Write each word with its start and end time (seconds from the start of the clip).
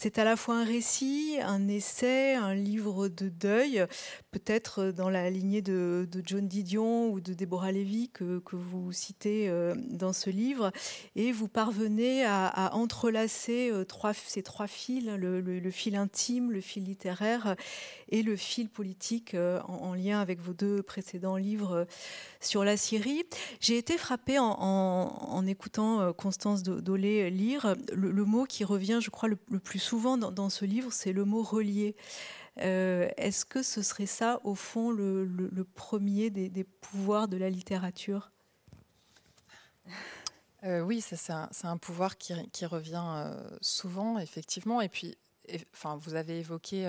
C'est 0.00 0.20
à 0.20 0.24
la 0.24 0.36
fois 0.36 0.58
un 0.58 0.64
récit, 0.64 1.38
un 1.42 1.66
essai, 1.66 2.36
un 2.36 2.54
livre 2.54 3.08
de 3.08 3.28
deuil, 3.28 3.84
peut-être 4.30 4.92
dans 4.92 5.10
la 5.10 5.28
lignée 5.28 5.60
de, 5.60 6.08
John 6.24 6.46
Didion 6.46 7.10
ou 7.10 7.20
de 7.20 7.34
Déborah 7.34 7.72
Lévy 7.72 8.08
que, 8.10 8.40
vous 8.52 8.92
citez 8.92 9.48
euh, 9.48 9.74
dans 9.90 10.12
ce 10.12 10.30
livre. 10.30 10.70
Et 11.16 11.32
vous 11.32 11.48
parvenez 11.48 12.24
à, 12.24 12.70
entrelacer 12.74 13.72
euh, 13.72 13.84
ces 14.24 14.44
trois 14.44 14.68
fils, 14.68 15.04
le, 15.04 15.70
fil 15.72 15.96
intime, 15.96 16.52
le 16.52 16.60
fil 16.60 16.84
littéraire 16.84 17.56
et 18.10 18.22
le 18.22 18.36
fil 18.36 18.68
politique 18.68 19.34
euh, 19.34 19.60
en, 19.62 19.94
lien 19.94 20.20
avec 20.20 20.40
vos 20.40 20.52
deux 20.52 20.80
précédents 20.80 21.36
livres 21.36 21.88
sur 22.40 22.62
la 22.62 22.76
Syrie. 22.76 23.24
J'ai 23.58 23.78
été 23.78 23.98
frappée 23.98 24.38
en, 24.38 25.44
écoutant 25.48 26.12
Constance 26.12 26.62
Dolé 26.62 27.30
lire 27.30 27.74
le, 27.92 28.24
mot 28.24 28.44
qui 28.44 28.62
revient, 28.62 29.00
je 29.02 29.10
crois, 29.10 29.28
le, 29.28 29.36
plus 29.58 29.87
souvent 29.88 30.18
dans, 30.18 30.50
ce 30.50 30.66
livre, 30.66 30.92
c'est 30.92 31.14
le 31.14 31.24
mot 31.24 31.42
relié. 31.42 31.96
Euh, 32.60 33.08
est-ce 33.16 33.46
que 33.46 33.62
ce 33.62 33.80
serait 33.80 34.04
ça, 34.04 34.38
au 34.44 34.54
fond, 34.54 34.90
le, 34.90 35.64
premier 35.64 36.28
des, 36.28 36.64
pouvoirs 36.64 37.26
de 37.26 37.38
la 37.38 37.48
littérature? 37.48 38.30
Euh, 40.64 40.80
Oui, 40.80 41.00
c'est 41.00 41.32
un, 41.32 41.76
pouvoir 41.78 42.18
qui, 42.18 42.66
revient 42.66 43.02
euh, 43.06 43.48
souvent, 43.62 44.18
effectivement. 44.18 44.82
Et 44.82 44.90
puis, 44.90 45.16
enfin, 45.72 45.96
vous 45.96 46.14
avez 46.14 46.40
évoqué 46.40 46.84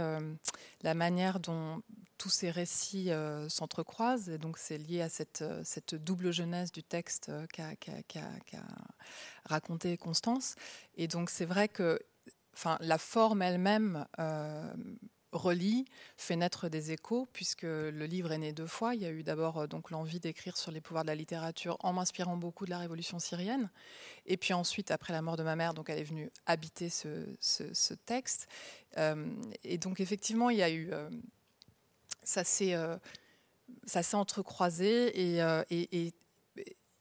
la 0.81 0.93
manière 0.93 1.40
dont 1.40 1.81
tous 2.18 2.29
ces 2.29 2.52
récits 2.52 3.12
s'entrecroisent. 3.48 4.27
Et 4.27 4.38
donc, 4.38 4.57
c'est 4.57 4.77
lié 4.77 5.02
à 5.02 5.07
cette, 5.07 5.95
double 5.95 6.34
jeunesse 6.34 6.73
du 6.73 6.84
texte 6.84 7.31
qu'a 7.54 7.77
raconté 9.45 9.95
Constance. 9.95 10.55
Et 10.98 11.07
donc, 11.07 11.29
c'est 11.29 11.45
vrai 11.45 11.70
que 11.70 12.02
enfin, 12.59 12.77
la 12.81 12.98
forme 12.98 13.41
elle-même 13.41 14.05
relie, 15.31 15.86
fait 16.18 16.36
naître 16.36 16.70
des 16.70 16.91
échos, 16.91 17.27
puisque 17.34 17.63
le 17.63 18.05
livre 18.05 18.32
est 18.32 18.38
né 18.38 18.54
deux 18.54 18.68
fois. 18.68 18.96
Il 18.96 19.01
y 19.01 19.05
a 19.05 19.12
eu 19.12 19.24
d'abord 19.24 19.60
euh, 19.60 19.68
donc 19.68 19.91
l'envie 19.91 20.20
d'écrire 20.20 20.57
sur 20.57 20.71
les 20.71 20.82
pouvoirs 20.82 21.04
de 21.04 21.10
la 21.10 21.16
littérature 21.16 21.77
en 21.82 21.93
m'inspirant 21.93 22.38
beaucoup 22.38 22.66
de 22.66 22.71
la 22.71 22.79
révolution 22.79 23.20
syrienne. 23.20 23.70
Et 24.26 24.38
puis 24.38 24.54
ensuite, 24.54 24.91
après 24.91 25.13
la 25.13 25.21
mort 25.21 25.38
de 25.38 25.43
ma 25.43 25.55
mère, 25.55 25.74
donc 25.74 25.90
elle 25.90 25.99
est 25.99 26.04
venue 26.04 26.29
habiter 26.46 26.90
ce, 26.90 27.93
texte. 28.05 28.48
Euh, 28.98 29.27
et 29.63 29.77
donc 29.77 29.99
effectivement, 29.99 30.49
il 30.49 30.57
y 30.57 30.63
a 30.63 30.70
eu... 30.70 30.90
Euh, 30.91 31.10
ça 32.23 32.44
s'est 32.44 32.76
ça 33.85 34.04
s'est 34.04 34.18
entrecroisé 34.18 35.12
et, 35.20 36.13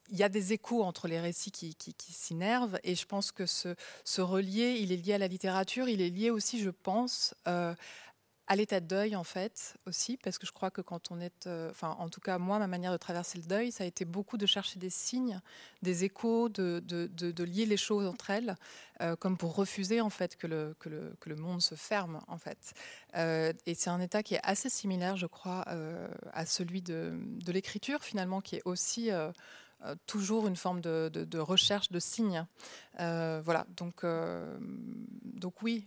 il 0.09 0.17
y 0.17 0.23
a 0.23 0.29
des 0.29 0.53
échos 0.53 0.83
entre 0.83 1.07
les 1.07 1.19
récits 1.19 1.51
qui, 1.51 1.75
qui, 1.75 2.13
s'énervent 2.13 2.79
et 2.83 2.95
je 2.95 3.05
pense 3.05 3.31
que 3.31 3.45
ce, 3.45 3.75
ce, 4.03 4.21
relier, 4.21 4.77
il 4.79 4.91
est 4.91 4.97
lié 4.97 5.13
à 5.13 5.17
la 5.17 5.27
littérature, 5.27 5.87
il 5.87 6.01
est 6.01 6.09
lié 6.09 6.31
aussi, 6.31 6.59
je 6.59 6.69
pense, 6.69 7.35
à 8.49 8.55
l'état 8.55 8.79
de 8.79 8.87
deuil 8.87 9.15
en 9.15 9.23
fait 9.23 9.75
aussi 9.85 10.17
parce 10.17 10.39
que 10.39 10.47
je 10.47 10.51
crois 10.51 10.71
que 10.71 10.81
quand 10.81 11.11
on 11.11 11.21
est 11.21 11.45
euh, 11.45 11.69
enfin 11.69 11.95
en 11.99 12.09
tout 12.09 12.19
cas 12.19 12.39
moi 12.39 12.57
ma 12.57 12.65
manière 12.65 12.91
de 12.91 12.97
traverser 12.97 13.37
le 13.37 13.43
deuil 13.43 13.71
ça 13.71 13.83
a 13.83 13.87
été 13.87 14.05
beaucoup 14.05 14.37
de 14.37 14.47
chercher 14.47 14.79
des 14.79 14.89
signes 14.89 15.39
des 15.83 16.03
échos 16.03 16.49
de, 16.49 17.43
lier 17.43 17.67
les 17.67 17.77
choses 17.77 18.07
entre 18.07 18.31
elles 18.31 18.55
euh, 19.01 19.15
comme 19.15 19.37
pour 19.37 19.55
refuser 19.55 20.01
en 20.01 20.09
fait 20.09 20.35
que 20.35 20.47
le, 20.47 21.35
monde 21.35 21.61
se 21.61 21.75
ferme 21.75 22.21
en 22.27 22.37
fait. 22.37 22.73
Euh, 23.15 23.53
et 23.67 23.75
c'est 23.75 23.91
un 23.91 24.01
état 24.01 24.23
qui 24.23 24.33
est 24.33 24.41
assez 24.41 24.69
similaire 24.69 25.15
je 25.15 25.27
crois 25.27 25.63
à 26.33 26.45
celui 26.47 26.81
de 26.81 27.51
l'écriture 27.51 28.03
finalement 28.03 28.41
qui 28.41 28.55
est 28.55 28.63
aussi 28.65 29.11
toujours 30.05 30.47
une 30.47 30.55
forme 30.55 30.81
de, 30.81 31.09
de, 31.09 31.39
recherche 31.39 31.91
de 31.91 31.99
signes. 31.99 32.45
voilà, 32.97 33.65
donc, 33.77 34.05
donc 35.23 35.61
oui, 35.61 35.85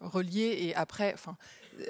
relié 0.00 0.56
et 0.60 0.74
après, 0.74 1.12
enfin, 1.14 1.36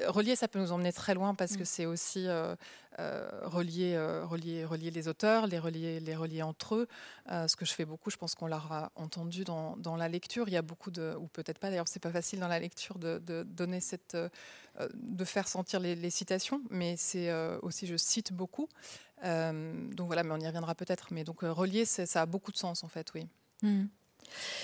relier, 0.06 0.36
ça 0.36 0.48
peut 0.48 0.58
nous 0.58 0.72
emmener 0.72 0.92
très 0.92 1.14
loin 1.14 1.34
parce 1.34 1.56
que 1.56 1.62
mm. 1.62 1.66
c'est 1.66 1.86
aussi 1.86 2.26
euh, 2.26 2.54
euh, 2.98 3.28
relier, 3.44 3.94
euh, 3.94 4.24
relier, 4.24 4.64
relier 4.64 4.90
les 4.90 5.08
auteurs, 5.08 5.46
les 5.46 5.58
relier, 5.58 6.00
les 6.00 6.16
relier 6.16 6.42
entre 6.42 6.74
eux. 6.74 6.88
ce 7.28 7.56
que 7.56 7.64
je 7.64 7.72
fais 7.72 7.84
beaucoup, 7.84 8.10
je 8.10 8.16
pense 8.16 8.34
qu'on 8.34 8.46
l'aura 8.46 8.92
entendu 8.94 9.44
dans, 9.44 9.76
dans, 9.76 9.96
la 9.96 10.08
lecture. 10.08 10.48
Il 10.48 10.52
y 10.52 10.56
a 10.56 10.62
beaucoup 10.62 10.90
de, 10.90 11.14
ou 11.18 11.26
peut-être 11.28 11.58
pas 11.58 11.70
d'ailleurs, 11.70 11.88
c'est 11.88 12.00
pas 12.02 12.12
facile 12.12 12.40
dans 12.40 12.48
la 12.48 12.60
lecture 12.60 12.98
de, 12.98 13.18
de 13.18 13.42
donner 13.42 13.80
cette, 13.80 14.16
de 14.94 15.24
faire 15.24 15.48
sentir 15.48 15.80
les, 15.80 16.10
citations, 16.10 16.62
mais 16.70 16.96
c'est 16.96 17.32
aussi, 17.62 17.86
je 17.86 17.96
cite 17.96 18.32
beaucoup. 18.32 18.68
Donc 19.22 20.06
voilà, 20.06 20.22
mais 20.22 20.32
on 20.32 20.40
y 20.40 20.46
reviendra 20.46 20.74
peut-être. 20.74 21.08
Mais 21.10 21.24
donc 21.24 21.40
relier, 21.42 21.84
ça 21.84 22.22
a 22.22 22.26
beaucoup 22.26 22.52
de 22.52 22.56
sens 22.56 22.84
en 22.84 22.88
fait, 22.88 23.12
oui. 23.14 23.26
Mm. 23.62 23.86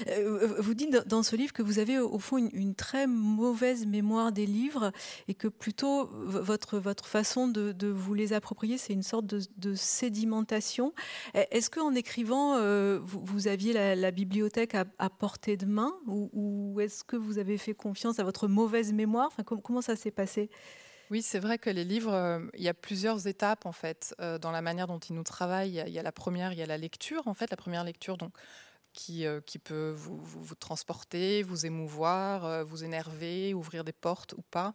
Euh, 0.08 0.56
vous 0.58 0.74
dites 0.74 0.90
dans 1.06 1.22
ce 1.22 1.36
livre 1.36 1.52
que 1.52 1.62
vous 1.62 1.78
avez 1.78 1.98
au 1.98 2.18
fond 2.18 2.36
une, 2.36 2.74
très 2.74 3.06
mauvaise 3.06 3.86
mémoire 3.86 4.32
des 4.32 4.46
livres 4.46 4.92
et 5.28 5.34
que 5.34 5.48
plutôt 5.48 6.06
votre, 6.06 6.78
votre 6.78 7.06
façon 7.06 7.48
de, 7.48 7.88
vous 7.88 8.14
les 8.14 8.32
approprier, 8.32 8.78
c'est 8.78 8.92
une 8.92 9.02
sorte 9.02 9.26
de, 9.26 9.74
sédimentation. 9.74 10.92
Est-ce 11.34 11.70
qu'en 11.70 11.94
écrivant, 11.94 12.56
euh, 12.56 13.00
vous, 13.02 13.48
aviez 13.48 13.72
la, 13.72 14.10
bibliothèque 14.10 14.74
à, 14.74 15.10
portée 15.10 15.56
de 15.56 15.66
main 15.66 15.92
ou, 16.06 16.78
est-ce 16.80 17.04
que 17.04 17.16
vous 17.16 17.38
avez 17.38 17.58
fait 17.58 17.74
confiance 17.74 18.18
à 18.18 18.24
votre 18.24 18.48
mauvaise 18.48 18.92
mémoire? 18.92 19.28
Enfin, 19.28 19.42
comment 19.42 19.82
ça 19.82 19.96
s'est 19.96 20.10
passé? 20.10 20.50
Oui, 21.10 21.22
c'est 21.22 21.38
vrai 21.38 21.58
que 21.58 21.70
les 21.70 21.84
livres, 21.84 22.12
euh, 22.12 22.40
il 22.54 22.62
y 22.62 22.68
a 22.68 22.74
plusieurs 22.74 23.26
étapes 23.26 23.66
en 23.66 23.72
fait 23.72 24.14
dans 24.18 24.50
la 24.50 24.62
manière 24.62 24.86
dont 24.86 24.98
ils 24.98 25.14
nous 25.14 25.22
travaillent. 25.22 25.82
Il 25.86 25.92
y, 25.92 25.98
a, 25.98 26.02
la 26.02 26.12
première, 26.12 26.52
il 26.52 26.58
y 26.58 26.62
a 26.62 26.66
la 26.66 26.78
lecture 26.78 27.26
en 27.26 27.34
fait, 27.34 27.50
la 27.50 27.56
première 27.56 27.84
lecture 27.84 28.16
donc 28.16 28.32
qui, 28.94 29.26
euh, 29.26 29.42
qui 29.42 29.58
peut 29.58 29.90
vous, 29.90 30.16
vous, 30.16 30.54
transporter, 30.54 31.42
vous 31.42 31.66
émouvoir, 31.66 32.46
euh, 32.46 32.64
vous 32.64 32.84
énerver, 32.84 33.52
ouvrir 33.52 33.84
des 33.84 33.92
portes 33.92 34.32
ou 34.38 34.42
pas. 34.50 34.74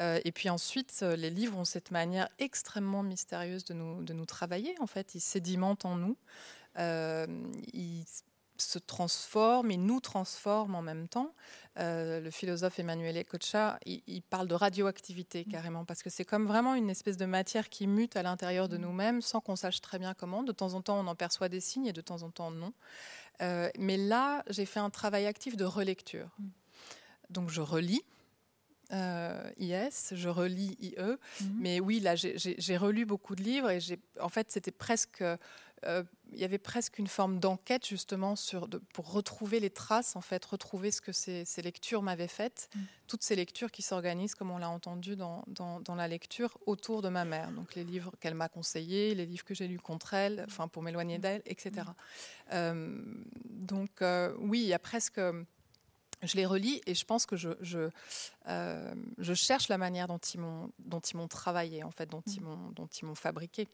Euh, 0.00 0.18
et 0.24 0.32
puis 0.32 0.48
ensuite, 0.48 1.02
les 1.02 1.30
livres 1.30 1.56
ont 1.56 1.64
cette 1.64 1.92
manière 1.92 2.28
extrêmement 2.40 3.04
mystérieuse 3.04 3.64
de 3.64 3.74
nous, 3.74 4.02
de 4.02 4.12
nous 4.12 4.26
travailler. 4.26 4.74
En 4.80 4.88
fait, 4.88 5.14
ils 5.14 5.20
sédimentent 5.20 5.84
en 5.84 5.96
nous. 5.96 6.16
Se 8.62 8.78
transforment 8.78 9.70
et 9.70 9.76
nous 9.76 10.00
transforment 10.00 10.74
en 10.74 10.82
même 10.82 11.08
temps. 11.08 11.34
le 11.76 12.28
philosophe 12.30 12.78
Emmanuel 12.78 13.16
Ecocha, 13.16 13.78
il, 13.86 14.02
il, 14.06 14.22
parle 14.22 14.48
de 14.48 14.54
radioactivité 14.54 15.44
mmh. 15.46 15.50
carrément, 15.50 15.84
parce 15.84 16.02
que 16.02 16.10
c'est 16.10 16.24
comme 16.24 16.46
vraiment 16.46 16.74
une 16.74 16.90
espèce 16.90 17.16
de 17.16 17.26
matière 17.26 17.68
qui 17.68 17.86
mute 17.86 18.16
à 18.16 18.22
l'intérieur 18.22 18.68
de 18.68 18.76
mmh. 18.76 18.80
nous-mêmes 18.80 19.22
sans 19.22 19.40
qu'on 19.40 19.56
sache 19.56 19.80
très 19.80 19.98
bien 19.98 20.14
comment. 20.14 20.42
De 20.42 20.52
temps 20.52 20.74
en 20.74 20.82
temps, 20.82 20.98
on 20.98 21.06
en 21.06 21.14
perçoit 21.14 21.48
des 21.48 21.60
signes 21.60 21.86
et 21.86 21.92
de 21.92 22.00
temps 22.00 22.22
en 22.22 22.30
temps, 22.30 22.50
non. 22.50 22.72
Euh, 23.42 23.70
mais 23.78 23.96
là, 23.96 24.42
j'ai 24.50 24.66
fait 24.66 24.80
un 24.80 24.90
travail 24.90 25.26
actif 25.26 25.56
de 25.56 25.64
relecture. 25.64 26.28
Mm. 26.38 26.48
Donc 27.30 27.50
je 27.50 27.60
relis. 27.60 28.02
Euh, 28.90 29.50
IS, 29.58 30.14
je 30.14 30.30
relis 30.30 30.74
IE, 30.80 30.96
mais 31.56 31.78
oui, 31.78 32.00
là, 32.00 32.14
j'ai 32.16 32.76
relu 32.78 33.04
beaucoup 33.04 33.34
de 33.34 33.42
livres 33.42 33.68
et 33.68 33.80
en 34.18 34.30
fait, 34.30 34.50
c'était 34.50 34.70
presque 34.70 35.22
euh, 35.84 36.02
il 36.32 36.38
y 36.38 36.44
avait 36.44 36.58
presque 36.58 36.98
une 36.98 37.06
forme 37.06 37.38
d'enquête 37.38 37.86
justement 37.86 38.36
sur, 38.36 38.68
pour 38.92 39.12
retrouver 39.12 39.60
les 39.60 39.70
traces, 39.70 40.16
en 40.16 40.20
fait, 40.20 40.44
retrouver 40.44 40.90
ce 40.90 41.00
que 41.00 41.12
ces, 41.12 41.44
lectures 41.62 42.02
m'avaient 42.02 42.28
fait, 42.28 42.68
mm. 42.74 42.80
toutes 43.06 43.22
ces 43.22 43.36
lectures 43.36 43.70
qui 43.70 43.82
s'organisent, 43.82 44.34
comme 44.34 44.50
on 44.50 44.58
l'a 44.58 44.68
entendu 44.68 45.16
dans, 45.16 45.44
dans, 45.48 45.94
la 45.94 46.08
lecture, 46.08 46.58
autour 46.66 47.00
de 47.02 47.08
ma 47.08 47.24
mère. 47.24 47.50
Donc 47.52 47.74
les 47.74 47.84
livres 47.84 48.12
qu'elle 48.20 48.34
m'a 48.34 48.48
conseillés, 48.48 49.14
les 49.14 49.26
livres 49.26 49.44
que 49.44 49.54
j'ai 49.54 49.68
lus 49.68 49.78
contre 49.78 50.14
elle, 50.14 50.44
enfin 50.46 50.68
pour 50.68 50.82
m'éloigner 50.82 51.18
mm. 51.18 51.22
d'elle, 51.22 51.42
etc. 51.46 51.70
Mm. 51.72 51.92
Euh, 52.52 53.02
donc 53.44 54.02
euh, 54.02 54.34
oui, 54.40 54.60
il 54.60 54.66
y 54.66 54.74
a 54.74 54.78
presque 54.78 55.20
je 56.20 56.36
les 56.36 56.46
relis 56.46 56.80
et 56.86 56.94
je 56.94 57.04
pense 57.04 57.26
que 57.26 57.36
je, 57.36 57.50
je, 57.60 57.90
je 59.18 59.34
cherche 59.34 59.68
la 59.68 59.78
manière 59.78 60.08
dont 60.08 60.18
ils 60.18 60.40
m'ont 60.40 61.28
travaillé, 61.28 61.84
en 61.84 61.92
fait, 61.92 62.10
dont 62.10 62.22
ils 62.26 63.06
m'ont 63.06 63.14
fabriqué. 63.14 63.68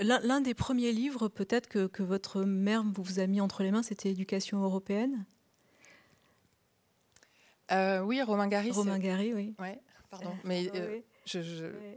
L'un 0.00 0.40
des 0.40 0.54
premiers 0.54 0.92
livres, 0.92 1.28
peut-être, 1.28 1.68
que, 1.68 2.02
votre 2.02 2.42
mère 2.42 2.84
vous 2.84 3.18
a 3.18 3.26
mis 3.26 3.40
entre 3.40 3.62
les 3.62 3.70
mains, 3.70 3.82
c'était 3.82 4.10
Éducation 4.10 4.62
européenne? 4.62 5.24
Euh, 7.72 8.00
Oui, 8.00 8.22
Romain 8.22 8.48
Gary. 8.48 8.70
Romain 8.70 8.98
Gary, 8.98 9.34
oui. 9.34 9.54
Ouais, 9.58 9.80
pardon. 10.10 10.32
Mais 10.44 10.70
euh, 10.74 11.00
je, 11.26 11.40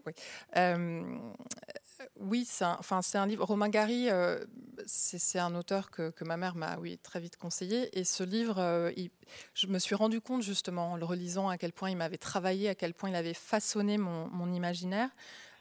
oui. 0.05 0.13
Euh, 0.57 1.03
oui, 2.19 2.45
c'est 2.47 2.65
un, 2.65 2.77
enfin, 2.79 3.01
un 3.13 3.27
livre. 3.27 3.45
Romain 3.45 3.69
Gary, 3.69 4.09
c'est 4.87 5.39
un 5.39 5.53
auteur 5.53 5.91
que, 5.91 6.11
ma 6.23 6.35
mère 6.35 6.55
m'a 6.55 6.77
oui, 6.79 6.97
très 6.97 7.19
vite 7.19 7.37
conseillé. 7.37 7.95
Et 7.97 8.03
ce 8.03 8.23
livre, 8.23 8.91
je 9.53 9.67
me 9.67 9.77
suis 9.77 9.93
rendu 9.93 10.19
compte 10.19 10.41
justement 10.41 10.93
en 10.93 10.95
le 10.95 11.05
relisant 11.05 11.47
à 11.47 11.59
quel 11.59 11.73
point 11.73 11.91
il 11.91 11.97
m'avait 11.97 12.17
travaillé, 12.17 12.69
à 12.69 12.75
quel 12.75 12.95
point 12.95 13.09
il 13.09 13.15
avait 13.15 13.35
façonné 13.35 13.99
mon, 13.99 14.27
mon 14.29 14.51
imaginaire. 14.51 15.09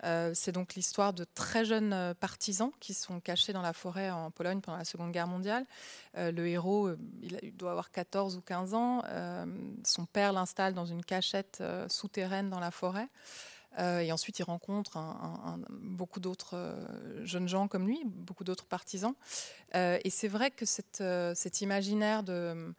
Euh, 0.05 0.33
c'est 0.35 0.53
donc 0.53 0.75
l'histoire 0.75 1.13
de 1.13 1.25
très 1.35 1.65
jeunes 1.65 1.93
euh, 1.93 2.15
partisans 2.15 2.71
qui 2.81 2.95
sont 2.95 3.21
cachés 3.21 3.53
dans 3.53 3.63
la 3.63 3.73
forêt 3.73 4.11
en 4.11 4.31
Pologne 4.31 4.61
pendant 4.61 4.79
la 4.79 4.85
Seconde 4.85 5.13
Guerre 5.13 5.27
mondiale. 5.27 5.67
Euh, 6.17 6.33
le 6.33 6.47
héros, 6.49 6.91
il 7.23 7.57
doit 7.57 7.73
avoir 7.73 7.91
14 7.91 8.37
ou 8.37 8.41
15 8.41 8.75
ans. 8.75 9.03
son 9.85 10.07
père 10.07 10.33
l'installe 10.33 10.75
dans 10.75 10.87
une 10.87 11.05
cachette 11.05 11.63
souterraine 11.89 12.51
dans 12.51 12.61
la 12.61 12.71
forêt. 12.71 13.09
et 13.79 14.13
ensuite, 14.13 14.39
il 14.39 14.43
rencontre 14.43 14.99
beaucoup 15.71 16.21
d'autres 16.21 16.77
jeunes 17.23 17.49
gens 17.49 17.69
comme 17.69 17.87
lui, 17.87 18.03
beaucoup 18.05 18.45
d'autres 18.45 18.67
partisans. 18.67 19.15
et 19.75 20.11
c'est 20.11 20.29
vrai 20.29 20.51
que 20.51 20.65
cet 20.65 21.61
imaginaire 21.61 22.23
de 22.23 22.75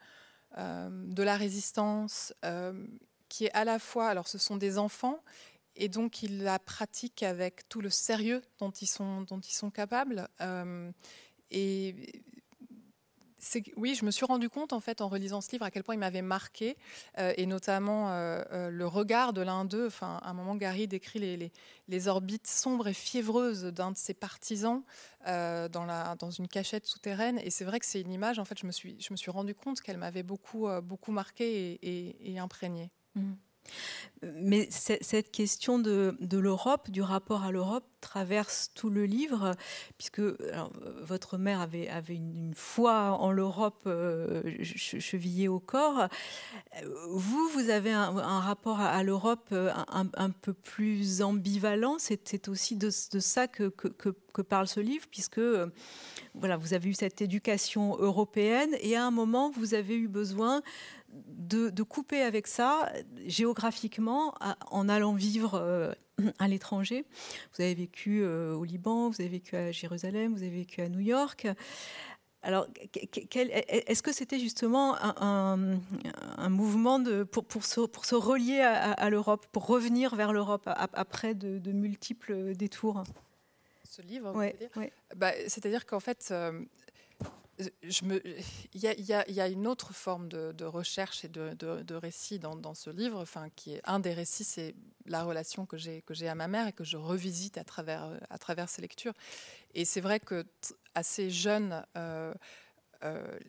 de 0.58 1.24
la 1.24 1.38
résistance, 1.38 2.34
qui 3.30 3.46
est 3.46 3.54
à 3.54 3.64
la 3.64 3.80
fois, 3.80 4.08
alors 4.10 4.28
ce 4.28 4.38
sont 4.38 4.58
des 4.58 4.78
enfants, 4.78 5.24
et 5.76 5.90
donc 5.90 6.24
ils 6.24 6.44
la 6.44 6.60
pratiquent 6.60 7.24
avec 7.24 7.68
tout 7.70 7.82
le 7.82 7.90
sérieux 7.90 8.42
dont 8.60 8.72
ils 8.72 8.88
sont, 8.88 9.22
dont 9.22 9.40
ils 9.40 9.54
sont 9.54 9.72
capables. 9.72 10.28
et 11.52 11.96
oui, 13.76 13.96
je 13.96 14.06
me 14.06 14.12
suis 14.12 14.26
rendu 14.26 14.50
compte 14.50 14.74
en 14.74 14.80
fait 14.80 15.02
en 15.02 15.08
relisant 15.08 15.42
ce 15.42 15.52
livre 15.52 15.66
à 15.66 15.72
quel 15.72 15.84
point 15.84 15.96
il 15.96 16.00
m'avait 16.00 16.22
marqué, 16.22 16.78
euh, 17.18 17.34
et 17.38 17.46
notamment 17.46 18.12
euh, 18.12 18.44
euh, 18.52 18.70
le 18.70 18.88
regard 18.88 19.34
de 19.34 19.42
l'un 19.42 19.66
d'eux. 19.66 19.88
Enfin, 19.88 20.20
à 20.22 20.30
un 20.30 20.34
moment, 20.34 20.56
Gary 20.56 20.88
décrit 20.88 21.20
les, 21.20 21.52
les, 21.88 22.08
orbites 22.08 22.48
sombres 22.48 22.88
et 22.88 22.94
fiévreuses 22.94 23.64
d'un 23.66 23.92
de 23.92 23.98
ses 23.98 24.14
partisans 24.14 24.84
dans, 25.26 25.86
la, 25.86 26.16
dans 26.16 26.32
une 26.32 26.48
cachette 26.48 26.86
souterraine. 26.86 27.40
Et 27.44 27.50
c'est 27.50 27.66
vrai 27.66 27.80
que 27.80 27.86
c'est 27.86 28.02
une 28.02 28.12
image. 28.12 28.40
En 28.40 28.46
fait, 28.46 28.60
je 28.60 28.66
me 28.66 28.72
suis, 28.72 29.00
je 29.00 29.12
me 29.12 29.18
suis 29.18 29.32
rendu 29.32 29.54
compte 29.54 29.82
qu'elle 29.82 29.98
m'avait 29.98 30.24
beaucoup, 30.24 30.68
beaucoup 30.84 31.12
marqué 31.12 31.80
et, 31.82 32.34
et, 32.34 32.40
imprégnée. 32.40 32.90
Mmh. 33.16 33.34
Mais 34.24 34.68
cette 34.70 35.32
question 35.32 35.80
de, 35.80 36.16
l'Europe, 36.32 36.92
du 36.92 37.02
rapport 37.02 37.44
à 37.44 37.52
l'Europe, 37.52 37.86
traverse 38.02 38.70
tout 38.76 38.92
le 38.92 39.06
livre, 39.06 39.56
puisque 39.98 40.22
votre 41.02 41.40
mère 41.40 41.60
avait, 41.60 41.90
une, 42.10 42.54
foi 42.56 43.18
en 43.20 43.32
l'Europe 43.32 43.82
euh, 43.88 44.44
chevillée 44.62 45.48
au 45.48 45.60
corps. 45.60 46.08
Vous, 47.10 47.50
vous 47.50 47.70
avez 47.72 47.92
un, 47.92 48.40
rapport 48.40 48.80
à, 48.80 49.02
l'Europe 49.02 49.50
euh, 49.54 49.72
un, 49.88 50.30
peu 50.30 50.54
plus 50.54 51.24
ambivalent. 51.24 51.98
C'est 51.98 52.48
aussi 52.48 52.76
de, 52.76 52.92
ça 52.92 53.48
que, 53.48 53.70
que, 53.70 54.42
parle 54.44 54.68
ce 54.68 54.80
livre, 54.80 55.06
puisque 55.10 55.40
euh, 55.40 55.68
voilà, 56.36 56.58
vous 56.58 56.76
avez 56.76 56.90
eu 56.90 56.94
cette 56.94 57.22
éducation 57.22 57.98
européenne 57.98 58.76
et 58.82 58.96
à 58.96 59.04
un 59.04 59.12
moment, 59.12 59.50
vous 59.50 59.74
avez 59.74 59.96
eu 59.96 60.08
besoin 60.08 60.62
de, 61.12 61.84
couper 61.84 62.22
avec 62.22 62.48
ça 62.48 62.92
géographiquement 63.26 64.34
en 64.70 64.88
allant 64.90 65.14
vivre 65.14 65.56
euh, 65.56 65.92
à 66.40 66.48
l'étranger. 66.48 67.06
Vous 67.54 67.64
avez 67.64 67.76
vécu 67.76 68.22
euh, 68.24 68.54
au 68.54 68.64
Liban, 68.64 69.10
vous 69.10 69.22
avez 69.22 69.30
vécu 69.30 69.56
à 69.56 69.72
Jérusalem, 69.72 70.34
vous 70.34 70.44
avez 70.44 70.52
vécu 70.52 70.82
à 70.82 70.90
New 70.90 71.00
York. 71.00 71.48
Alors, 72.44 72.66
est-ce 72.94 74.02
que 74.02 74.12
c'était 74.12 74.40
justement 74.40 74.96
un, 75.00 75.78
mouvement 76.50 76.98
de, 76.98 77.22
pour, 77.24 77.46
pour, 77.46 77.64
se, 77.66 77.82
pour, 77.82 78.06
se, 78.06 78.16
relier 78.16 78.62
à, 78.62 79.10
l'Europe, 79.12 79.46
pour 79.52 79.68
revenir 79.68 80.16
vers 80.16 80.34
l'Europe 80.34 80.64
après 80.66 81.36
de, 81.36 81.72
multiples 81.72 82.56
détours? 82.56 83.04
Ce 83.84 84.02
livre, 84.02 84.34
ouais, 84.36 84.56
bah, 85.16 85.34
c'est-à-dire 85.48 85.86
qu'en 85.86 86.00
fait, 86.00 86.30
euh, 86.32 86.64
il 87.84 88.80
y, 88.80 89.42
a 89.42 89.48
une 89.48 89.68
autre 89.68 89.94
forme 89.94 90.28
de, 90.28 90.66
recherche 90.66 91.26
et 91.26 91.28
de, 91.28 91.94
récit 91.94 92.40
dans, 92.40 92.74
ce 92.74 92.90
livre, 92.90 93.20
enfin, 93.20 93.50
qui 93.56 93.74
est 93.74 93.82
un 93.86 94.00
des 94.00 94.14
récits, 94.14 94.44
c'est 94.44 94.76
la 95.06 95.24
relation 95.24 95.66
que 95.66 95.78
j'ai 95.78 96.28
à 96.28 96.36
ma 96.36 96.48
mère 96.48 96.68
et 96.68 96.74
que 96.74 96.84
je 96.84 96.98
revisite 96.98 97.58
à 97.58 97.64
travers 97.64 98.12
à 98.30 98.68
ces 98.68 98.82
lectures. 98.82 99.14
Et 99.74 99.86
c'est 99.86 100.02
vrai 100.02 100.20
que 100.20 100.46
assez 100.96 101.30
jeune. 101.30 101.86
Euh, 101.98 102.34
euh, 103.04 103.40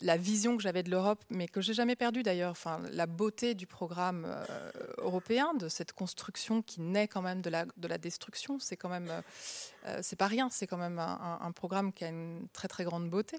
la 0.00 0.16
vision 0.16 0.56
que 0.56 0.62
j'avais 0.62 0.82
de 0.82 0.90
l'Europe, 0.90 1.22
mais 1.28 1.46
que 1.46 1.60
j'ai 1.60 1.74
jamais 1.74 1.96
perdue 1.96 2.22
d'ailleurs, 2.22 2.52
enfin, 2.52 2.80
la 2.92 3.06
beauté 3.06 3.54
du 3.54 3.66
programme 3.66 4.24
euh, 4.26 4.70
européen, 4.98 5.52
de 5.52 5.68
cette 5.68 5.92
construction 5.92 6.62
qui 6.62 6.80
naît 6.80 7.08
quand 7.08 7.20
même 7.20 7.42
de 7.42 7.50
la 7.50 7.98
destruction, 7.98 8.58
c'est 8.58 8.78
quand 8.78 8.88
même, 8.88 9.12
euh, 9.86 9.98
c'est 10.02 10.16
pas 10.16 10.26
rien, 10.26 10.48
c'est 10.50 10.66
quand 10.66 10.76
même 10.76 10.98
un, 10.98 11.52
programme 11.52 11.92
qui 11.92 12.04
a 12.04 12.08
une 12.08 12.48
très 12.52 12.68
très 12.68 12.84
grande 12.84 13.10
beauté. 13.10 13.38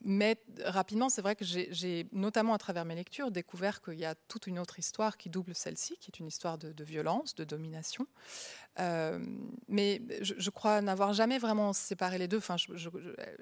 mais 0.00 0.38
rapidement, 0.64 1.08
c'est 1.08 1.22
vrai 1.22 1.36
que 1.36 1.44
j'ai, 1.44 2.06
notamment 2.12 2.54
à 2.54 2.58
travers 2.58 2.84
mes 2.84 2.94
lectures, 2.94 3.30
découvert 3.30 3.82
qu'il 3.82 3.98
y 3.98 4.04
a 4.04 4.14
toute 4.28 4.46
une 4.46 4.58
autre 4.58 4.78
histoire 4.78 5.16
qui 5.16 5.30
double 5.30 5.54
celle-ci, 5.54 5.96
qui 5.98 6.10
est 6.10 6.18
une 6.18 6.26
histoire 6.26 6.58
de, 6.58 6.84
violence, 6.84 7.34
de 7.34 7.44
domination. 7.44 8.06
Euh, 8.80 9.18
mais 9.68 10.02
je, 10.20 10.50
crois 10.50 10.80
n'avoir 10.80 11.12
jamais 11.12 11.38
vraiment 11.38 11.72
séparé 11.72 12.18
les 12.18 12.28
deux. 12.28 12.38
Enfin, 12.38 12.56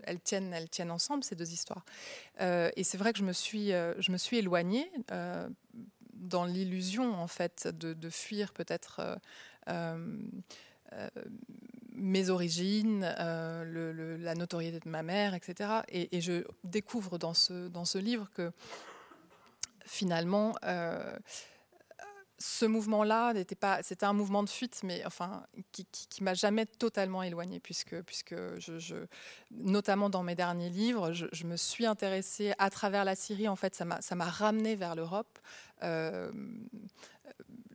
elles, 0.04 0.20
tiennent, 0.20 0.52
elles 0.52 0.68
tiennent 0.68 0.90
ensemble, 0.90 1.24
ces 1.24 1.34
deux 1.34 1.52
histoires. 1.52 1.84
Euh, 2.40 2.70
et 2.76 2.84
c'est 2.84 2.98
vrai 2.98 3.12
que 3.12 3.18
je 3.18 3.24
me 3.24 3.32
suis, 3.32 3.72
euh, 3.72 3.94
je 3.98 4.12
me 4.12 4.16
suis 4.16 4.38
éloignée 4.38 4.90
dans 6.14 6.44
l'illusion, 6.44 7.14
en 7.14 7.26
fait, 7.26 7.66
de, 7.66 8.10
fuir 8.10 8.52
peut-être 8.52 9.18
mes 11.94 12.30
origines, 12.30 13.02
la 13.02 14.34
notoriété 14.34 14.80
de 14.80 14.88
ma 14.88 15.02
mère, 15.02 15.34
etc. 15.34 15.82
Et, 15.88 16.20
je 16.20 16.44
découvre 16.64 17.18
dans 17.18 17.34
ce, 17.34 17.68
dans 17.68 17.84
ce 17.84 17.98
livre 17.98 18.30
que 18.34 18.50
finalement, 19.84 20.54
ce 22.42 22.66
mouvement-là 22.66 23.34
n'était 23.34 23.54
pas, 23.54 23.82
c'était 23.82 24.04
un 24.04 24.12
mouvement 24.12 24.42
de 24.42 24.48
fuite, 24.48 24.80
mais 24.82 25.04
enfin 25.06 25.44
qui, 25.70 25.86
qui, 25.86 26.24
m'a 26.24 26.34
jamais 26.34 26.66
totalement 26.66 27.22
éloignée, 27.22 27.60
puisque, 27.60 28.02
puisque 28.02 28.34
notamment 29.52 30.10
dans 30.10 30.24
mes 30.24 30.34
derniers 30.34 30.68
livres, 30.68 31.12
je, 31.12 31.46
me 31.46 31.56
suis 31.56 31.86
intéressée 31.86 32.52
à 32.58 32.68
travers 32.68 33.04
la 33.04 33.14
Syrie. 33.14 33.48
En 33.48 33.54
fait, 33.54 33.74
ça 33.76 33.84
m'a, 33.84 34.00
ça 34.00 34.16
m'a 34.16 34.24
ramené 34.24 34.74
vers 34.74 34.96
l'Europe. 34.96 35.38
Euh, 35.84 36.32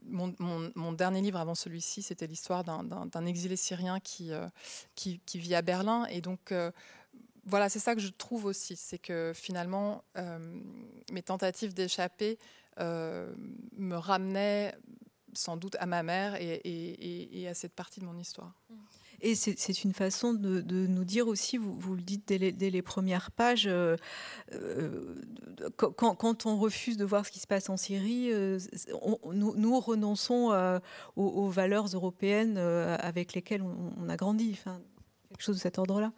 mon, 0.08 0.92
dernier 0.92 1.20
livre 1.20 1.38
avant 1.38 1.54
celui-ci, 1.54 2.02
c'était 2.02 2.26
l'histoire 2.26 2.64
d'un, 2.64 3.26
exilé 3.26 3.56
syrien 3.56 4.00
qui, 4.00 4.32
euh, 4.32 4.46
qui, 4.94 5.20
vit 5.34 5.54
à 5.54 5.62
Berlin, 5.62 6.04
et 6.06 6.20
donc 6.20 6.52
euh, 6.52 6.70
voilà, 7.44 7.68
c'est 7.68 7.78
ça 7.78 7.94
que 7.94 8.00
je 8.00 8.08
trouve 8.08 8.44
aussi, 8.44 8.76
c'est 8.76 8.98
que 8.98 9.32
finalement, 9.34 10.04
mes 11.10 11.22
tentatives 11.22 11.74
d'échapper 11.74 12.38
euh, 12.80 13.32
me 13.76 13.96
ramenait 13.96 14.74
sans 15.32 15.56
doute 15.56 15.76
à 15.80 15.86
ma 15.86 16.02
mère 16.02 16.36
et, 16.38 17.46
à 17.48 17.54
cette 17.54 17.74
partie 17.74 18.00
de 18.00 18.04
mon 18.04 18.16
histoire. 18.16 18.52
Et 19.20 19.34
c'est 19.34 19.84
une 19.84 19.92
façon 19.92 20.32
de, 20.32 20.86
nous 20.86 21.04
dire 21.04 21.26
aussi, 21.26 21.56
vous, 21.58 21.94
le 21.94 22.02
dites 22.02 22.28
dès 22.28 22.70
les, 22.70 22.82
premières 22.82 23.30
pages, 23.30 23.66
euh, 23.66 23.96
euh, 24.52 25.14
quand, 25.76 26.46
on 26.46 26.56
refuse 26.56 26.96
de 26.96 27.04
voir 27.04 27.26
ce 27.26 27.32
qui 27.32 27.40
se 27.40 27.46
passe 27.46 27.68
en 27.68 27.76
Syrie, 27.76 28.30
nous, 29.32 29.80
renonçons 29.80 30.80
aux, 31.16 31.48
valeurs 31.48 31.86
européennes 31.86 32.58
avec 32.58 33.34
lesquelles 33.34 33.62
on, 33.62 34.08
a 34.08 34.16
grandi, 34.16 34.58
quelque 35.30 35.42
chose 35.42 35.56
de 35.56 35.60
cet 35.60 35.78
ordre-là. 35.78 36.12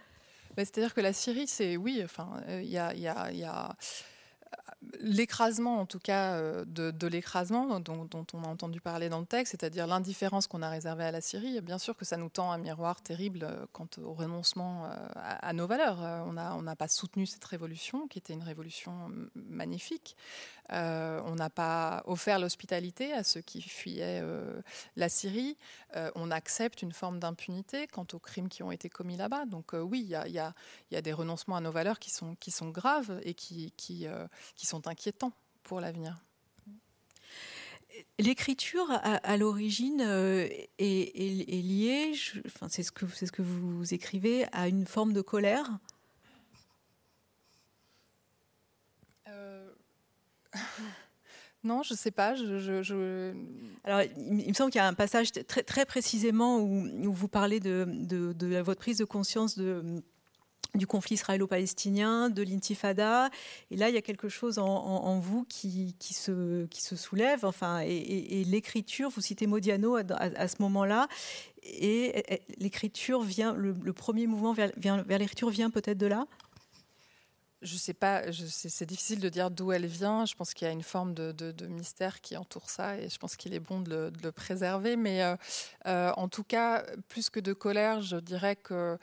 C'est-à-dire 0.56 0.92
que 0.92 1.00
la 1.00 1.14
Syrie, 1.14 1.46
c'est 1.46 1.78
oui, 1.78 2.02
enfin, 2.04 2.42
il 2.48 2.68
y 2.68 2.76
a, 2.76 2.94
y 2.94 3.06
a 3.06 3.76
l'écrasement, 5.00 5.78
en 5.80 5.86
tout 5.86 5.98
cas, 5.98 6.34
euh, 6.34 6.64
de, 6.66 7.06
l'écrasement 7.06 7.80
dont, 7.80 8.08
on 8.32 8.44
a 8.44 8.46
entendu 8.46 8.80
parler 8.80 9.08
dans 9.08 9.20
le 9.20 9.26
texte, 9.26 9.52
c'est-à-dire 9.52 9.86
l'indifférence 9.86 10.46
qu'on 10.46 10.62
a 10.62 10.70
réservée 10.70 11.04
à 11.04 11.10
la 11.10 11.20
Syrie, 11.20 11.60
bien 11.60 11.78
sûr 11.78 11.96
que 11.96 12.04
ça 12.04 12.16
nous 12.16 12.28
tend 12.28 12.50
un 12.50 12.58
miroir 12.58 13.02
terrible 13.02 13.40
euh, 13.42 13.66
quant 13.72 13.88
au 14.02 14.12
renoncement 14.14 14.86
euh, 14.86 14.88
à, 15.14 15.52
nos 15.52 15.66
valeurs. 15.66 15.98
On 16.26 16.32
n'a 16.62 16.76
pas 16.76 16.88
soutenu 16.88 17.26
cette 17.26 17.44
révolution, 17.44 18.08
qui 18.08 18.18
était 18.18 18.32
une 18.32 18.42
révolution 18.42 19.10
magnifique. 19.34 20.16
On 20.70 21.34
n'a 21.34 21.50
pas 21.50 22.02
offert 22.06 22.38
l'hospitalité 22.38 23.12
à 23.12 23.24
ceux 23.24 23.40
qui 23.40 23.62
fuyaient 23.62 24.22
la 24.96 25.08
Syrie. 25.08 25.56
on 26.14 26.30
accepte 26.30 26.82
une 26.82 26.92
forme 26.92 27.18
d'impunité 27.18 27.86
quant 27.86 28.06
aux 28.12 28.18
crimes 28.18 28.48
qui 28.48 28.62
ont 28.62 28.72
été 28.72 28.88
commis 28.88 29.16
là-bas. 29.16 29.46
Donc 29.46 29.72
oui, 29.72 30.00
il 30.00 30.08
y 30.08 30.38
a, 30.38 31.02
des 31.02 31.12
renoncements 31.12 31.56
à 31.56 31.60
nos 31.60 31.72
valeurs 31.72 31.98
qui 31.98 32.10
sont, 32.10 32.36
graves 32.70 33.20
et 33.24 33.34
qui, 33.34 33.72
sont 34.56 34.86
inquiétants 34.86 35.32
pour 35.62 35.80
l'avenir. 35.80 36.16
L'écriture, 38.18 38.86
à, 38.90 39.36
l'origine, 39.36 40.00
euh, 40.00 40.48
est, 40.78 41.62
liée, 41.62 42.12
enfin, 42.46 42.68
c'est 42.68 42.82
ce 42.82 42.92
que 42.92 43.42
vous 43.42 43.94
écrivez, 43.94 44.46
à 44.52 44.68
une 44.68 44.86
forme 44.86 45.12
de 45.12 45.20
colère 45.20 45.78
Non, 51.62 51.82
je 51.82 51.92
ne 51.92 51.98
sais 51.98 52.10
pas. 52.10 52.34
Alors, 53.84 54.00
il, 54.16 54.48
me 54.48 54.54
semble 54.54 54.70
qu'il 54.70 54.78
y 54.78 54.82
a 54.82 54.86
un 54.86 54.94
passage 54.94 55.30
très, 55.32 55.84
précisément 55.84 56.58
où, 56.58 57.12
vous 57.12 57.28
parlez 57.28 57.60
de, 57.60 57.86
de, 57.86 58.56
votre 58.60 58.80
prise 58.80 58.96
de 58.96 59.04
conscience 59.04 59.58
du 60.74 60.86
conflit 60.86 61.16
israélo-palestinien, 61.16 62.30
de 62.30 62.42
l'intifada. 62.42 63.28
Et 63.70 63.76
là, 63.76 63.90
il 63.90 63.94
y 63.94 63.98
a 63.98 64.02
quelque 64.02 64.30
chose 64.30 64.58
en, 64.58 65.18
vous 65.18 65.44
qui, 65.44 65.94
se, 66.10 66.66
soulève. 66.96 67.44
Enfin, 67.44 67.80
et, 67.80 68.42
l'écriture, 68.44 69.10
vous 69.10 69.20
citez 69.20 69.46
Modiano 69.46 69.96
à, 69.96 70.48
ce 70.48 70.56
moment-là. 70.60 71.08
Et, 71.62 72.40
l'écriture 72.56 73.20
vient, 73.20 73.52
le, 73.52 73.92
premier 73.92 74.26
mouvement 74.26 74.54
vers 74.54 75.18
l'écriture 75.18 75.50
vient 75.50 75.68
peut-être 75.68 75.98
de 75.98 76.06
là? 76.06 76.26
Je 77.62 77.76
sais 77.76 77.94
pas, 77.94 78.22
c'est 78.32 78.86
difficile 78.86 79.20
de 79.20 79.28
dire 79.28 79.50
d'où 79.50 79.72
elle 79.72 79.86
vient. 79.86 80.24
Je 80.24 80.34
pense 80.34 80.54
qu'il 80.54 80.66
y 80.66 80.68
a 80.68 80.72
une 80.72 80.82
forme 80.82 81.14
de, 81.14 81.66
mystère 81.66 82.20
qui 82.20 82.36
entoure 82.36 82.70
ça 82.70 82.98
et 82.98 83.08
je 83.08 83.18
pense 83.18 83.36
qu'il 83.36 83.52
est 83.54 83.60
bon 83.60 83.80
de 83.80 84.12
le, 84.22 84.32
préserver. 84.32 84.96
Mais 84.96 85.22
euh, 85.22 85.36
euh, 85.86 86.12
en 86.16 86.28
tout 86.28 86.44
cas, 86.44 86.84
plus 87.08 87.28
que 87.30 87.40
de 87.40 87.52
colère, 87.52 88.00
je 88.00 88.16
dirais 88.16 88.56
que 88.56 88.98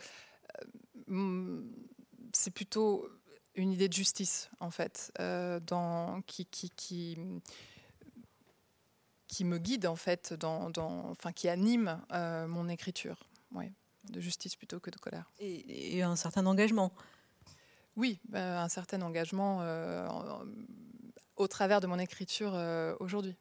c'est 2.33 2.51
plutôt 2.51 3.07
une 3.55 3.71
idée 3.71 3.87
de 3.87 3.93
justice, 3.93 4.49
en 4.59 4.71
fait, 4.71 5.11
qui, 6.25 7.17
me 9.43 9.57
guide, 9.57 9.85
en 9.85 9.95
fait, 9.95 10.33
dans 10.33 10.71
enfin, 11.09 11.31
qui 11.31 11.47
anime 11.47 12.01
mon 12.11 12.69
écriture. 12.69 13.29
Ouais, 13.53 13.71
de 14.09 14.19
justice 14.19 14.55
plutôt 14.55 14.79
que 14.79 14.89
de 14.89 14.97
colère. 14.97 15.31
Et, 15.39 16.01
un 16.01 16.15
certain 16.15 16.45
engagement. 16.45 16.91
Oui, 17.97 18.19
un 18.33 18.69
certain 18.69 19.01
engagement 19.01 19.63
au 21.35 21.47
travers 21.47 21.81
de 21.81 21.87
mon 21.87 21.97
écriture 21.97 22.55
aujourd'hui. 22.99 23.35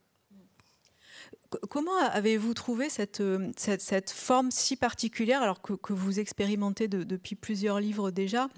Comment 1.71 1.97
avez-vous 1.99 2.55
trouvé 2.55 2.89
cette, 2.89 3.23
cette, 3.57 4.11
forme 4.11 4.51
si 4.51 4.77
particulière, 4.77 5.43
alors 5.43 5.61
que, 5.61 5.93
vous 5.93 6.19
expérimentez 6.19 6.89
depuis 6.89 7.37
plusieurs 7.37 7.81
livres 7.81 8.11
déjà 8.11 8.49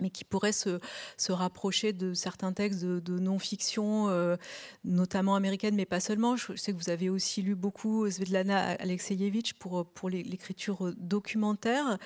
mais 0.00 0.10
qui 0.10 0.24
pourrait 0.24 0.52
se, 0.52 0.80
se, 1.16 1.30
rapprocher 1.30 1.92
de 1.92 2.12
certains 2.12 2.52
textes 2.52 2.84
de, 2.84 3.18
non-fiction, 3.18 4.08
euh, 4.08 4.36
notamment 4.84 5.36
américaine, 5.36 5.76
mais 5.76 5.86
pas 5.86 6.00
seulement? 6.00 6.34
Je 6.34 6.56
sais 6.56 6.72
que 6.72 6.76
vous 6.76 6.90
avez 6.90 7.08
aussi 7.08 7.40
lu 7.40 7.54
beaucoup 7.54 8.10
Svetlana 8.10 8.72
Alexeyevich 8.80 9.54
pour, 9.54 9.86
pour 9.86 10.10
l'écriture 10.10 10.92
documentaire. 10.96 11.98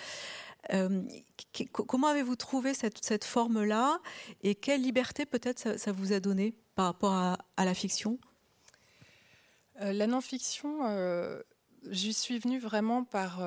Euh, 0.72 1.02
comment 1.72 2.08
avez-vous 2.08 2.36
trouvé 2.36 2.74
cette, 2.74 3.04
cette 3.04 3.24
forme-là 3.24 3.98
et 4.42 4.54
quelle 4.54 4.82
liberté 4.82 5.26
peut-être 5.26 5.78
ça, 5.78 5.92
vous 5.92 6.12
a 6.12 6.20
donné 6.20 6.54
par 6.74 6.86
rapport 6.86 7.12
à, 7.12 7.64
la 7.64 7.74
fiction? 7.74 8.18
Euh, 9.80 9.92
La 9.92 10.06
non-fiction, 10.06 10.80
j'y 11.90 12.12
suis 12.12 12.38
venue 12.38 12.58
vraiment 12.58 13.04
par 13.04 13.40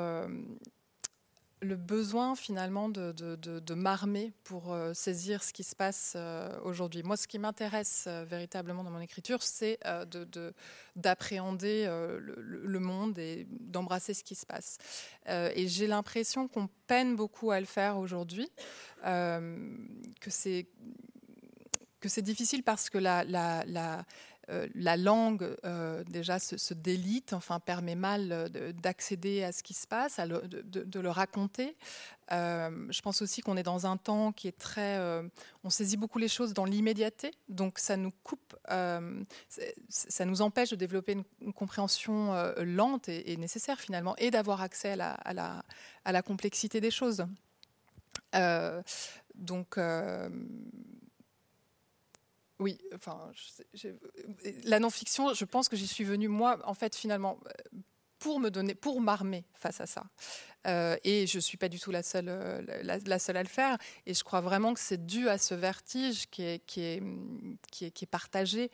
le 1.61 1.75
besoin 1.75 2.35
finalement 2.35 2.89
de, 2.89 3.73
m'armer 3.73 4.33
pour 4.43 4.73
euh, 4.73 4.93
saisir 4.93 5.43
ce 5.43 5.53
qui 5.53 5.63
se 5.63 5.75
passe 5.75 6.13
euh, 6.15 6.57
aujourd'hui. 6.63 7.03
Moi, 7.03 7.17
ce 7.17 7.27
qui 7.27 7.37
m'intéresse 7.39 8.05
euh, 8.07 8.25
véritablement 8.25 8.83
dans 8.83 8.91
mon 8.91 9.01
écriture, 9.01 9.43
c'est 9.43 9.79
d'appréhender 10.95 11.85
le, 12.19 12.79
monde 12.79 13.19
et 13.19 13.45
d'embrasser 13.49 14.13
ce 14.13 14.23
qui 14.23 14.35
se 14.35 14.45
passe. 14.45 14.77
et 15.27 15.67
j'ai 15.67 15.87
l'impression 15.87 16.47
qu'on 16.47 16.69
peine 16.87 17.15
beaucoup 17.15 17.51
à 17.51 17.59
le 17.59 17.65
faire 17.65 17.97
aujourd'hui, 17.97 18.49
que 19.03 20.29
c'est 20.29 20.65
difficile 22.21 22.63
parce 22.63 22.89
que 22.89 22.97
la, 22.97 24.05
euh, 24.49 24.67
la 24.73 24.97
langue 24.97 25.55
euh, 25.63 26.03
déjà 26.05 26.39
se, 26.39 26.73
délite, 26.73 27.33
enfin 27.33 27.59
permet 27.59 27.95
mal 27.95 28.29
euh, 28.31 28.71
d'accéder 28.73 29.43
à 29.43 29.51
ce 29.51 29.61
qui 29.61 29.73
se 29.73 29.85
passe, 29.85 30.19
de, 30.19 30.99
le 30.99 31.09
raconter. 31.09 31.75
je 32.31 33.01
pense 33.01 33.21
aussi 33.21 33.41
qu'on 33.41 33.57
est 33.57 33.63
dans 33.63 33.85
un 33.85 33.97
temps 33.97 34.31
qui 34.31 34.47
est 34.47 34.57
très, 34.57 34.99
on 35.63 35.69
saisit 35.69 35.97
beaucoup 35.97 36.19
les 36.19 36.27
choses 36.27 36.53
dans 36.53 36.65
l'immédiateté, 36.65 37.31
donc 37.47 37.79
ça 37.79 37.95
nous 37.95 38.11
coupe, 38.23 38.55
ça 38.67 40.25
nous 40.25 40.41
empêche 40.41 40.69
de 40.69 40.75
développer 40.75 41.17
une, 41.41 41.53
compréhension 41.53 42.33
lente 42.57 43.07
et, 43.09 43.37
nécessaire 43.37 43.79
finalement, 43.79 44.15
et 44.17 44.31
d'avoir 44.31 44.61
accès 44.61 44.91
à 44.91 44.95
la, 44.95 45.11
à, 45.13 45.33
la, 45.33 45.63
à 46.05 46.11
la, 46.11 46.21
complexité 46.21 46.81
des 46.81 46.91
choses. 46.91 47.25
donc 49.35 49.77
oui, 52.59 52.77
enfin, 52.93 53.31
la 54.65 54.79
non-fiction, 54.79 55.33
je 55.33 55.45
pense 55.45 55.69
que 55.69 55.75
j'y 55.77 55.87
suis 55.87 56.03
venue, 56.03 56.27
moi, 56.27 56.59
en 56.65 56.73
fait, 56.73 56.95
finalement, 56.95 57.39
pour 58.19 58.39
me 58.39 58.49
donner, 58.49 58.75
pour 58.75 58.99
m'armer 58.99 59.45
face 59.53 59.79
à 59.79 59.85
ça. 59.85 60.03
Euh, 60.67 60.97
et 61.03 61.25
je 61.25 61.37
ne 61.37 61.41
suis 61.41 61.57
pas 61.57 61.69
du 61.69 61.79
tout 61.79 61.91
la 61.91 62.03
seule, 62.03 62.27
euh, 62.27 62.61
la, 62.83 63.19
seule 63.19 63.37
à 63.37 63.43
le 63.43 63.49
faire. 63.49 63.77
Et 64.05 64.13
je 64.13 64.23
crois 64.23 64.41
vraiment 64.41 64.73
que 64.73 64.79
c'est 64.79 65.05
dû 65.05 65.29
à 65.29 65.37
ce 65.37 65.55
vertige 65.55 66.29
qui 66.29 66.43
est, 66.43 66.65
qui 66.65 66.81
est, 66.81 67.01
qui 67.71 67.85
est, 67.85 68.09
partagé. 68.09 68.71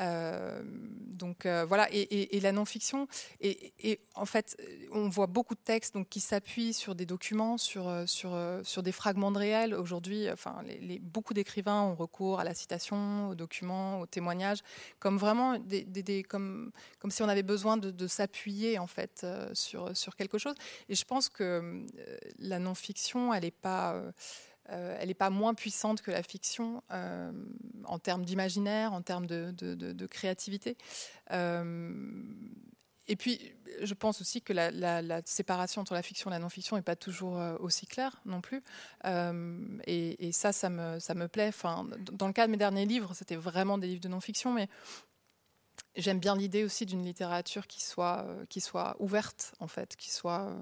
Euh, 0.00 0.62
donc 0.64 1.46
voilà, 1.46 1.88
et, 1.92 2.40
la 2.40 2.52
non-fiction. 2.52 3.08
Et, 3.40 4.00
en 4.14 4.24
fait, 4.24 4.56
on 4.92 5.08
voit 5.08 5.26
beaucoup 5.26 5.54
de 5.54 5.60
textes 5.60 5.94
donc, 5.94 6.08
qui 6.08 6.20
s'appuient 6.20 6.72
sur 6.72 6.94
des 6.94 7.06
documents, 7.06 7.58
sur, 7.58 7.92
sur, 8.06 8.36
sur 8.64 8.82
des 8.82 8.92
fragments 8.92 9.30
de 9.30 9.38
réel. 9.38 9.74
Aujourd'hui, 9.74 10.30
enfin, 10.30 10.62
beaucoup 11.02 11.34
d'écrivains 11.34 11.82
ont 11.82 11.94
recours 11.94 12.40
à 12.40 12.44
la 12.44 12.54
citation, 12.54 13.28
aux 13.28 13.34
documents, 13.34 14.00
aux 14.00 14.06
témoignages, 14.06 14.58
comme 14.98 15.18
vraiment 15.18 15.58
comme, 16.28 16.72
comme 16.98 17.10
si 17.10 17.22
on 17.22 17.28
avait 17.28 17.42
besoin 17.42 17.76
de, 17.76 17.90
de 17.90 18.06
s'appuyer 18.06 18.78
en 18.78 18.86
fait 18.86 19.26
sur, 19.52 19.96
sur 19.96 20.16
quelque 20.16 20.38
chose. 20.38 20.54
Et 20.88 20.94
je 20.94 21.04
pense 21.04 21.27
que 21.30 21.44
euh, 21.44 21.86
la 22.38 22.58
non-fiction, 22.58 23.32
elle 23.32 23.44
n'est 23.44 23.50
pas, 23.50 23.94
euh, 23.94 24.12
euh, 24.70 24.96
elle 25.00 25.14
pas 25.14 25.30
moins 25.30 25.54
puissante 25.54 26.02
que 26.02 26.10
la 26.10 26.22
fiction 26.22 26.82
en 27.84 27.98
termes 27.98 28.24
d'imaginaire, 28.24 28.92
en 28.92 29.02
termes 29.02 29.26
de, 29.26 29.50
de, 29.52 30.06
créativité. 30.06 30.76
et 31.30 33.16
puis, 33.16 33.40
je 33.82 33.94
pense 33.94 34.20
aussi 34.20 34.42
que 34.42 34.52
la, 34.52 35.22
séparation 35.24 35.80
entre 35.80 35.94
la 35.94 36.02
fiction 36.02 36.30
et 36.30 36.34
la 36.34 36.38
non-fiction 36.38 36.76
n'est 36.76 36.82
pas 36.82 36.96
toujours 36.96 37.40
aussi 37.60 37.86
claire 37.86 38.20
non 38.26 38.42
plus. 38.42 38.62
et, 39.04 40.30
ça, 40.32 40.52
ça 40.52 40.68
me, 40.68 40.98
ça 40.98 41.14
me 41.14 41.28
plaît. 41.28 41.48
Enfin, 41.48 41.86
dans 42.12 42.26
le 42.26 42.34
cas 42.34 42.46
de 42.46 42.50
mes 42.50 42.58
derniers 42.58 42.84
livres, 42.84 43.14
c'était 43.14 43.36
vraiment 43.36 43.78
des 43.78 43.86
livres 43.86 44.02
de 44.02 44.08
non-fiction, 44.08 44.52
mais 44.52 44.68
j'aime 45.96 46.20
bien 46.20 46.36
l'idée 46.36 46.64
aussi 46.64 46.86
d'une 46.86 47.04
littérature 47.04 47.66
qui 47.66 47.82
soit, 47.82 48.26
qui 48.48 48.60
soit 48.60 48.96
ouverte, 48.98 49.54
en 49.60 49.68
fait, 49.68 49.96
qui 49.96 50.10
soit 50.10 50.54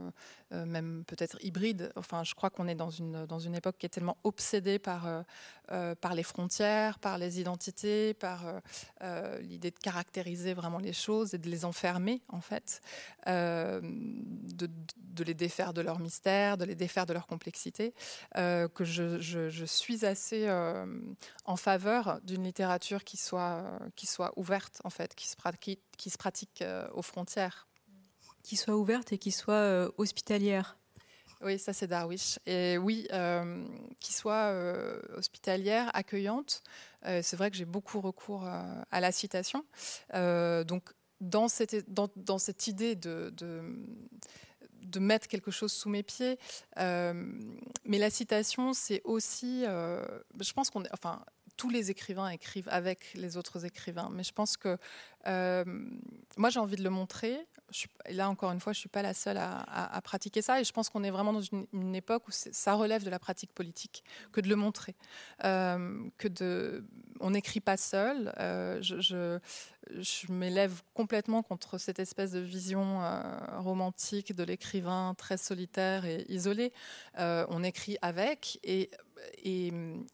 même 0.52 1.04
peut-être 1.06 1.38
hybride. 1.42 1.92
Enfin, 1.96 2.22
je 2.24 2.34
crois 2.34 2.50
qu'on 2.50 2.68
est 2.68 2.74
dans 2.74 2.90
une, 2.90 3.26
dans 3.26 3.38
une 3.38 3.54
époque 3.54 3.76
qui 3.78 3.86
est 3.86 3.90
tellement 3.90 4.16
obsédée 4.22 4.78
par, 4.78 5.06
euh, 5.06 5.22
euh, 5.72 5.94
par 5.94 6.14
les 6.14 6.22
frontières, 6.22 6.98
par 6.98 7.18
les 7.18 7.40
identités, 7.40 8.14
par 8.14 8.44
l'idée 9.40 9.70
de 9.70 9.78
caractériser 9.78 10.54
vraiment 10.54 10.78
les 10.78 10.92
choses 10.92 11.34
et 11.34 11.38
de 11.38 11.48
les 11.48 11.64
enfermer, 11.64 12.22
en 12.28 12.40
fait, 12.40 12.80
de, 13.26 13.80
de, 14.98 15.24
les 15.24 15.34
défaire 15.34 15.72
de 15.72 15.80
leur 15.80 15.98
mystère, 15.98 16.56
de 16.56 16.64
les 16.64 16.74
défaire 16.74 17.06
de 17.06 17.12
leur 17.12 17.26
complexité, 17.26 17.94
que 18.34 18.84
je, 18.84 19.20
je, 19.20 19.64
suis 19.64 20.04
assez 20.04 20.48
en 21.44 21.56
faveur 21.56 22.20
d'une 22.22 22.44
littérature 22.44 23.04
qui 23.04 23.16
soit, 23.16 23.64
qui 23.96 24.06
soit 24.06 24.32
ouverte, 24.36 24.80
en 24.84 24.90
fait, 24.90 25.14
qui 25.14 25.28
se, 25.28 25.36
qui 25.96 26.10
se 26.10 26.18
pratique 26.18 26.64
aux 26.92 27.02
frontières 27.02 27.66
qui 28.46 28.54
soit 28.54 28.76
ouverte 28.76 29.12
et 29.12 29.18
qui 29.18 29.32
soit 29.32 29.54
euh, 29.54 29.90
hospitalière. 29.98 30.78
Oui, 31.42 31.58
ça 31.58 31.72
c'est 31.72 31.88
Darwish. 31.88 32.38
Et 32.46 32.78
oui, 32.78 33.08
euh, 33.12 33.66
qui 33.98 34.12
soit 34.12 34.52
euh, 34.52 35.02
hospitalière, 35.16 35.90
accueillante. 35.94 36.62
c'est 37.02 37.34
vrai 37.34 37.50
que 37.50 37.56
j'ai 37.56 37.64
beaucoup 37.66 38.00
recours 38.00 38.44
à 38.46 39.00
la 39.00 39.12
citation. 39.12 39.64
donc, 40.14 40.84
dans 41.20 41.48
cette, 41.48 41.92
dans, 41.92 42.08
dans 42.14 42.38
cette 42.38 42.66
idée 42.68 42.94
de, 42.94 43.32
de, 43.36 43.62
de, 44.82 45.00
mettre 45.00 45.28
quelque 45.28 45.50
chose 45.50 45.72
sous 45.72 45.88
mes 45.88 46.02
pieds, 46.02 46.38
mais 46.76 47.98
la 47.98 48.10
citation, 48.10 48.72
c'est 48.72 49.02
aussi. 49.04 49.64
je 49.64 50.52
pense 50.52 50.70
qu'on. 50.70 50.84
Enfin, 50.92 51.24
tous 51.56 51.70
les 51.70 51.90
écrivains 51.90 52.28
écrivent 52.28 52.68
avec 52.70 53.14
les 53.14 53.36
autres 53.36 53.64
écrivains, 53.64 54.10
mais 54.12 54.24
je 54.24 54.32
pense 54.32 54.56
que 54.56 54.78
moi 56.36 56.50
j'ai 56.50 56.60
envie 56.60 56.76
de 56.76 56.84
le 56.84 56.90
montrer 56.90 57.46
là, 58.10 58.28
encore 58.28 58.52
une 58.52 58.60
fois, 58.60 58.72
je 58.72 58.78
ne 58.78 58.80
suis 58.80 58.88
pas 58.88 59.02
la 59.02 59.14
seule 59.14 59.38
à, 59.38 60.00
pratiquer 60.02 60.42
ça. 60.42 60.60
Et 60.60 60.64
je 60.64 60.72
pense 60.72 60.88
qu'on 60.88 61.04
est 61.04 61.10
vraiment 61.10 61.32
dans 61.32 61.40
une, 61.40 61.94
époque 61.94 62.28
où 62.28 62.30
ça 62.32 62.74
relève 62.74 63.04
de 63.04 63.10
la 63.10 63.18
pratique 63.18 63.52
politique 63.52 64.04
que 64.32 64.40
de 64.40 64.48
le 64.48 64.56
montrer. 64.56 64.94
Euh, 65.44 66.00
que 66.18 66.28
de, 66.28 66.84
on 67.20 67.30
n'écrit 67.30 67.60
pas 67.60 67.76
seul. 67.76 68.32
Euh, 68.38 68.78
je, 68.80 69.38
m'élève 70.28 70.82
complètement 70.94 71.42
contre 71.42 71.78
cette 71.78 71.98
espèce 71.98 72.32
de 72.32 72.40
vision 72.40 73.02
euh, 73.02 73.20
romantique 73.58 74.34
de 74.34 74.42
l'écrivain 74.42 75.14
très 75.16 75.36
solitaire 75.36 76.04
et 76.04 76.24
isolé. 76.28 76.72
on 77.16 77.62
écrit 77.62 77.96
avec 78.02 78.58
et, 78.64 78.90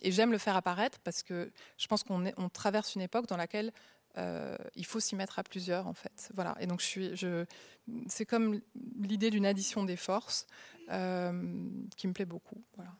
j'aime 0.04 0.30
le 0.32 0.38
faire 0.38 0.56
apparaître 0.56 0.98
parce 1.00 1.22
que 1.22 1.50
je 1.76 1.86
pense 1.86 2.02
qu'on 2.02 2.24
on 2.36 2.48
traverse 2.48 2.94
une 2.94 3.00
époque 3.00 3.26
dans 3.26 3.36
laquelle 3.36 3.72
euh, 4.18 4.56
il 4.76 4.84
faut 4.84 5.00
s'y 5.00 5.16
mettre 5.16 5.38
à 5.38 5.42
plusieurs 5.42 5.86
en 5.86 5.94
fait. 5.94 6.30
Voilà. 6.34 6.54
Et 6.60 6.66
donc 6.66 6.80
je 6.80 6.86
suis, 6.86 7.16
je, 7.16 7.44
c'est 8.06 8.26
comme 8.26 8.60
l'idée 9.00 9.30
d'une 9.30 9.46
addition 9.46 9.84
des 9.84 9.96
forces 9.96 10.46
euh, 10.90 11.68
qui 11.96 12.08
me 12.08 12.12
plaît 12.12 12.26
beaucoup. 12.26 12.62
Voilà. 12.76 12.92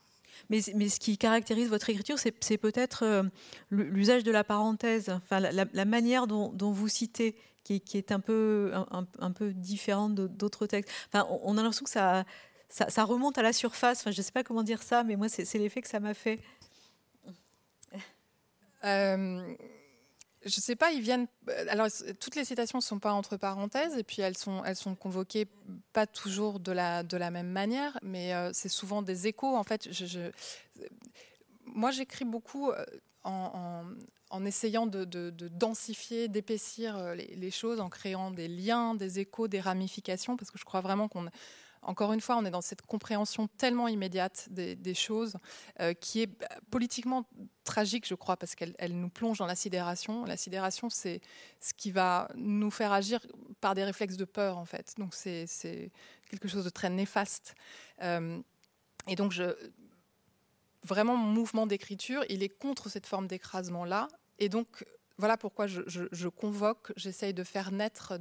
Mais, 0.49 0.61
mais, 0.75 0.89
ce 0.89 0.99
qui 0.99 1.19
caractérise 1.19 1.69
votre 1.69 1.91
écriture, 1.91 2.19
c'est, 2.19 2.59
peut-être 2.59 3.05
euh, 3.05 3.23
l'usage 3.71 4.25
de 4.25 4.31
la 4.31 4.45
parenthèse, 4.45 5.11
enfin, 5.11 5.41
la, 5.41 5.85
manière 5.85 6.27
dont, 6.27 6.73
vous 6.73 6.89
citez, 6.89 7.37
qui, 7.65 7.81
qui 7.81 7.99
est 7.99 8.11
un 8.13 8.19
peu, 8.19 8.73
un, 8.75 9.07
un 9.19 9.31
peu 9.31 9.53
différente 9.53 10.15
d'autres 10.15 10.67
textes. 10.67 10.91
Enfin, 11.09 11.27
on, 11.43 11.59
a 11.59 11.63
l'impression 11.63 11.85
que 11.85 11.91
ça, 11.91 12.25
ça, 12.71 12.89
ça, 12.89 13.05
remonte 13.05 13.37
à 13.37 13.43
la 13.43 13.53
surface. 13.53 14.01
Enfin, 14.01 14.11
je 14.11 14.19
ne 14.19 14.23
sais 14.23 14.33
pas 14.33 14.43
comment 14.43 14.63
dire 14.63 14.83
ça, 14.83 15.05
mais 15.05 15.17
moi, 15.17 15.29
c'est, 15.29 15.59
l'effet 15.59 15.83
que 15.83 15.89
ça 15.89 16.01
m'a 16.01 16.15
fait. 16.15 16.41
Euh, 18.85 19.55
je 20.45 20.61
sais 20.61 20.77
pas, 20.77 20.93
ils 20.93 21.01
viennent. 21.01 21.27
Euh, 21.49 21.67
alors, 21.69 21.89
toutes 22.21 22.37
les 22.37 22.45
citations 22.45 22.79
ne 22.79 22.83
sont 22.83 22.99
pas 22.99 23.13
entre 23.13 23.37
parenthèses, 23.37 23.97
et 23.97 24.03
puis 24.03 24.23
elles 24.23 24.37
sont, 24.37 24.65
elles 24.65 24.77
sont 24.77 24.95
convoquées 24.95 25.47
pas 25.93 26.07
toujours 26.07 26.61
de 26.61 26.73
la, 26.73 27.03
de 27.03 27.17
la 27.17 27.31
même 27.31 27.51
manière, 27.51 27.99
mais 28.03 28.35
euh, 28.35 28.51
c'est 28.53 28.69
souvent 28.69 29.03
des 29.03 29.27
échos. 29.27 29.57
En 29.57 29.65
fait, 29.65 29.89
moi, 31.65 31.91
j'écris 31.91 32.25
beaucoup 32.25 32.71
en, 33.25 34.45
essayant 34.45 34.87
de, 34.87 35.05
densifier, 35.49 36.29
d'épaissir 36.29 37.15
les, 37.15 37.51
choses, 37.51 37.81
en 37.81 37.89
créant 37.89 38.31
des 38.31 38.49
liens, 38.49 38.95
des 38.95 39.21
échos, 39.21 39.49
des 39.49 39.61
ramifications, 39.61 40.37
parce 40.37 40.51
que 40.51 40.59
je 40.59 40.65
crois 40.65 40.81
vraiment 40.81 41.09
qu'on 41.09 41.29
encore 41.83 42.13
une 42.13 42.21
fois, 42.21 42.37
on 42.37 42.45
est 42.45 42.51
dans 42.51 42.61
cette 42.61 42.83
compréhension 42.83 43.49
tellement 43.59 43.89
immédiate 43.89 44.49
des, 44.51 44.95
choses 44.95 45.37
euh, 45.81 45.95
qui 45.95 46.23
est 46.23 46.27
bah, 46.27 46.47
politiquement 46.71 47.29
tragique, 47.65 48.07
je 48.07 48.15
crois, 48.15 48.37
parce 48.37 48.55
qu'elle 48.55 48.75
nous 48.91 49.09
plonge 49.09 49.39
dans 49.39 49.47
la 49.47 49.57
sidération. 49.57 50.25
La 50.25 50.37
sidération, 50.37 50.89
c'est 50.91 51.21
ce 51.61 51.75
qui 51.75 51.91
va 51.91 52.29
nous 52.37 52.71
faire 52.71 52.93
agir 52.93 53.21
par 53.61 53.75
des 53.75 53.85
réflexes 53.85 54.17
de 54.17 54.25
peur, 54.25 54.59
en 54.59 54.65
fait. 54.65 54.95
Donc, 54.99 55.15
c'est 55.15 55.91
quelque 56.31 56.49
chose 56.49 56.65
de 56.65 56.71
très 56.71 56.89
néfaste. 56.89 57.55
Euh, 58.03 58.41
et 59.09 59.17
donc, 59.17 59.35
vraiment, 60.85 61.17
mon 61.17 61.33
mouvement 61.33 61.67
d'écriture, 61.67 62.25
il 62.29 62.43
est 62.43 62.49
contre 62.49 62.89
cette 62.89 63.07
forme 63.07 63.27
d'écrasement-là. 63.27 64.09
Et 64.39 64.49
donc, 64.49 64.85
voilà 65.23 65.37
pourquoi 65.37 65.69
je, 65.69 66.29
convoque, 66.29 66.93
j'essaye 66.97 67.33
de 67.33 67.45
faire 67.45 67.71
naître 67.71 68.19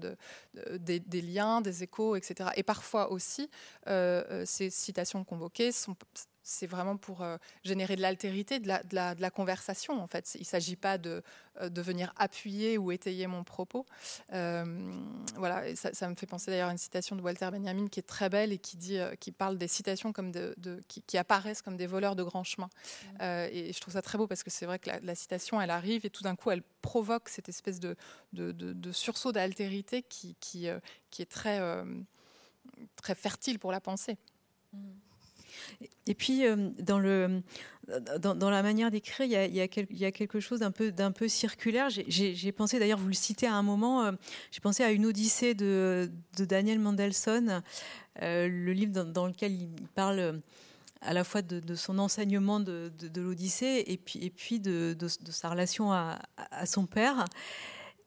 des, 0.77 1.22
liens, 1.24 1.60
des 1.60 1.81
échos, 1.81 2.15
etc. 2.15 2.51
Et 2.58 2.62
parfois 2.62 3.12
aussi, 3.12 3.50
euh, 3.88 4.24
euh, 4.29 4.43
ces 4.46 4.70
citations 4.70 5.24
convoquées 5.24 5.72
sont, 5.72 5.96
c'est 6.43 6.67
vraiment 6.67 6.98
pour 6.98 7.21
euh, 7.21 7.38
générer 7.63 7.95
de 7.95 8.01
l'altérité, 8.01 8.60
de 8.60 8.67
la, 8.67 8.83
de, 8.83 9.21
la, 9.21 9.29
conversation 9.29 10.01
en 10.01 10.07
fait. 10.07 10.36
Il 10.36 10.41
ne 10.41 10.45
s'agit 10.45 10.75
pas 10.75 10.98
de, 10.98 11.21
euh, 11.62 11.69
de, 11.69 11.81
venir 11.81 12.13
appuyer 12.17 12.77
ou 12.77 12.91
étayer 12.91 13.27
mon 13.27 13.43
propos. 13.43 13.86
Euh, 14.33 14.65
voilà, 15.36 15.75
ça, 15.75 16.10
me 16.10 16.15
fait 16.15 16.25
penser 16.25 16.51
d'ailleurs 16.51 16.69
à 16.69 16.71
une 16.71 16.77
citation 16.77 17.15
de 17.15 17.21
Walter 17.21 17.50
Benjamin 17.51 17.88
qui 17.88 18.00
est 18.00 18.07
très 18.07 18.29
belle 18.29 18.51
et 18.51 18.57
qui, 18.57 18.77
dit, 18.77 19.00
qui 19.19 19.31
parle 19.31 19.57
des 19.57 19.67
citations 19.67 20.13
comme 20.13 20.31
de, 20.31 20.55
qui, 20.88 21.17
apparaissent 21.17 21.62
comme 21.62 21.77
des 21.77 21.88
voleurs 21.88 22.15
de 22.15 22.24
grands 22.24 22.43
chemins. 22.43 22.69
Mmh. 23.19 23.24
et 23.51 23.71
je 23.74 23.79
trouve 23.79 23.93
ça 23.93 24.01
très 24.01 24.17
beau 24.17 24.27
parce 24.27 24.43
que 24.43 24.50
c'est 24.50 24.65
vrai 24.65 24.79
que 24.79 24.89
la, 25.01 25.15
citation, 25.15 25.62
elle 25.62 25.69
arrive 25.69 26.05
et 26.05 26.10
tout 26.10 26.24
d'un 26.24 26.36
coup, 26.36 26.50
elle 26.51 26.63
provoque 26.81 27.29
cette 27.29 27.50
espèce 27.50 27.79
de, 27.79 27.95
de, 28.33 28.91
sursaut 28.91 29.31
d'altérité 29.31 30.01
qui, 30.01 30.36
qui, 30.39 30.67
qui, 31.12 31.21
est 31.21 31.31
très, 31.31 31.60
très 32.95 33.15
fertile 33.15 33.60
pour 33.60 33.71
la 33.71 33.79
pensée. 33.79 34.17
Mmh. 34.74 35.11
Et 36.08 36.15
puis, 36.15 36.46
euh, 36.46 36.70
dans, 36.79 37.00
le, 37.00 37.41
dans, 38.20 38.50
la 38.50 38.63
manière 38.63 38.91
d'écrire, 38.91 39.25
il, 39.25 39.55
y 39.55 40.05
a 40.05 40.12
quelque 40.12 40.39
chose 40.39 40.60
d'un 40.60 41.12
peu, 41.12 41.27
circulaire. 41.27 41.89
J'ai 41.89 42.51
pensé, 42.51 42.79
d'ailleurs, 42.79 43.00
vous 43.00 43.08
le 43.08 43.13
citez 43.13 43.48
à 43.48 43.53
un 43.53 43.63
moment, 43.63 44.03
euh, 44.03 44.12
j'ai 44.51 44.62
pensé 44.62 44.84
à 44.84 44.91
une 44.91 45.05
Odyssée 45.05 45.53
de, 45.53 46.12
Daniel 46.38 46.79
Mendelssohn, 46.79 47.62
euh, 48.22 48.48
le 48.48 48.74
livre 48.74 49.03
dans, 49.03 49.27
lequel 49.27 49.53
il 49.53 49.70
parle 49.96 50.41
à 51.01 51.13
la 51.13 51.24
fois 51.24 51.41
de, 51.41 51.75
son 51.75 52.00
enseignement 52.00 52.60
de, 52.60 52.91
l'Odyssée 53.15 53.84
et 53.88 53.98
puis, 53.98 54.60
de, 54.60 54.96
sa 55.29 55.50
relation 55.50 55.91
à, 55.91 56.20
son 56.65 56.86
père. 56.86 57.25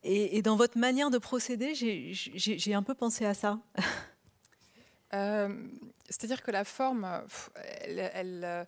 Et, 0.03 0.43
dans 0.43 0.57
votre 0.57 0.79
manière 0.79 1.11
de 1.11 1.19
procéder, 1.19 1.75
j'ai 1.75 2.75
un 2.75 2.83
peu 2.83 2.95
pensé 2.95 3.25
à 3.25 3.35
ça. 3.35 3.61
C'est-à-dire 6.09 6.43
que 6.43 6.51
la 6.51 6.65
forme, 6.65 7.09
euh, 7.89 8.65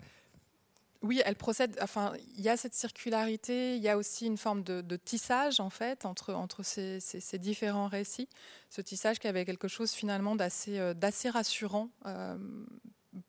oui, 1.03 1.21
elle 1.25 1.37
procède. 1.37 1.79
Enfin, 1.83 2.13
il 2.37 2.43
y 2.43 2.49
a 2.49 2.57
cette 2.57 2.75
circularité. 2.75 3.77
Il 3.77 3.83
y 3.83 3.89
a 3.89 3.97
aussi 3.97 4.27
une 4.27 4.39
forme 4.39 4.63
de, 4.63 4.97
tissage 4.97 5.61
en 5.61 5.71
fait 5.71 6.05
entre 6.07 6.63
ces, 6.63 7.39
différents 7.39 7.89
récits. 7.89 8.29
Ce 8.71 8.81
tissage 8.81 9.19
qui 9.19 9.29
avait 9.29 9.45
quelque 9.45 9.69
chose 9.69 9.93
finalement 9.93 10.37
d'assez 10.37 10.79
euh, 10.79 10.95
rassurant 11.33 11.91
euh, 12.07 12.37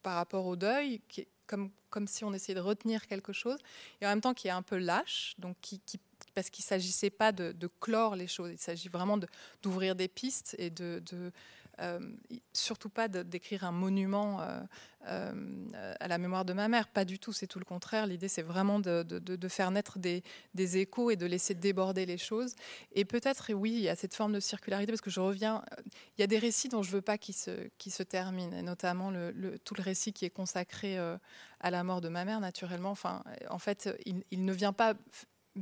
par 0.03 0.15
rapport 0.15 0.45
au 0.45 0.55
deuil, 0.55 1.01
comme 1.45 2.07
si 2.07 2.23
on 2.23 2.33
essayait 2.33 2.55
de 2.55 2.61
retenir 2.61 3.07
quelque 3.07 3.33
chose, 3.33 3.57
et 4.01 4.05
en 4.05 4.09
même 4.09 4.21
temps 4.21 4.33
qui 4.33 4.47
est 4.47 4.51
un 4.51 4.61
peu 4.61 4.77
lâche, 4.77 5.35
donc 5.37 5.55
parce 6.33 6.49
qu'il 6.49 6.63
ne 6.63 6.67
s'agissait 6.67 7.09
pas 7.09 7.31
de, 7.31 7.69
clore 7.79 8.15
les 8.15 8.27
choses, 8.27 8.51
il 8.51 8.57
s'agit 8.57 8.89
vraiment 8.89 9.17
d'ouvrir 9.63 9.95
des 9.95 10.07
pistes 10.07 10.55
et 10.59 10.69
de, 10.69 11.01
euh, 11.13 11.31
surtout 12.53 12.89
pas 12.89 13.07
d'écrire 13.07 13.63
un 13.63 13.71
monument 13.71 14.41
euh, 14.41 14.59
euh, 15.07 15.93
à 15.99 16.07
la 16.07 16.17
mémoire 16.17 16.43
de 16.43 16.53
ma 16.53 16.67
mère, 16.67 16.87
pas 16.87 17.05
du 17.05 17.19
tout, 17.19 17.31
c'est 17.33 17.47
tout 17.47 17.59
le 17.59 17.65
contraire. 17.65 18.07
L'idée, 18.07 18.27
c'est 18.27 18.41
vraiment 18.41 18.79
de, 18.79 19.05
faire 19.47 19.71
naître 19.71 19.99
des, 19.99 20.23
échos 20.77 21.11
et 21.11 21.15
de 21.15 21.25
laisser 21.25 21.53
déborder 21.53 22.05
les 22.05 22.17
choses. 22.17 22.55
Et 22.93 23.05
peut-être, 23.05 23.53
oui, 23.53 23.71
il 23.71 23.81
y 23.81 23.89
a 23.89 23.95
cette 23.95 24.15
forme 24.15 24.33
de 24.33 24.39
circularité, 24.39 24.91
parce 24.91 25.01
que 25.01 25.09
je 25.09 25.19
reviens, 25.19 25.63
il 26.17 26.21
y 26.21 26.23
a 26.23 26.27
des 26.27 26.39
récits 26.39 26.69
dont 26.69 26.83
je 26.83 26.91
veux 26.91 27.01
pas 27.01 27.17
qu'ils 27.17 27.35
se, 27.35 28.03
terminent, 28.03 28.57
et 28.57 28.63
notamment 28.63 29.11
tout 29.63 29.75
le 29.75 29.83
récit 29.83 30.13
qui 30.13 30.25
est 30.25 30.29
consacré 30.29 30.97
à 30.97 31.71
la 31.71 31.83
mort 31.83 32.01
de 32.01 32.09
ma 32.09 32.25
mère, 32.25 32.39
naturellement. 32.39 32.91
Enfin, 32.91 33.23
en 33.49 33.59
fait, 33.59 33.89
il 34.31 34.45
ne 34.45 34.53
vient 34.53 34.73
pas 34.73 34.95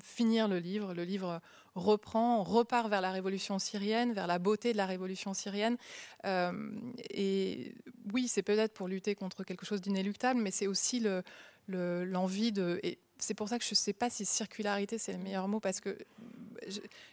finir 0.04 0.48
le 0.48 0.60
livre. 0.60 0.94
Le 0.94 1.04
livre 1.04 1.42
reprend, 1.76 2.42
repart 2.44 2.90
vers 2.90 3.02
la 3.02 3.12
révolution 3.12 3.60
syrienne, 3.60 4.14
vers 4.14 4.28
la 4.28 4.40
beauté 4.40 4.72
de 4.72 4.78
la 4.78 4.86
révolution 4.86 5.34
syrienne. 5.34 5.78
Euh, 6.26 6.72
et 7.10 7.76
oui, 8.14 8.28
c'est 8.28 8.42
peut-être 8.42 8.74
pour 8.74 8.88
lutter 8.88 9.14
contre 9.14 9.44
quelque 9.44 9.66
chose 9.66 9.82
d'inéluctable, 9.82 10.40
mais 10.40 10.52
c'est 10.52 10.68
aussi 10.68 11.06
l'envie 11.68 12.52
de... 12.52 12.80
Et 12.84 12.98
c'est 13.18 13.34
pour 13.34 13.50
ça 13.50 13.60
que 13.60 13.66
je 13.66 13.72
ne 13.72 13.76
sais 13.76 13.94
pas 13.94 14.10
si 14.10 14.26
circularité, 14.26 14.98
c'est 14.98 15.14
le 15.14 15.20
meilleur 15.20 15.48
mot, 15.48 15.60
parce 15.60 15.80
que 15.80 15.98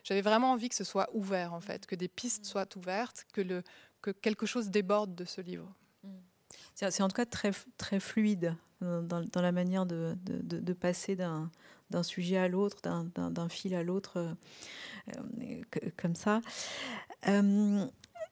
j'avais 0.04 0.22
vraiment 0.22 0.52
envie 0.52 0.68
que 0.68 0.74
ce 0.74 0.84
soit 0.84 1.10
ouvert, 1.12 1.52
en 1.52 1.60
fait, 1.60 1.86
que 1.86 1.94
des 1.94 2.08
pistes 2.08 2.44
soient 2.44 2.68
ouvertes, 2.76 3.26
que, 3.32 3.40
le, 3.40 3.62
que 4.00 4.10
quelque 4.10 4.46
chose 4.46 4.70
déborde 4.70 5.14
de 5.14 5.24
ce 5.24 5.40
livre. 5.40 5.72
C'est 6.74 7.02
en 7.02 7.08
tout 7.08 7.16
cas 7.16 7.26
très, 7.26 7.52
très 7.76 8.00
fluide 8.00 8.56
dans, 8.80 9.24
la 9.34 9.52
manière 9.52 9.86
de, 9.86 10.16
de 10.24 10.72
passer 10.72 11.14
d'un 11.14 11.50
d'un 11.92 12.02
sujet 12.02 12.36
à 12.36 12.48
l'autre, 12.48 12.78
d'un 12.82 13.48
fil 13.48 13.74
à 13.74 13.82
l'autre, 13.82 14.16
euh, 14.16 14.34
euh, 15.42 15.90
comme 15.96 16.16
ça. 16.16 16.40
Euh, 17.28 17.86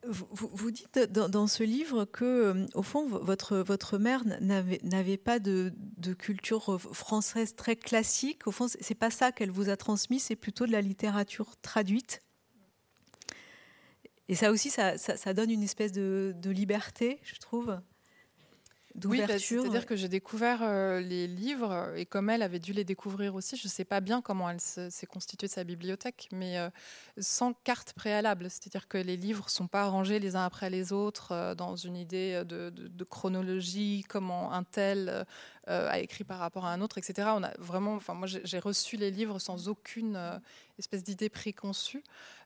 vous, 0.06 0.70
dites 0.70 0.98
dans, 0.98 1.46
ce 1.46 1.62
livre 1.62 2.06
que, 2.06 2.66
au 2.74 2.82
fond, 2.82 3.06
votre, 3.06 3.58
votre 3.58 3.98
mère 3.98 4.24
n'avait 4.40 5.18
pas 5.18 5.38
de, 5.38 5.72
culture 6.18 6.80
française 6.80 7.54
très 7.54 7.76
classique. 7.76 8.46
Au 8.46 8.50
fond, 8.50 8.66
c'est 8.68 8.94
pas 8.94 9.10
ça 9.10 9.30
qu'elle 9.30 9.50
vous 9.50 9.68
a 9.68 9.76
transmis, 9.76 10.18
c'est 10.18 10.36
plutôt 10.36 10.66
de 10.66 10.72
la 10.72 10.80
littérature 10.80 11.54
traduite. 11.60 12.22
Et 14.28 14.34
ça 14.34 14.50
aussi, 14.50 14.70
ça, 14.70 14.96
ça 14.96 15.34
donne 15.34 15.50
une 15.50 15.62
espèce 15.62 15.92
de, 15.92 16.34
liberté, 16.44 17.20
je 17.22 17.36
trouve. 17.36 17.78
Oui, 19.04 19.22
bah, 19.26 19.38
c'est-à-dire 19.38 19.86
que 19.86 19.96
j'ai 19.96 20.08
découvert 20.08 20.60
euh, 20.62 21.00
les 21.00 21.26
livres 21.26 21.92
et 21.96 22.06
comme 22.06 22.30
elle 22.30 22.42
avait 22.42 22.58
dû 22.58 22.72
les 22.72 22.84
découvrir 22.84 23.34
aussi, 23.34 23.56
je 23.56 23.66
ne 23.66 23.70
sais 23.70 23.84
pas 23.84 24.00
bien 24.00 24.20
comment 24.20 24.48
elle 24.50 24.60
s'est 24.60 25.06
constituée 25.06 25.48
sa 25.48 25.64
bibliothèque, 25.64 26.28
mais 26.32 26.58
euh, 26.58 26.68
sans 27.18 27.52
carte 27.52 27.92
préalable. 27.92 28.48
C'est-à-dire 28.50 28.88
que 28.88 28.98
les 28.98 29.16
livres 29.16 29.44
ne 29.46 29.50
sont 29.50 29.66
pas 29.68 29.86
rangés 29.86 30.18
les 30.18 30.36
uns 30.36 30.44
après 30.44 30.70
les 30.70 30.92
autres 30.92 31.32
euh, 31.32 31.54
dans 31.54 31.76
une 31.76 31.96
idée 31.96 32.42
de, 32.44 33.04
chronologie, 33.04 34.04
comment 34.08 34.52
un 34.52 34.62
tel 34.62 35.26
a 35.70 35.98
écrit 35.98 36.24
par 36.24 36.38
rapport 36.38 36.64
à 36.64 36.72
un 36.72 36.80
autre, 36.80 36.98
etc. 36.98 37.28
On 37.34 37.42
a 37.42 37.52
vraiment, 37.58 37.94
enfin 37.94 38.14
moi 38.14 38.26
j'ai 38.26 38.58
reçu 38.58 38.96
les 38.96 39.10
livres 39.10 39.38
sans 39.38 39.68
aucune 39.68 40.18
espèce 40.78 41.04
d'idée 41.04 41.28
préconçue. 41.28 42.02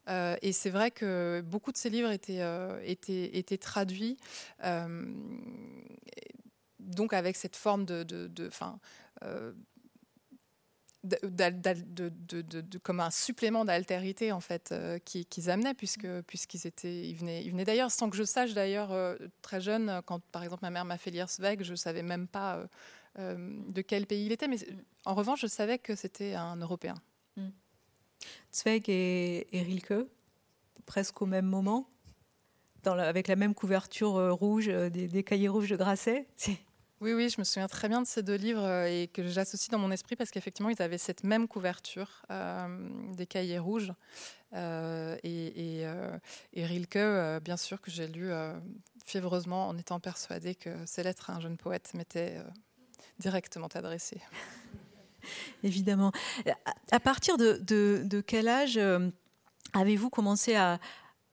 et 0.09 0.53
c'est 0.53 0.71
vrai 0.71 0.91
que 0.91 1.43
beaucoup 1.47 1.73
de 1.73 1.77
ces 1.77 1.91
livres 1.91 2.11
étaient, 2.11 2.43
étaient, 2.85 3.37
étaient 3.37 3.59
traduits 3.59 4.19
donc 6.85 7.13
avec 7.13 7.37
cette 7.37 7.57
forme 7.57 7.85
de, 7.85 8.03
de, 8.03 8.27
de, 8.27 8.51
euh, 9.23 9.53
comme 12.83 13.01
un 13.01 13.11
supplément 13.11 13.65
d'altérité 13.65 14.33
en 14.33 14.41
fait 14.41 14.71
euh, 14.73 14.99
qu'ils 14.99 15.51
amenaient 15.51 15.75
puisque 15.75 16.09
puisqu'ils 16.23 16.67
étaient 16.67 17.09
ils 17.09 17.17
venaient 17.17 17.65
d'ailleurs 17.65 17.91
sans 17.91 18.09
que 18.09 18.17
je 18.17 18.25
sache 18.25 18.55
d'ailleurs 18.55 18.93
euh, 18.93 19.17
très 19.43 19.61
jeune 19.61 20.01
quand 20.07 20.23
par 20.33 20.43
exemple 20.43 20.63
ma 20.63 20.71
mère 20.71 20.85
m'a 20.85 20.99
fait 20.99 21.11
lire 21.11 21.29
Zweig 21.29 21.63
je 21.63 21.75
savais 21.75 22.03
même 22.03 22.27
pas 22.27 22.67
de 23.17 23.81
quel 23.81 24.07
pays 24.07 24.27
il 24.27 24.33
était 24.33 24.49
mais 24.49 24.59
en 25.05 25.15
revanche 25.15 25.41
je 25.43 25.47
savais 25.47 25.79
que 25.79 25.95
c'était 25.95 26.35
un 26.35 26.57
Européen. 26.57 26.95
Mm. 27.37 27.49
Zweig 28.53 28.85
et, 28.89 29.47
Rilke 29.53 30.07
presque 30.87 31.23
au 31.23 31.27
même 31.27 31.47
moment 31.47 31.89
dans 32.83 32.99
avec 32.99 33.29
la 33.29 33.37
même 33.37 33.55
couverture 33.55 34.37
rouge 34.37 34.67
des, 34.67 35.09
des, 35.09 35.25
cahiers 35.25 35.49
rouges 35.49 35.71
de 35.71 35.77
Grasset. 35.77 36.27
Oui, 37.05 37.13
oui, 37.13 37.29
je 37.29 37.39
me 37.39 37.45
souviens 37.45 37.67
très 37.67 37.89
bien 37.89 38.01
de 38.01 38.07
ces 38.07 38.23
deux 38.23 38.37
livres 38.37 38.63
euh, 38.63 38.87
et 38.87 39.09
que 39.09 39.27
j'associe 39.27 39.69
dans 39.69 39.79
mon 39.79 39.91
esprit 39.91 40.17
parce 40.17 40.31
qu'effectivement, 40.31 40.71
ils 40.71 40.81
avaient 40.81 40.97
cette 40.97 41.23
même 41.23 41.49
couverture 41.49 42.23
euh, 42.31 42.89
des 43.13 43.27
cahiers 43.27 43.59
rouges. 43.59 43.93
Euh, 44.55 45.15
et, 45.23 45.85
Rilke, 46.57 47.43
bien 47.43 47.59
sûr, 47.59 47.83
que 47.83 47.91
j'ai 47.91 48.07
lu 48.07 48.31
fiévreusement 49.05 49.69
en 49.69 49.77
étant 49.77 50.01
persuadée 50.01 50.55
que 50.55 50.71
ces 50.87 51.03
lettres 51.03 51.29
à 51.29 51.35
un 51.35 51.41
jeune 51.41 51.59
poète 51.59 51.93
m'étaient 51.93 52.39
directement 53.19 53.69
adressées. 53.69 54.21
Évidemment. 55.63 56.13
À 56.91 57.01
partir 57.01 57.37
de, 57.37 58.21
quel 58.27 58.49
âge 58.49 58.79
avez-vous 59.73 60.11
commencé 60.11 60.55
à, 60.55 60.79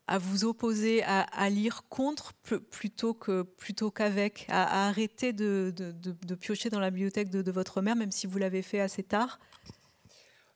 à 0.07 0.17
vous 0.17 0.43
opposer, 0.43 1.03
à, 1.03 1.49
lire 1.49 1.83
contre 1.87 2.33
plutôt 2.33 3.13
que 3.13 3.43
plutôt 3.43 3.91
qu'avec, 3.91 4.45
à, 4.49 4.87
arrêter 4.87 5.31
de, 5.31 5.73
de, 5.73 6.35
piocher 6.35 6.69
dans 6.69 6.81
la 6.81 6.89
bibliothèque 6.89 7.29
de, 7.29 7.51
votre 7.51 7.81
mère, 7.81 7.95
même 7.95 8.11
si 8.11 8.27
vous 8.27 8.37
l'avez 8.37 8.61
fait 8.61 8.81
assez 8.81 9.03
tard? 9.03 9.39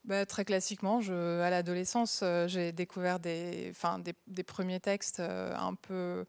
Bah, 0.03 0.25
Très 0.25 0.45
classiquement, 0.45 0.99
je, 0.99 1.39
à 1.41 1.49
l'adolescence, 1.49 2.19
euh, 2.21 2.47
j'ai 2.47 2.73
découvert 2.73 3.19
des, 3.19 3.69
enfin, 3.71 3.97
des, 3.97 4.13
des, 4.27 4.43
premiers 4.43 4.79
textes 4.79 5.19
euh, 5.19 5.55
un 5.55 5.73
peu 5.73 6.25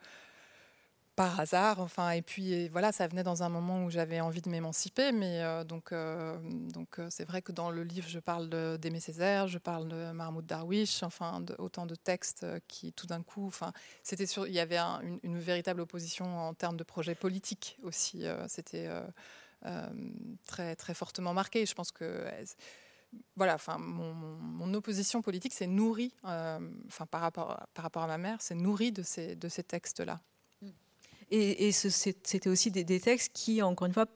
par 1.16 1.40
hasard. 1.40 1.80
Enfin, 1.80 2.10
et 2.10 2.22
puis 2.22 2.68
voilà, 2.68 2.92
ça 2.92 3.08
venait 3.08 3.22
dans 3.22 3.42
un 3.42 3.48
moment 3.48 3.84
où 3.84 3.90
j'avais 3.90 4.20
envie 4.20 4.42
de 4.42 4.50
m'émanciper. 4.50 5.12
Mais 5.12 5.42
euh, 5.42 5.64
donc, 5.64 5.90
euh, 5.92 6.38
donc 6.42 6.98
euh, 6.98 7.08
c'est 7.10 7.24
vrai 7.24 7.42
que 7.42 7.52
dans 7.52 7.70
le 7.70 7.82
livre, 7.82 8.06
je 8.08 8.20
parle 8.20 8.48
d'Aimé 8.78 9.00
Césaire, 9.00 9.48
je 9.48 9.58
parle 9.58 9.88
de 9.88 10.12
Mahmoud 10.12 10.46
Darwish, 10.46 11.02
enfin, 11.02 11.44
autant 11.58 11.86
de 11.86 11.94
textes 11.94 12.46
qui, 12.68 12.92
tout 12.92 13.06
d'un 13.06 13.22
coup, 13.22 13.46
enfin, 13.46 13.72
c'était 14.02 14.26
sûr, 14.26 14.46
il 14.46 14.52
y 14.52 14.60
avait 14.60 14.78
une, 14.78 15.38
véritable 15.38 15.80
opposition 15.80 16.38
en 16.38 16.54
termes 16.54 16.76
de 16.76 16.84
projet 16.84 17.14
politique 17.14 17.78
aussi. 17.82 18.24
c'était 18.48 18.88
très 20.46 20.76
très 20.76 20.94
fortement 20.94 21.32
marqué. 21.32 21.64
Je 21.66 21.74
pense 21.74 21.92
que 21.92 22.26
voilà, 23.36 23.54
enfin, 23.54 23.78
mon, 23.78 24.74
opposition 24.74 25.22
politique 25.22 25.54
s'est 25.54 25.66
nourrie, 25.66 26.12
enfin, 26.22 27.06
par 27.10 27.20
rapport, 27.22 27.66
par 27.74 27.84
rapport 27.84 28.02
à 28.02 28.06
ma 28.06 28.18
mère, 28.18 28.38
c'est 28.40 28.54
nourrie 28.54 28.92
de 28.92 29.02
ces, 29.02 29.36
de 29.36 29.48
ces 29.48 29.62
textes-là. 29.62 30.20
Et, 31.30 31.72
c'était 31.72 32.48
aussi 32.48 32.70
des, 32.70 33.00
textes 33.00 33.32
qui, 33.32 33.60
encore 33.62 33.86
une 33.86 33.92
fois, 33.92 34.06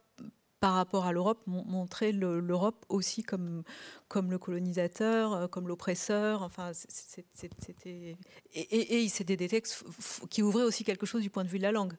par 0.60 0.74
rapport 0.74 1.06
à 1.06 1.12
l'Europe, 1.12 1.42
montraient 1.46 2.12
l'Europe 2.12 2.84
aussi 2.88 3.22
comme, 3.22 3.62
comme 4.08 4.30
le 4.30 4.38
colonisateur, 4.38 5.32
euh, 5.32 5.48
comme 5.48 5.66
l'oppresseur. 5.66 6.42
Enfin, 6.42 6.72
c'était 6.74 8.16
et, 8.54 9.04
et, 9.04 9.08
c'était 9.08 9.36
des 9.36 9.48
textes 9.48 9.84
qui 10.28 10.42
ouvraient 10.42 10.64
aussi 10.64 10.84
quelque 10.84 11.06
chose 11.06 11.22
du 11.22 11.30
point 11.30 11.44
de 11.44 11.48
vue 11.48 11.58
de 11.58 11.62
la 11.62 11.72
langue. 11.72 11.94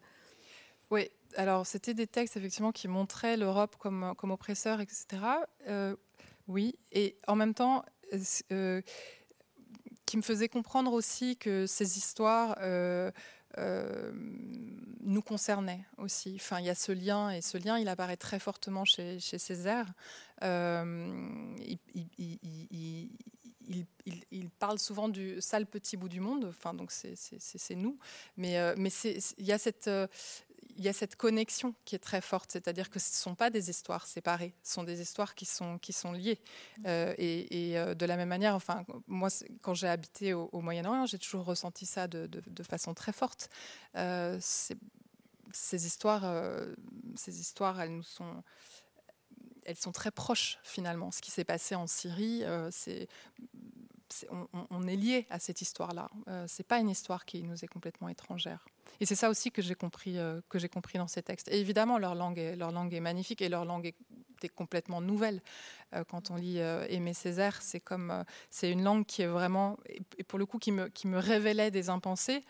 Oui, 0.91 1.09
alors 1.35 1.65
c'était 1.65 1.93
des 1.93 2.07
textes 2.07 2.37
effectivement 2.37 2.71
qui 2.71 2.87
montraient 2.87 3.37
l'Europe 3.37 3.77
comme, 3.79 4.13
comme 4.17 4.31
oppresseur, 4.31 4.81
etc. 4.81 5.05
Euh, 5.67 5.95
oui, 6.47 6.77
et 6.91 7.17
en 7.27 7.35
même 7.35 7.53
temps, 7.53 7.83
euh, 8.51 8.81
qui 10.05 10.17
me 10.17 10.21
faisaient 10.21 10.49
comprendre 10.49 10.91
aussi 10.91 11.37
que 11.37 11.65
ces 11.65 11.97
histoires 11.97 12.57
nous 13.57 15.21
concernait 15.21 15.83
aussi. 15.97 16.33
Enfin, 16.35 16.59
il 16.59 16.65
y 16.65 16.69
a 16.69 16.75
ce 16.75 16.91
lien, 16.91 17.31
et 17.31 17.41
ce 17.41 17.57
lien, 17.57 17.77
il 17.79 17.87
apparaît 17.87 18.17
très 18.17 18.39
fortement 18.39 18.85
chez, 18.85 19.19
chez 19.19 19.37
Césaire. 19.37 19.87
Euh, 20.43 21.55
il, 24.31 24.49
parle 24.59 24.79
souvent 24.79 25.09
du 25.09 25.41
sale 25.41 25.65
petit 25.65 25.97
bout 25.97 26.09
du 26.09 26.19
monde, 26.19 26.45
enfin, 26.49 26.73
donc 26.73 26.91
c'est 26.91 27.75
nous. 27.75 27.97
Mais, 28.37 28.57
euh, 28.57 28.73
mais 28.77 28.89
il 29.37 29.45
y 29.45 29.51
a 29.51 29.57
cette, 29.57 29.89
il 30.77 30.83
y 30.83 30.89
a 30.89 30.93
cette 30.93 31.15
connexion 31.15 31.75
qui 31.85 31.95
est 31.95 31.99
très 31.99 32.21
forte, 32.21 32.51
c'est-à-dire 32.51 32.89
que 32.89 32.99
ce 32.99 33.11
ne 33.11 33.15
sont 33.15 33.35
pas 33.35 33.49
des 33.49 33.69
histoires 33.69 34.05
séparées, 34.07 34.53
ce 34.63 34.73
sont 34.73 34.83
des 34.83 35.01
histoires 35.01 35.35
qui 35.35 35.45
sont, 35.45 35.77
qui 35.77 35.93
sont 35.93 36.11
liées. 36.11 36.39
Mmh. 36.79 36.83
Euh, 36.87 37.13
et, 37.17 37.77
euh, 37.77 37.95
de 37.95 38.05
la 38.05 38.17
même 38.17 38.29
manière, 38.29 38.55
enfin, 38.55 38.85
moi, 39.07 39.29
quand 39.61 39.73
j'ai 39.73 39.87
habité 39.87 40.33
au, 40.33 40.61
Moyen-Orient, 40.61 41.05
j'ai 41.05 41.19
toujours 41.19 41.45
ressenti 41.45 41.85
ça 41.85 42.07
de, 42.07 42.27
de, 42.27 42.63
façon 42.63 42.93
très 42.93 43.11
forte. 43.11 43.49
Euh, 43.95 44.37
ces 44.39 45.85
histoires, 45.85 46.23
ces 47.15 47.39
histoires, 47.39 47.81
elles 47.81 47.95
nous 47.95 48.03
sont 48.03 48.43
elles 49.63 49.77
sont 49.77 49.91
très 49.91 50.11
proches 50.11 50.57
finalement. 50.63 51.11
Ce 51.11 51.21
qui 51.21 51.29
s'est 51.29 51.43
passé 51.43 51.75
en 51.75 51.85
Syrie, 51.85 52.43
c'est 52.71 53.07
on, 54.69 54.87
est 54.87 54.95
lié 54.95 55.25
à 55.29 55.39
cette 55.39 55.61
histoire-là. 55.61 56.09
Euh, 56.27 56.45
c'est 56.47 56.65
pas 56.65 56.79
une 56.79 56.89
histoire 56.89 57.25
qui 57.25 57.43
nous 57.43 57.63
est 57.63 57.67
complètement 57.67 58.09
étrangère. 58.09 58.65
Et 58.99 59.05
c'est 59.05 59.15
ça 59.15 59.29
aussi 59.29 59.51
que 59.51 59.61
j'ai 59.61 59.75
compris, 59.75 60.17
euh, 60.17 60.41
compris 60.71 60.97
dans 60.97 61.07
ces 61.07 61.21
textes. 61.21 61.47
Et 61.49 61.59
évidemment, 61.59 61.97
leur 61.97 62.15
langue 62.15 62.37
est, 62.37 62.55
leur 62.55 62.71
langue 62.71 62.93
est 62.93 62.99
magnifique 62.99 63.41
et 63.41 63.49
leur 63.49 63.65
langue 63.65 63.87
est, 63.87 63.95
complètement 64.55 65.01
nouvelle. 65.01 65.39
Euh, 65.93 66.03
quand 66.03 66.31
on 66.31 66.35
lit 66.35 66.57
Aimé 66.57 67.13
Césaire, 67.13 67.61
c'est 67.61 67.79
comme, 67.79 68.25
c'est 68.49 68.71
une 68.71 68.83
langue 68.83 69.05
qui 69.05 69.21
est 69.21 69.27
vraiment, 69.27 69.77
et 70.17 70.23
pour 70.23 70.39
le 70.39 70.47
coup, 70.47 70.57
qui 70.57 70.71
me, 70.71 70.87
qui 70.87 71.07
me 71.07 71.19
révélait 71.19 71.69
des 71.69 71.89
impensés, 71.89 72.43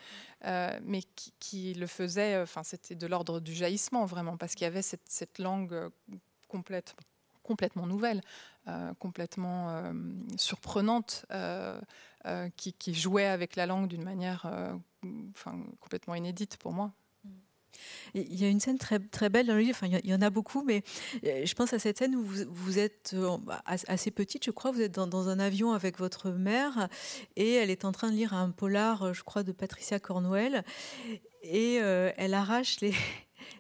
mais 0.46 1.02
qui, 1.40 1.74
le 1.74 1.88
faisait, 1.88 2.40
enfin, 2.42 2.64
c'était 2.64 2.96
de 2.96 3.08
l'ordre 3.08 3.42
du 3.42 3.54
jaillissement 3.54 4.06
vraiment, 4.06 4.38
parce 4.38 4.56
qu'il 4.56 4.64
y 4.64 4.68
avait 4.68 4.82
cette, 4.82 5.02
cette 5.10 5.38
langue 5.38 5.90
complète 6.48 6.96
complètement 7.44 7.88
nouvelle, 7.88 8.20
euh, 8.20 8.26
complètement 9.00 9.70
euh, 9.70 9.94
surprenante, 10.38 11.26
euh, 11.32 11.80
qui, 12.56 12.94
jouait 12.94 13.26
avec 13.26 13.56
la 13.56 13.66
langue 13.66 13.88
d'une 13.88 14.04
manière 14.04 14.46
complètement 15.80 16.16
inédite 16.16 16.58
pour 16.58 16.72
moi. 16.72 16.92
Il 18.14 18.36
y 18.36 18.46
a 18.46 18.50
une 18.50 18.60
scène 18.60 18.78
très, 18.78 19.00
très 19.00 19.30
belle 19.30 19.48
dans 19.48 19.56
le 19.56 19.62
livre, 19.62 19.78
enfin, 19.82 19.88
il 20.04 20.10
y 20.10 20.14
en 20.14 20.22
a 20.22 20.30
beaucoup, 20.30 20.62
mais 20.64 20.84
je 21.24 21.54
pense 21.56 21.74
à 21.74 21.80
cette 21.80 21.98
scène 21.98 22.16
où 22.16 22.24
vous, 22.24 22.78
êtes 22.78 23.16
bah, 23.42 23.64
assez 23.66 24.12
petite, 24.12 24.46
je 24.46 24.52
crois, 24.52 24.72
vous 24.72 24.82
êtes 24.82 24.92
dans, 24.92 25.30
un 25.30 25.40
avion 25.40 25.72
avec 25.72 25.98
votre 25.98 26.30
mère 26.30 26.90
et 27.38 27.54
elle 27.54 27.72
est 27.72 27.86
en 27.86 27.92
train 27.92 28.12
de 28.12 28.16
lire 28.16 28.34
un 28.34 28.52
polar, 28.52 29.14
je 29.14 29.24
crois, 29.24 29.42
de 29.42 29.52
Patricia 29.52 30.00
Cornwell 30.00 30.64
et 31.42 31.76
elle 31.76 32.34
arrache 32.36 32.82
les, 32.82 32.94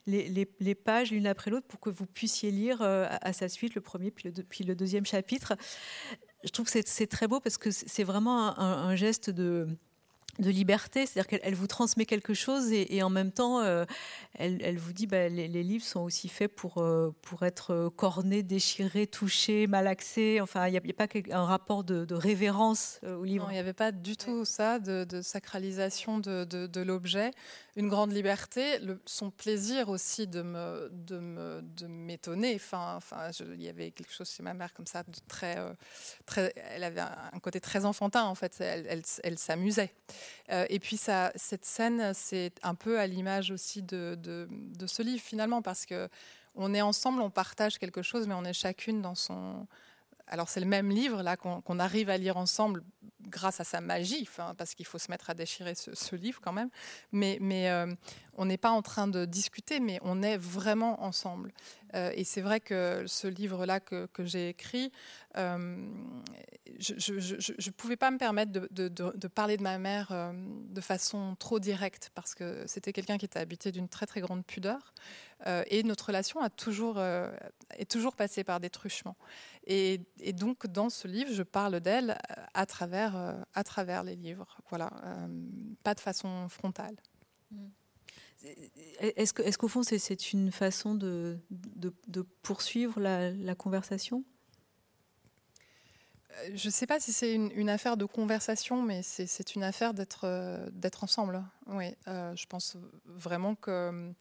les, 0.07 0.75
pages 0.75 1.11
l'une 1.11 1.27
après 1.27 1.51
l'autre 1.51 1.67
pour 1.67 1.79
que 1.79 1.89
vous 1.89 2.05
puissiez 2.05 2.51
lire 2.51 2.81
euh, 2.81 3.07
à, 3.21 3.33
sa 3.33 3.49
suite 3.49 3.75
le 3.75 3.81
premier 3.81 4.11
puis 4.11 4.29
le, 4.29 4.43
puis 4.43 4.63
le 4.63 4.75
deuxième 4.75 5.05
chapitre. 5.05 5.53
Je 6.43 6.49
trouve 6.49 6.71
que 6.71 6.79
c'est 6.83 7.07
très 7.07 7.27
beau 7.27 7.39
parce 7.39 7.57
que 7.57 7.69
c'est 7.71 8.03
vraiment 8.03 8.57
un, 8.59 8.95
geste 8.95 9.29
de, 9.29 9.67
de 10.39 10.49
liberté, 10.49 11.05
c'est-à-dire 11.05 11.27
qu'elle 11.27 11.55
vous 11.55 11.67
transmet 11.67 12.05
quelque 12.05 12.33
chose 12.33 12.71
et, 12.71 13.03
en 13.03 13.09
même 13.09 13.31
temps, 13.31 13.61
euh, 13.61 13.85
elle, 14.35 14.77
vous 14.77 14.93
dit 14.93 15.07
bah, 15.07 15.29
les, 15.29 15.47
les, 15.47 15.63
livres 15.63 15.83
sont 15.83 16.01
aussi 16.01 16.29
faits 16.29 16.53
pour, 16.55 16.77
euh, 16.77 17.13
pour 17.21 17.43
être 17.43 17.91
cornés, 17.95 18.43
déchirés, 18.43 19.07
touchés, 19.07 19.67
malaxés. 19.67 20.39
Enfin, 20.41 20.67
il 20.67 20.71
n'y 20.71 20.77
a, 20.77 20.81
a, 20.81 21.07
pas 21.07 21.07
un 21.31 21.45
rapport 21.45 21.83
de, 21.83 22.13
révérence 22.13 22.99
euh, 23.03 23.15
au 23.17 23.23
livre. 23.23 23.47
il 23.49 23.53
n'y 23.53 23.59
avait 23.59 23.73
pas 23.73 23.91
du 23.91 24.15
tout 24.17 24.45
ça, 24.45 24.79
de, 24.79 25.21
sacralisation 25.21 26.19
de, 26.19 26.45
de 26.45 26.81
l'objet. 26.81 27.31
Une 27.75 27.87
grande 27.87 28.11
liberté, 28.11 28.79
le, 28.79 29.01
son 29.05 29.31
plaisir 29.31 29.89
aussi 29.89 30.27
de 30.27 30.41
me 30.41 30.89
de 30.91 31.87
m'étonner. 31.87 32.55
Enfin, 32.55 32.95
enfin, 32.95 33.29
il 33.53 33.61
y 33.61 33.69
avait 33.69 33.91
quelque 33.91 34.13
chose 34.13 34.29
chez 34.29 34.43
ma 34.43 34.53
mère 34.53 34.73
comme 34.73 34.87
ça 34.87 35.03
de 35.03 35.17
très 35.27 35.57
très. 36.25 36.53
Elle 36.71 36.83
avait 36.83 37.01
un, 37.01 37.39
côté 37.41 37.59
très 37.59 37.85
enfantin 37.85 38.23
en 38.23 38.35
fait. 38.35 38.57
Elle, 38.59 38.85
elle, 38.89 39.03
elle 39.23 39.37
s'amusait. 39.37 39.93
Euh, 40.51 40.65
et 40.69 40.79
puis 40.79 40.97
cette 40.97 41.65
scène, 41.65 42.13
c'est 42.13 42.53
un 42.63 42.75
peu 42.75 42.99
à 42.99 43.07
l'image 43.07 43.51
aussi 43.51 43.81
de, 43.81 44.15
de, 44.15 44.87
ce 44.87 45.01
livre 45.01 45.21
finalement, 45.21 45.61
parce 45.61 45.85
que 45.85 46.09
on 46.55 46.73
est 46.73 46.81
ensemble, 46.81 47.21
on 47.21 47.29
partage 47.29 47.77
quelque 47.79 48.01
chose, 48.01 48.27
mais 48.27 48.33
on 48.33 48.43
est 48.43 48.53
chacune 48.53 49.01
dans 49.01 49.15
son. 49.15 49.67
Alors 50.27 50.49
c'est 50.49 50.59
le 50.59 50.65
même 50.65 50.89
livre 50.89 51.23
là 51.23 51.37
qu'on 51.37 51.79
arrive 51.79 52.09
à 52.09 52.17
lire 52.17 52.37
ensemble 52.37 52.83
grâce 53.27 53.59
à 53.59 53.63
sa 53.63 53.81
magie, 53.81 54.27
parce 54.57 54.75
qu'il 54.75 54.85
faut 54.85 54.97
se 54.97 55.09
mettre 55.09 55.29
à 55.29 55.33
déchirer 55.33 55.73
ce, 55.75 56.15
livre 56.15 56.39
quand 56.41 56.53
même. 56.53 56.69
Mais, 57.11 57.39
euh, 57.69 57.87
on 58.37 58.45
n'est 58.45 58.57
pas 58.57 58.71
en 58.71 58.81
train 58.81 59.07
de 59.07 59.25
discuter, 59.25 59.79
mais 59.79 59.99
on 60.03 60.21
est 60.23 60.37
vraiment 60.37 61.03
ensemble. 61.03 61.51
Euh, 61.95 62.11
et 62.15 62.23
c'est 62.23 62.41
vrai 62.41 62.59
que 62.59 63.03
ce 63.07 63.27
livre-là 63.27 63.79
que, 63.79 64.07
j'ai 64.19 64.49
écrit, 64.49 64.91
euh, 65.37 65.89
je 66.79 67.13
ne 67.13 67.71
pouvais 67.71 67.97
pas 67.97 68.11
me 68.11 68.17
permettre 68.17 68.51
de, 68.51 69.27
parler 69.27 69.57
de 69.57 69.63
ma 69.63 69.77
mère 69.77 70.33
de 70.33 70.81
façon 70.81 71.35
trop 71.39 71.59
directe, 71.59 72.11
parce 72.13 72.35
que 72.35 72.63
c'était 72.67 72.93
quelqu'un 72.93 73.17
qui 73.17 73.25
était 73.25 73.39
habité 73.39 73.71
d'une 73.71 73.89
très 73.89 74.05
très 74.05 74.21
grande 74.21 74.45
pudeur. 74.45 74.93
Et 75.45 75.83
notre 75.83 76.07
relation 76.07 76.39
a 76.41 76.49
toujours, 76.49 76.99
est 76.99 77.89
toujours 77.89 78.15
passée 78.15 78.43
par 78.43 78.59
des 78.59 78.69
truchements. 78.69 79.17
Et, 79.65 80.01
et, 80.19 80.33
donc, 80.33 80.67
dans 80.67 80.89
ce 80.89 81.07
livre, 81.07 81.31
je 81.33 81.43
parle 81.43 81.79
d'elle 81.79 82.17
à 82.53 82.65
travers 82.65 83.15
euh, 83.15 83.33
à 83.53 83.63
travers 83.63 84.03
les 84.03 84.15
livres. 84.15 84.57
Voilà, 84.69 84.89
euh, 85.03 85.27
pas 85.83 85.93
de 85.93 85.99
façon 85.99 86.47
frontale. 86.49 86.95
Est-ce 88.99 89.33
qu'au 89.33 89.43
est 89.43 89.55
qu'au 89.55 89.67
fond, 89.67 89.83
c'est 89.83 90.33
une 90.33 90.51
façon 90.51 90.95
de, 90.95 91.37
de, 91.51 92.21
poursuivre 92.41 92.99
la, 92.99 93.55
conversation? 93.55 94.23
Euh, 96.31 96.49
je 96.55 96.67
ne 96.67 96.71
sais 96.71 96.87
pas 96.87 96.99
si 96.99 97.13
c'est 97.13 97.35
une, 97.35 97.69
affaire 97.69 97.97
de 97.97 98.05
conversation, 98.05 98.81
mais 98.81 99.03
c'est 99.03 99.55
une 99.55 99.63
affaire 99.63 99.93
d'être 99.93 100.23
ensemble. 101.03 101.43
Oui, 101.67 101.93
je 102.07 102.45
pense 102.47 102.77
vraiment 103.05 103.53
que 103.53 103.69
euh, 103.69 104.11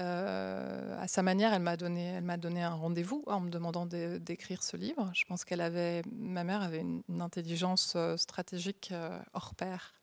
à 0.00 1.08
sa 1.08 1.22
manière, 1.22 1.52
elle 1.52 1.62
m'a 1.62 1.76
donné, 1.76 2.04
elle 2.04 2.24
m'a 2.24 2.36
donné 2.36 2.62
un 2.62 2.74
rendez-vous 2.74 3.22
en 3.26 3.40
me 3.40 3.50
demandant 3.50 3.86
d'écrire 3.86 4.62
ce 4.62 4.76
livre. 4.76 5.10
Je 5.14 5.24
pense 5.24 5.44
qu'elle 5.44 5.60
avait, 5.60 6.02
ma 6.12 6.44
mère 6.44 6.62
avait 6.62 6.80
une, 6.80 7.02
intelligence 7.20 7.94
euh, 7.96 8.16
stratégique 8.16 8.90
euh, 8.92 9.18
hors 9.34 9.54
pair. 9.54 9.94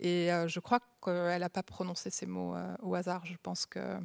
Et 0.00 0.30
je 0.46 0.58
crois 0.58 0.80
qu'elle 1.04 1.40
n'a 1.40 1.48
pas 1.48 1.62
prononcé 1.62 2.10
ces 2.10 2.26
mots 2.26 2.56
au 2.80 2.94
hasard. 2.94 3.24
Je 3.24 3.36
pense 3.40 3.66
que, 3.66 3.98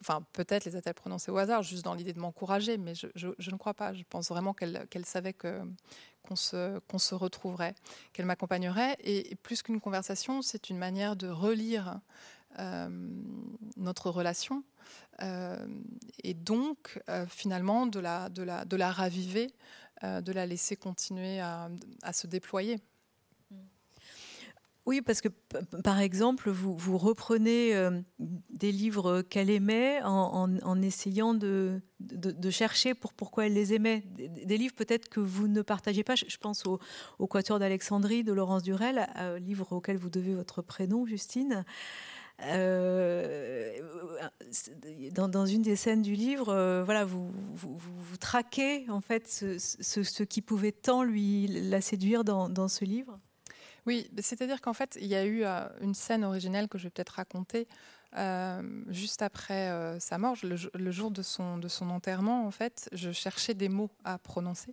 enfin, 0.00 0.24
peut-être 0.32 0.64
les 0.64 0.76
a-t-elle 0.76 0.94
prononcés 0.94 1.30
au 1.30 1.36
hasard, 1.36 1.62
juste 1.62 1.84
dans 1.84 1.92
l'idée 1.92 2.12
de 2.14 2.20
m'encourager, 2.20 2.78
mais 2.78 2.94
je, 2.94 3.50
ne 3.50 3.56
crois 3.56 3.74
pas. 3.74 3.92
Je 3.92 4.04
pense 4.08 4.28
vraiment 4.28 4.54
qu'elle 4.54 5.04
savait 5.04 5.34
qu'on 5.34 6.36
se, 6.36 6.78
qu'on 6.88 6.98
se 6.98 7.14
retrouverait, 7.14 7.74
qu'elle 8.12 8.24
m'accompagnerait. 8.24 8.96
Et, 9.00 9.34
plus 9.42 9.62
qu'une 9.62 9.80
conversation, 9.80 10.40
c'est 10.40 10.70
une 10.70 10.78
manière 10.78 11.16
de 11.16 11.28
relire 11.28 12.00
notre 13.76 14.10
relation 14.10 14.62
et 16.22 16.34
donc 16.34 17.00
finalement 17.28 17.86
de 17.86 18.00
la, 18.00 18.28
de 18.28 18.42
la, 18.42 18.64
de 18.64 18.76
la 18.76 18.90
raviver, 18.92 19.52
de 20.02 20.32
la 20.32 20.46
laisser 20.46 20.76
continuer 20.76 21.40
à, 21.40 21.70
à 22.02 22.12
se 22.12 22.26
déployer. 22.26 22.80
Oui, 24.86 25.00
parce 25.00 25.22
que 25.22 25.28
par 25.82 26.00
exemple, 26.00 26.50
vous, 26.50 26.76
vous 26.76 26.98
reprenez 26.98 27.74
euh, 27.74 28.02
des 28.18 28.70
livres 28.70 29.22
qu'elle 29.22 29.48
aimait 29.48 30.00
en, 30.02 30.82
essayant 30.82 31.32
de, 31.32 31.80
de, 32.00 32.50
chercher 32.50 32.92
pour 32.92 33.14
pourquoi 33.14 33.46
elle 33.46 33.54
les 33.54 33.72
aimait. 33.72 34.02
Des, 34.06 34.58
livres 34.58 34.74
peut-être 34.74 35.08
que 35.08 35.20
vous 35.20 35.48
ne 35.48 35.62
partagez 35.62 36.04
pas. 36.04 36.16
Je, 36.16 36.36
pense 36.36 36.66
au, 36.66 36.80
au 37.18 37.26
Quatuor 37.26 37.58
d'Alexandrie 37.58 38.24
de 38.24 38.32
Laurence 38.32 38.62
Durel, 38.62 39.08
livre 39.40 39.72
auquel 39.72 39.96
vous 39.96 40.10
devez 40.10 40.34
votre 40.34 40.60
prénom, 40.60 41.06
Justine. 41.06 41.64
Euh, 42.42 43.78
dans, 45.12 45.46
une 45.46 45.62
des 45.62 45.76
scènes 45.76 46.02
du 46.02 46.14
livre, 46.14 46.48
euh, 46.48 46.82
voilà, 46.84 47.04
vous, 47.04 47.32
traquez 48.20 48.88
en 48.90 49.00
fait 49.00 49.28
ce, 49.28 50.22
qui 50.22 50.42
pouvait 50.42 50.72
tant 50.72 51.02
lui 51.02 51.46
la 51.46 51.80
séduire 51.80 52.24
dans, 52.24 52.68
ce 52.68 52.84
livre? 52.84 53.18
Oui, 53.86 54.10
c'est-à-dire 54.18 54.60
qu'en 54.60 54.72
fait, 54.72 54.96
il 55.00 55.06
y 55.06 55.14
a 55.14 55.24
eu 55.24 55.44
euh, 55.44 55.66
une 55.80 55.94
scène 55.94 56.24
originelle 56.24 56.68
que 56.68 56.78
je 56.78 56.84
vais 56.84 56.90
peut-être 56.90 57.10
raconter 57.10 57.66
juste 58.90 59.22
après 59.22 59.98
sa 59.98 60.18
mort, 60.18 60.36
le, 60.44 60.90
jour 60.92 61.10
de 61.10 61.20
son, 61.20 61.58
de 61.58 61.66
son 61.66 61.90
enterrement. 61.90 62.46
En 62.46 62.52
fait, 62.52 62.88
je 62.92 63.10
cherchais 63.10 63.54
des 63.54 63.68
mots 63.68 63.90
à 64.04 64.18
prononcer. 64.18 64.72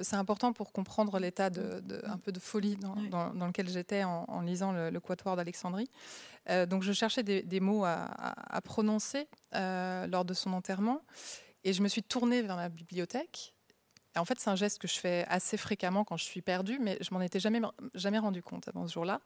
C'est 0.00 0.16
important 0.16 0.52
pour 0.52 0.72
comprendre 0.72 1.18
l'état 1.18 1.50
de, 1.50 1.82
un 2.06 2.16
peu 2.16 2.32
de 2.32 2.40
folie 2.40 2.76
dans, 2.76 2.94
dans, 3.34 3.46
lequel 3.46 3.68
j'étais 3.68 4.04
en, 4.04 4.40
lisant 4.40 4.72
le, 4.72 4.98
Quatuor 5.00 5.36
d'Alexandrie. 5.36 5.90
donc, 6.66 6.82
je 6.82 6.92
cherchais 6.92 7.22
des, 7.22 7.60
mots 7.60 7.84
à, 7.84 8.08
à 8.14 8.60
prononcer 8.62 9.28
lors 9.52 10.24
de 10.24 10.34
son 10.34 10.52
enterrement. 10.52 11.02
Et 11.64 11.72
je 11.72 11.82
me 11.82 11.88
suis 11.88 12.02
tournée 12.02 12.42
vers 12.42 12.56
ma 12.56 12.68
bibliothèque 12.68 13.54
en 14.20 14.24
fait, 14.24 14.38
c'est 14.40 14.50
un 14.50 14.56
geste 14.56 14.78
que 14.78 14.88
je 14.88 14.98
fais 14.98 15.24
assez 15.28 15.56
fréquemment 15.56 16.04
quand 16.04 16.16
je 16.16 16.24
suis 16.24 16.42
perdue, 16.42 16.78
mais 16.78 16.98
je 17.00 17.12
m'en 17.14 17.20
étais 17.20 17.40
jamais, 17.40 17.60
jamais 17.94 18.18
rendu 18.18 18.42
compte 18.42 18.68
avant 18.68 18.86
ce 18.86 18.92
jour-là. 18.92 19.20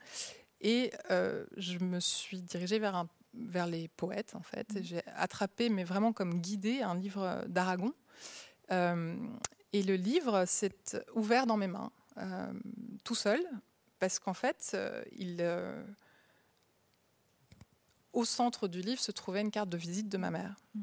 Et 0.61 0.93
euh, 1.11 1.45
je 1.57 1.79
me 1.79 2.01
suis 2.01 2.41
dirigée 2.41 2.79
vers, 2.79 2.95
un, 2.95 3.09
vers 3.35 3.67
les 3.67 3.89
poètes, 3.89 4.35
en 4.35 4.43
fait. 4.43 4.73
Mmh. 4.75 4.83
J'ai 4.83 5.03
attrapé, 5.17 5.69
mais 5.69 5.85
vraiment 5.85 6.13
comme 6.13 6.41
guidée, 6.41 6.83
un 6.83 6.95
livre 6.95 7.45
d'Aragon. 7.49 7.93
Euh, 8.71 9.17
et 9.79 9.83
le 9.83 9.95
livre 9.95 10.45
s'est 10.47 10.73
ouvert 11.15 11.47
dans 11.47 11.57
mes 11.57 11.67
mains, 11.67 11.91
euh, 12.19 12.53
tout 13.05 13.15
seul, 13.15 13.41
parce 13.99 14.19
qu'en 14.19 14.35
fait, 14.35 14.77
il, 15.13 15.43
au 18.13 18.25
centre 18.25 18.69
du 18.69 18.81
livre 18.81 19.01
se 19.01 19.13
trouvait 19.13 19.43
une 19.43 19.51
carte 19.51 19.69
de 19.69 19.77
visite 19.77 20.09
de 20.09 20.17
ma 20.17 20.31
mère. 20.31 20.57
Mmh. 20.75 20.81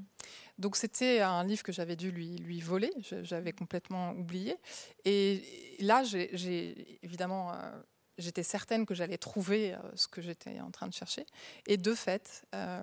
Donc 0.59 0.75
c'était 0.75 1.19
un 1.19 1.43
livre 1.43 1.63
que 1.63 1.71
j'avais 1.71 1.95
dû 1.95 2.11
lui, 2.11 2.37
lui 2.37 2.61
voler, 2.61 2.91
j'avais 3.23 3.53
complètement 3.53 4.11
oublié. 4.11 4.55
Et 5.03 5.75
là, 5.79 6.03
j'ai 6.03 6.99
évidemment, 7.03 7.53
euh, 7.53 7.71
j'étais 8.19 8.43
certaine 8.43 8.85
que 8.85 8.93
j'allais 8.93 9.17
trouver 9.17 9.73
euh, 9.73 9.77
ce 9.95 10.07
que 10.07 10.21
j'étais 10.21 10.59
en 10.59 10.69
train 10.69 10.87
de 10.87 10.93
chercher. 10.93 11.25
Et 11.65 11.77
de 11.77 11.95
fait, 11.95 12.45
euh, 12.53 12.81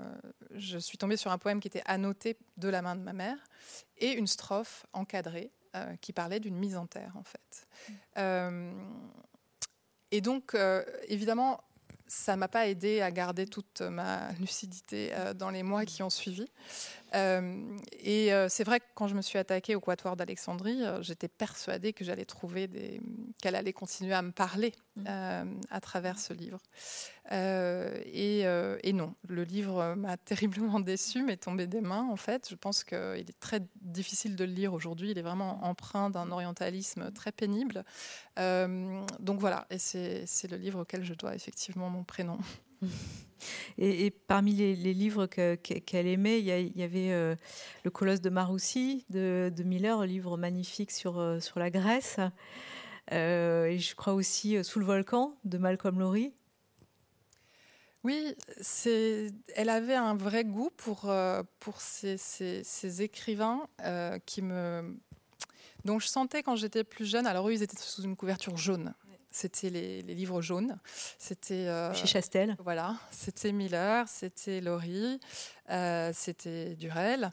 je 0.50 0.78
suis 0.78 0.98
tombée 0.98 1.16
sur 1.16 1.30
un 1.30 1.38
poème 1.38 1.60
qui 1.60 1.68
était 1.68 1.84
annoté 1.86 2.36
de 2.56 2.68
la 2.68 2.82
main 2.82 2.96
de 2.96 3.02
ma 3.02 3.12
mère 3.12 3.38
et 3.98 4.10
une 4.12 4.26
strophe 4.26 4.84
encadrée 4.92 5.52
qui 6.00 6.12
parlait 6.12 6.40
d'une 6.40 6.56
mise 6.56 6.76
en 6.76 6.86
terre, 6.86 7.12
en 7.16 7.22
fait. 7.22 7.66
Mmh. 8.16 8.72
et 10.10 10.20
donc, 10.20 10.56
évidemment, 11.08 11.62
ça 12.06 12.36
m'a 12.36 12.48
pas 12.48 12.66
aidé 12.66 13.00
à 13.00 13.10
garder 13.10 13.46
toute 13.46 13.82
ma 13.82 14.32
lucidité 14.40 15.12
dans 15.36 15.50
les 15.50 15.62
mois 15.62 15.84
qui 15.84 16.02
ont 16.02 16.10
suivi. 16.10 16.50
Euh, 17.14 17.76
et 18.00 18.32
euh, 18.32 18.48
c'est 18.48 18.64
vrai 18.64 18.80
que 18.80 18.84
quand 18.94 19.08
je 19.08 19.14
me 19.14 19.22
suis 19.22 19.38
attaquée 19.38 19.74
au 19.74 19.80
Quatuor 19.80 20.16
d'Alexandrie, 20.16 20.82
euh, 20.82 21.02
j'étais 21.02 21.28
persuadée 21.28 21.92
que 21.92 22.04
j'allais 22.04 22.24
trouver 22.24 22.68
des... 22.68 23.00
qu'elle 23.42 23.54
allait 23.54 23.72
continuer 23.72 24.14
à 24.14 24.22
me 24.22 24.30
parler 24.30 24.72
mmh. 24.96 25.04
à 25.70 25.80
travers 25.80 26.18
ce 26.18 26.32
livre. 26.32 26.58
Et, 27.32 28.40
et, 28.40 28.92
non, 28.92 29.14
le 29.28 29.44
livre 29.44 29.94
m'a 29.94 30.16
terriblement 30.16 30.80
déçue, 30.80 31.22
m'est 31.22 31.36
tombé 31.36 31.66
des 31.66 31.80
mains 31.80 32.08
en 32.10 32.16
fait. 32.16 32.48
Je 32.50 32.56
pense 32.56 32.82
qu'il 32.82 32.98
est 32.98 33.40
très 33.40 33.60
difficile 33.80 34.34
de 34.36 34.44
le 34.44 34.52
lire 34.52 34.72
aujourd'hui. 34.72 35.10
Il 35.12 35.18
est 35.18 35.22
vraiment 35.22 35.64
empreint 35.64 36.10
d'un 36.10 36.30
orientalisme 36.30 37.12
très 37.12 37.32
pénible. 37.32 37.84
donc 38.36 39.40
voilà, 39.40 39.66
et 39.70 39.78
c'est 39.78 40.50
le 40.50 40.56
livre 40.56 40.80
auquel 40.82 41.04
je 41.04 41.14
dois 41.14 41.34
effectivement 41.34 41.88
mon 41.88 42.04
prénom. 42.04 42.38
Et, 43.78 44.10
parmi 44.10 44.52
les, 44.52 44.74
livres 44.74 45.26
qu'elle 45.26 46.06
aimait, 46.06 46.40
il 46.40 46.46
y, 46.46 46.82
avait 46.82 47.12
euh, 47.12 47.34
Le 47.84 47.90
Colosse 47.90 48.20
de 48.20 48.30
Maroussi 48.30 49.04
de, 49.10 49.52
Miller, 49.64 50.00
un 50.00 50.06
livre 50.06 50.36
magnifique 50.36 50.90
sur, 50.90 51.18
euh, 51.18 51.40
sur 51.40 51.58
la 51.58 51.70
Grèce. 51.70 52.18
Euh, 53.12 53.66
et 53.66 53.78
je 53.78 53.94
crois 53.94 54.12
aussi 54.12 54.62
Sous 54.62 54.78
le 54.78 54.84
volcan 54.84 55.34
de 55.44 55.58
Malcolm 55.58 55.98
Lowry. 55.98 56.32
Oui, 58.02 58.34
elle 59.56 59.68
avait 59.68 59.94
un 59.94 60.14
vrai 60.14 60.44
goût 60.44 60.70
pour, 60.76 61.12
pour 61.58 61.80
ces, 61.80 63.02
écrivains 63.02 63.66
qui 64.24 64.40
me, 64.40 64.96
dont 65.84 65.98
je 65.98 66.06
sentais 66.06 66.42
quand 66.42 66.56
j'étais 66.56 66.82
plus 66.82 67.04
jeune. 67.04 67.26
Alors 67.26 67.48
eux, 67.48 67.52
ils 67.52 67.62
étaient 67.62 67.76
sous 67.76 68.02
une 68.02 68.16
couverture 68.16 68.56
jaune 68.56 68.94
c'était 69.30 69.70
les, 69.70 70.02
livres 70.02 70.42
jaunes. 70.42 70.78
C'était 71.18 71.68
euh, 71.68 71.94
chez 71.94 72.06
Chastel. 72.06 72.56
Voilà, 72.58 72.96
c'était 73.10 73.52
Miller, 73.52 74.08
c'était 74.08 74.60
Laurie, 74.60 75.20
euh, 75.70 76.10
c'était 76.12 76.74
Durel, 76.74 77.32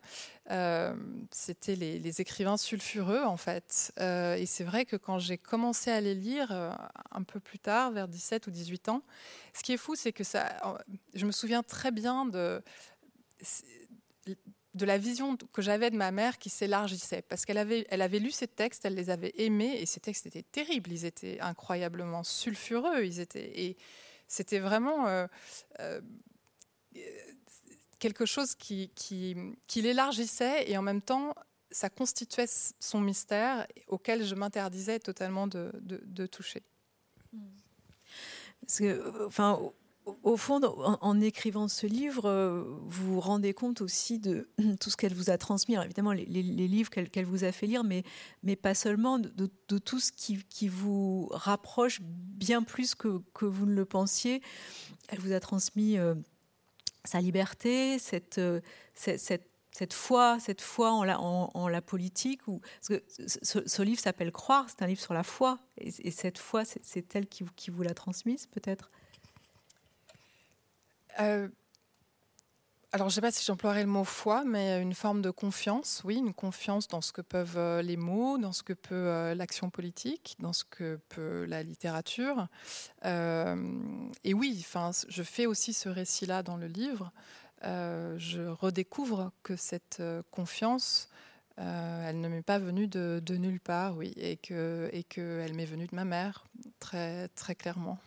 euh, 0.51 0.95
c'était 1.31 1.75
les, 1.75 2.21
écrivains 2.21 2.57
sulfureux 2.57 3.23
en 3.23 3.37
fait. 3.37 3.91
et 3.99 4.45
c'est 4.45 4.63
vrai 4.63 4.85
que 4.85 4.95
quand 4.95 5.19
j'ai 5.19 5.37
commencé 5.37 5.91
à 5.91 6.01
les 6.01 6.15
lire 6.15 6.51
un 7.11 7.23
peu 7.23 7.39
plus 7.39 7.59
tard, 7.59 7.91
vers 7.91 8.07
17 8.07 8.47
ou 8.47 8.51
18 8.51 8.89
ans, 8.89 9.01
ce 9.53 9.63
qui 9.63 9.73
est 9.73 9.77
fou, 9.77 9.95
c'est 9.95 10.13
que 10.13 10.23
ça, 10.23 10.77
je 11.13 11.25
me 11.25 11.31
souviens 11.31 11.63
très 11.63 11.91
bien 11.91 12.25
de 12.25 12.63
de 14.77 14.85
la 14.85 14.97
vision 14.97 15.35
que 15.51 15.61
j'avais 15.61 15.91
de 15.91 15.97
ma 15.97 16.11
mère 16.11 16.37
qui 16.37 16.49
s'élargissait. 16.49 17.21
Parce 17.23 17.45
qu'elle 17.45 17.57
avait, 17.57 17.85
elle 17.89 18.01
avait 18.01 18.19
lu 18.19 18.31
ces 18.31 18.47
textes, 18.47 18.85
elle 18.85 18.95
les 18.95 19.09
avait 19.09 19.33
aimés, 19.37 19.81
et 19.81 19.85
ces 19.85 19.99
textes 19.99 20.25
étaient 20.25 20.43
terribles, 20.43 20.91
ils 20.91 21.05
étaient 21.05 21.39
incroyablement 21.41 22.23
sulfureux, 22.23 23.03
ils 23.03 23.19
étaient, 23.19 23.59
et 23.59 23.77
c'était 24.27 24.59
vraiment 24.59 25.07
euh, 25.07 25.27
euh, 25.79 26.01
quelque 27.99 28.25
chose 28.25 28.55
qui, 28.55 28.91
qui, 28.95 29.35
qui 29.67 29.81
l'élargissait, 29.81 30.69
et 30.69 30.77
en 30.77 30.81
même 30.81 31.01
temps, 31.01 31.33
ça 31.71 31.89
constituait 31.89 32.47
son 32.79 33.01
mystère 33.01 33.67
auquel 33.87 34.23
je 34.23 34.35
m'interdisais 34.35 34.99
totalement 34.99 35.47
de, 35.47 36.25
toucher. 36.27 36.63
Au 40.23 40.37
fond, 40.37 40.61
en, 40.63 41.21
écrivant 41.21 41.67
ce 41.67 41.87
livre, 41.87 42.25
euh, 42.25 42.63
vous 42.85 43.15
vous 43.15 43.19
rendez 43.19 43.53
compte 43.53 43.81
aussi 43.81 44.19
de 44.19 44.49
tout 44.79 44.89
ce 44.89 44.97
qu'elle 44.97 45.13
vous 45.13 45.29
a 45.29 45.37
transmis. 45.37 45.75
évidemment, 45.75 46.11
les, 46.11 46.25
livres 46.25 46.89
qu'elle 46.89 47.25
vous 47.25 47.43
a 47.43 47.51
fait 47.51 47.67
lire, 47.67 47.83
mais, 47.83 48.03
pas 48.55 48.73
seulement, 48.73 49.19
de, 49.19 49.49
tout 49.77 49.99
ce 49.99 50.11
qui, 50.11 50.67
vous 50.67 51.27
rapproche 51.31 51.99
bien 52.01 52.63
plus 52.63 52.95
que, 52.95 53.21
vous 53.41 53.65
ne 53.65 53.73
le 53.73 53.85
pensiez. 53.85 54.41
Elle 55.09 55.19
vous 55.19 55.33
a 55.33 55.39
transmis 55.39 55.97
euh, 55.97 56.15
sa 57.03 57.21
liberté, 57.21 57.99
cette, 57.99 58.37
euh, 58.37 58.61
cette, 58.93 59.93
foi, 59.93 60.39
cette 60.39 60.61
foi 60.61 60.91
en 60.91 61.67
la, 61.67 61.81
politique. 61.81 62.41
Parce 62.45 62.87
que 62.87 63.03
ce, 63.07 63.81
livre 63.81 63.99
s'appelle 63.99 64.31
Croire, 64.31 64.67
c'est 64.69 64.83
un 64.83 64.87
livre 64.87 65.01
sur 65.01 65.13
la 65.13 65.23
foi. 65.23 65.59
Et, 65.77 66.07
et 66.07 66.11
cette 66.11 66.37
foi, 66.37 66.63
c'est 66.65 67.15
elle 67.15 67.27
qui, 67.27 67.45
qui 67.55 67.71
vous 67.71 67.83
l'a 67.83 67.93
transmise, 67.93 68.47
peut-être? 68.47 68.89
Euh, 71.19 71.47
alors, 72.93 73.09
je 73.09 73.13
ne 73.13 73.15
sais 73.15 73.21
pas 73.21 73.31
si 73.31 73.43
j'emploierais 73.43 73.83
le 73.83 73.89
mot 73.89 74.05
foi, 74.05 74.43
mais 74.45 74.81
une 74.81 74.93
forme 74.93 75.21
de 75.21 75.29
confiance, 75.29 76.01
oui, 76.05 76.15
une 76.15 76.33
confiance 76.33 76.87
dans 76.87 77.01
ce 77.01 77.11
que 77.11 77.21
peuvent 77.21 77.57
euh, 77.57 77.81
les 77.81 77.97
mots, 77.97 78.37
dans 78.37 78.53
ce 78.53 78.63
que 78.63 78.73
peut 78.73 78.95
euh, 78.95 79.35
l'action 79.35 79.69
politique, 79.69 80.37
dans 80.39 80.53
ce 80.53 80.63
que 80.63 80.99
peut 81.09 81.45
la 81.45 81.63
littérature. 81.63 82.47
et 83.03 84.33
oui, 84.33 84.57
enfin, 84.61 84.91
je 85.09 85.23
fais 85.23 85.45
aussi 85.45 85.73
ce 85.73 85.89
récit-là 85.89 86.43
dans 86.43 86.57
le 86.57 86.67
livre. 86.67 87.11
je 87.61 88.47
redécouvre 88.47 89.31
que 89.43 89.55
cette 89.57 90.01
confiance, 90.31 91.09
elle 91.57 92.21
ne 92.21 92.29
m'est 92.29 92.41
pas 92.41 92.59
venue 92.59 92.87
de, 92.87 93.21
nulle 93.37 93.59
part, 93.59 93.97
oui, 93.97 94.13
et 94.15 94.37
que 94.37 94.89
et 94.93 95.03
qu'elle 95.03 95.53
m'est 95.53 95.65
venue 95.65 95.87
de 95.87 95.95
ma 95.95 96.05
mère, 96.05 96.45
très 96.79 97.27
très 97.29 97.55
clairement. 97.55 97.99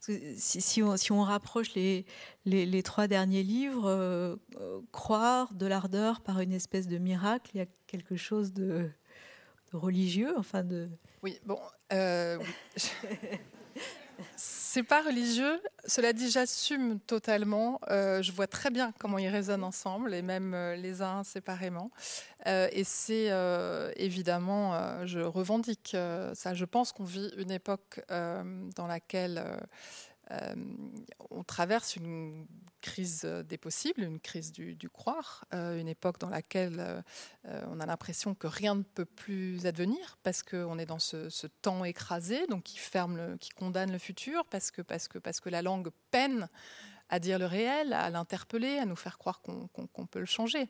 Si, 0.00 0.82
on, 0.82 1.22
rapproche 1.22 1.74
les, 1.74 2.06
les, 2.46 2.82
trois 2.82 3.06
derniers 3.06 3.42
livres, 3.42 3.86
euh, 3.86 4.36
euh, 4.58 4.80
croire 4.92 5.52
de 5.52 5.66
l'ardeur 5.66 6.20
par 6.22 6.40
une 6.40 6.52
espèce 6.52 6.88
de 6.88 6.96
miracle, 6.96 7.50
il 7.54 7.58
y 7.58 7.60
a 7.60 7.66
quelque 7.86 8.16
chose 8.16 8.54
de, 8.54 8.90
religieux, 9.72 10.34
enfin 10.38 10.64
de. 10.64 10.88
Oui, 11.22 11.38
bon. 11.44 11.58
Euh, 11.92 12.38
c'est 14.36 14.82
pas 14.82 15.02
religieux. 15.02 15.60
Cela 15.86 16.12
dit, 16.12 16.30
j'assume 16.30 17.00
totalement. 17.00 17.80
Euh, 17.90 18.22
je 18.22 18.32
vois 18.32 18.46
très 18.46 18.70
bien 18.70 18.92
comment 18.98 19.18
ils 19.18 19.28
résonnent 19.28 19.64
ensemble 19.64 20.14
et 20.14 20.22
même 20.22 20.54
euh, 20.54 20.76
les 20.76 21.02
uns 21.02 21.24
séparément. 21.24 21.90
Euh, 22.46 22.68
et 22.72 22.84
c'est 22.84 23.30
évidemment, 23.96 25.04
je 25.06 25.20
revendique 25.20 25.96
ça. 26.34 26.54
Je 26.54 26.64
pense 26.64 26.92
qu'on 26.92 27.04
vit 27.04 27.30
une 27.36 27.50
époque 27.50 28.00
dans 28.08 28.86
laquelle 28.86 29.42
euh, 30.30 30.54
on 31.30 31.42
traverse 31.42 31.96
une 31.96 32.46
crise 32.80 33.24
des 33.24 33.58
possibles, 33.58 34.02
une 34.02 34.20
crise 34.20 34.52
du, 34.52 34.88
croire, 34.88 35.44
euh, 35.52 35.78
une 35.78 35.88
époque 35.88 36.18
dans 36.18 36.30
laquelle 36.30 36.76
euh, 36.78 37.62
on 37.68 37.78
a 37.78 37.86
l'impression 37.86 38.34
que 38.34 38.46
rien 38.46 38.74
ne 38.74 38.82
peut 38.82 39.04
plus 39.04 39.66
advenir 39.66 40.18
parce 40.22 40.42
qu'on 40.42 40.78
est 40.78 40.86
dans 40.86 40.98
ce, 40.98 41.46
temps 41.62 41.84
écrasé, 41.84 42.46
donc 42.46 42.62
qui 42.64 42.78
ferme, 42.78 43.36
qui 43.38 43.50
condamne 43.50 43.92
le 43.92 43.98
futur, 43.98 44.46
parce 44.46 44.70
que, 44.70 44.80
parce 44.82 45.08
que, 45.08 45.18
parce 45.18 45.40
que 45.40 45.50
la 45.50 45.62
langue 45.62 45.90
peine 46.10 46.48
à 47.10 47.18
dire 47.18 47.38
le 47.38 47.46
réel, 47.46 47.92
à 47.92 48.08
l'interpeller, 48.08 48.78
à 48.78 48.86
nous 48.86 48.96
faire 48.96 49.18
croire 49.18 49.42
qu'on 49.42 50.06
peut 50.06 50.20
le 50.20 50.26
changer. 50.26 50.68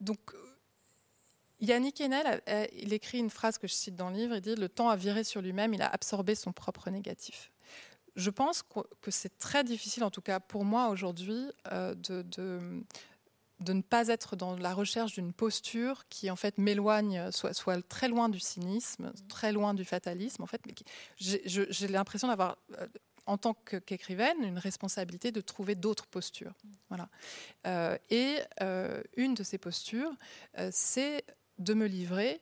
donc 0.00 0.20
Yannick 1.60 2.00
Enel, 2.00 2.42
il 2.72 2.92
écrit 2.92 3.18
une 3.18 3.30
phrase 3.30 3.58
que 3.58 3.66
je 3.66 3.72
cite 3.72 3.96
dans 3.96 4.10
le 4.10 4.16
livre, 4.16 4.34
il 4.34 4.40
dit 4.40 4.54
Le 4.54 4.68
temps 4.68 4.88
a 4.88 4.96
viré 4.96 5.24
sur 5.24 5.40
lui-même, 5.40 5.72
il 5.74 5.82
a 5.82 5.88
absorbé 5.88 6.34
son 6.34 6.52
propre 6.52 6.90
négatif. 6.90 7.50
Je 8.16 8.30
pense 8.30 8.62
que 8.62 9.10
c'est 9.10 9.38
très 9.38 9.62
difficile, 9.62 10.02
en 10.02 10.10
tout 10.10 10.22
cas 10.22 10.40
pour 10.40 10.64
moi 10.64 10.88
aujourd'hui, 10.88 11.50
euh, 11.70 11.94
de, 11.94 12.22
de, 12.22 12.82
ne 13.72 13.82
pas 13.82 14.08
être 14.08 14.36
dans 14.36 14.56
la 14.56 14.72
recherche 14.72 15.12
d'une 15.12 15.34
posture 15.34 16.08
qui 16.08 16.30
en 16.30 16.36
fait 16.36 16.56
m'éloigne, 16.56 17.30
soit, 17.30 17.52
soit, 17.52 17.86
très 17.86 18.08
loin 18.08 18.30
du 18.30 18.40
cynisme, 18.40 19.12
très 19.28 19.52
loin 19.52 19.74
du 19.74 19.84
fatalisme. 19.84 20.42
En 20.42 20.46
fait, 20.46 20.62
j'ai 21.18 21.88
l'impression 21.88 22.28
d'avoir 22.28 22.56
euh, 22.80 22.86
en 23.26 23.36
tant 23.36 23.54
qu'écrivaine, 23.54 24.42
une 24.42 24.58
responsabilité 24.58 25.32
de 25.32 25.40
trouver 25.40 25.74
d'autres 25.74 26.06
postures. 26.06 26.54
Voilà. 26.88 27.08
Euh, 27.66 27.98
et 28.08 28.38
une 29.16 29.34
de 29.34 29.42
ces 29.42 29.58
postures, 29.58 30.12
c'est 30.70 31.24
de 31.58 31.74
me 31.74 31.86
livrer 31.86 32.40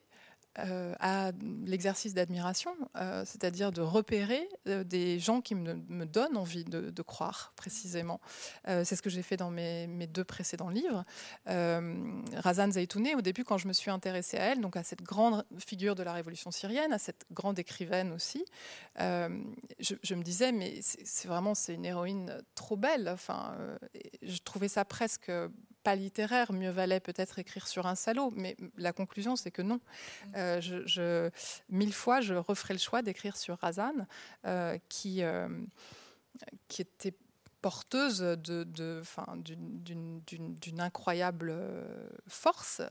euh, 0.60 0.94
à 1.00 1.32
l'exercice 1.66 2.14
d'admiration, 2.14 2.76
euh, 2.94 3.24
c'est-à-dire 3.26 3.72
de 3.72 3.80
repérer 3.80 4.48
euh, 4.68 4.84
des 4.84 5.18
gens 5.18 5.40
qui 5.40 5.56
me, 5.56 6.06
donnent 6.06 6.36
envie 6.36 6.64
de, 6.64 7.02
croire, 7.02 7.52
précisément. 7.56 8.20
c'est 8.66 8.94
ce 8.94 9.02
que 9.02 9.10
j'ai 9.10 9.22
fait 9.22 9.36
dans 9.36 9.50
mes, 9.50 10.06
deux 10.06 10.22
précédents 10.22 10.68
livres. 10.68 11.04
Razan 11.46 12.70
Zaitouni, 12.70 13.14
au 13.16 13.20
début, 13.20 13.42
quand 13.42 13.58
je 13.58 13.66
me 13.66 13.72
suis 13.72 13.90
intéressée 13.90 14.36
à 14.36 14.52
elle, 14.52 14.60
donc 14.60 14.76
à 14.76 14.84
cette 14.84 15.02
grande 15.02 15.44
figure 15.58 15.96
de 15.96 16.02
la 16.02 16.12
révolution 16.12 16.50
syrienne, 16.50 16.92
à 16.92 16.98
cette 16.98 17.24
grande 17.32 17.58
écrivaine 17.58 18.12
aussi, 18.12 18.44
je, 18.98 19.94
je, 20.02 20.14
me 20.14 20.22
disais, 20.22 20.52
mais 20.52 20.80
c'est 20.82 21.26
vraiment 21.26 21.54
c'est 21.54 21.74
une 21.74 21.84
héroïne 21.84 22.42
trop 22.54 22.76
belle. 22.76 23.08
Enfin, 23.08 23.56
je 24.22 24.38
trouvais 24.38 24.68
ça 24.68 24.84
presque 24.84 25.30
pas 25.84 25.94
littéraire, 25.94 26.52
mieux 26.52 26.70
valait 26.70 26.98
peut-être 26.98 27.38
écrire 27.38 27.68
sur 27.68 27.86
un 27.86 27.94
salaud. 27.94 28.32
Mais 28.34 28.56
la 28.76 28.92
conclusion, 28.92 29.36
c'est 29.36 29.52
que 29.52 29.62
non. 29.62 29.76
Mm. 29.76 30.32
Euh, 30.36 30.60
je, 30.60 31.30
mille 31.68 31.92
fois, 31.92 32.20
je 32.20 32.34
referai 32.34 32.74
le 32.74 32.80
choix 32.80 33.02
d'écrire 33.02 33.36
sur 33.36 33.58
Razan, 33.58 34.06
euh, 34.46 34.76
qui, 34.88 35.22
euh, 35.22 35.48
qui 36.66 36.82
était 36.82 37.14
porteuse 37.60 38.18
de, 38.18 38.64
d'une, 38.64 40.80
incroyable 40.80 41.54
force. 42.26 42.82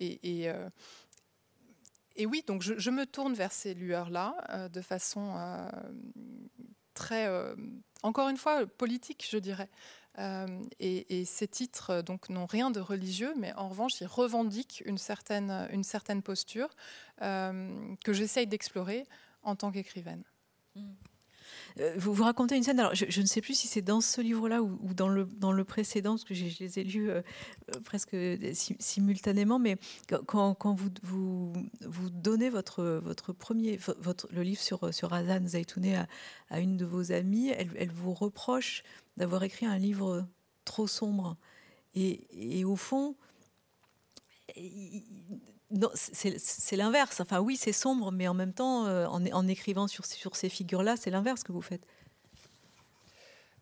et, 0.00 0.50
et, 2.16 2.26
oui, 2.26 2.42
donc 2.46 2.62
je, 2.62 2.74
je, 2.78 2.90
me 2.90 3.06
tourne 3.06 3.34
vers 3.34 3.52
ces 3.52 3.74
lueurs-là 3.74 4.68
de 4.70 4.80
façon 4.82 5.34
très, 6.92 7.30
encore 8.02 8.28
une 8.28 8.36
fois, 8.36 8.66
politique, 8.66 9.26
je 9.30 9.38
dirais. 9.38 9.70
Euh, 10.18 10.46
et, 10.80 11.24
ces 11.24 11.48
titres 11.48 11.90
euh, 11.90 12.02
donc 12.02 12.28
n'ont 12.30 12.46
rien 12.46 12.70
de 12.70 12.80
religieux, 12.80 13.34
mais 13.36 13.52
en 13.54 13.68
revanche, 13.68 14.00
ils 14.00 14.06
revendiquent 14.06 14.82
une 14.86 14.98
certaine, 14.98 15.68
une 15.72 15.84
certaine 15.84 16.22
posture 16.22 16.68
euh, 17.22 17.94
que 18.04 18.12
j'essaye 18.12 18.46
d'explorer 18.46 19.04
en 19.42 19.56
tant 19.56 19.70
qu'écrivaine. 19.70 20.22
Mm. 20.74 20.92
Vous, 21.98 22.14
vous 22.14 22.24
racontez 22.24 22.56
une 22.56 22.62
scène, 22.62 22.80
alors 22.80 22.94
je, 22.94 23.20
ne 23.20 23.26
sais 23.26 23.42
plus 23.42 23.54
si 23.54 23.68
c'est 23.68 23.82
dans 23.82 24.00
ce 24.00 24.22
livre-là 24.22 24.62
ou, 24.62 24.94
dans, 24.94 25.08
le, 25.08 25.26
dans 25.26 25.52
le 25.52 25.62
précédent, 25.62 26.12
parce 26.12 26.24
que 26.24 26.34
je, 26.34 26.44
les 26.58 26.78
ai 26.78 26.84
lus 26.84 27.10
presque 27.84 28.16
simultanément, 28.80 29.58
mais 29.58 29.76
quand, 30.26 30.54
quand 30.54 30.74
vous, 30.74 30.88
vous, 31.02 31.52
vous, 31.82 32.10
donnez 32.10 32.48
votre, 32.48 32.82
votre 32.82 33.34
premier, 33.34 33.78
votre, 33.98 34.26
le 34.32 34.42
livre 34.42 34.60
sur, 34.60 34.92
sur 34.92 35.12
Hazan 35.12 35.46
Zaitouneh 35.46 35.96
à, 35.96 36.08
à, 36.48 36.60
une 36.60 36.78
de 36.78 36.86
vos 36.86 37.12
amies, 37.12 37.50
elle, 37.50 37.70
elle 37.76 37.92
vous 37.92 38.14
reproche 38.14 38.82
d'avoir 39.16 39.42
écrit 39.42 39.66
un 39.66 39.78
livre 39.78 40.26
trop 40.64 40.86
sombre. 40.86 41.36
Et, 41.94 42.64
au 42.64 42.76
fond, 42.76 43.16
c'est 45.94 46.76
l'inverse. 46.76 47.20
Enfin, 47.20 47.40
oui, 47.40 47.56
c'est 47.56 47.72
sombre, 47.72 48.12
mais 48.12 48.28
en 48.28 48.34
même 48.34 48.52
temps, 48.52 48.86
euh, 48.86 49.06
en, 49.06 49.48
écrivant 49.48 49.88
sur, 49.88 50.04
sur 50.04 50.36
ces 50.36 50.50
figures-là, 50.50 50.96
c'est 50.96 51.10
l'inverse 51.10 51.42
que 51.42 51.52
vous 51.52 51.62
faites. 51.62 51.86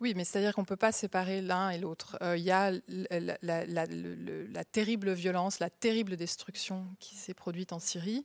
Oui, 0.01 0.13
mais 0.17 0.25
c'est-à-dire 0.25 0.55
qu'on 0.55 0.63
ne 0.63 0.67
peut 0.67 0.77
pas 0.77 0.93
séparer 0.93 1.41
l'un 1.41 1.71
et 1.71 1.79
l'autre. 1.79 2.19
Euh, 2.21 2.37
il 2.37 2.43
y 2.43 2.51
a 2.51 2.73
la, 2.89 4.65
terrible 4.65 5.13
violence, 5.13 5.61
la 5.61 5.71
terrible 5.71 6.17
destruction 6.17 6.87
qui 6.99 7.15
s'est 7.15 7.35
produite 7.35 7.73
en 7.73 7.79
Syrie. 7.79 8.25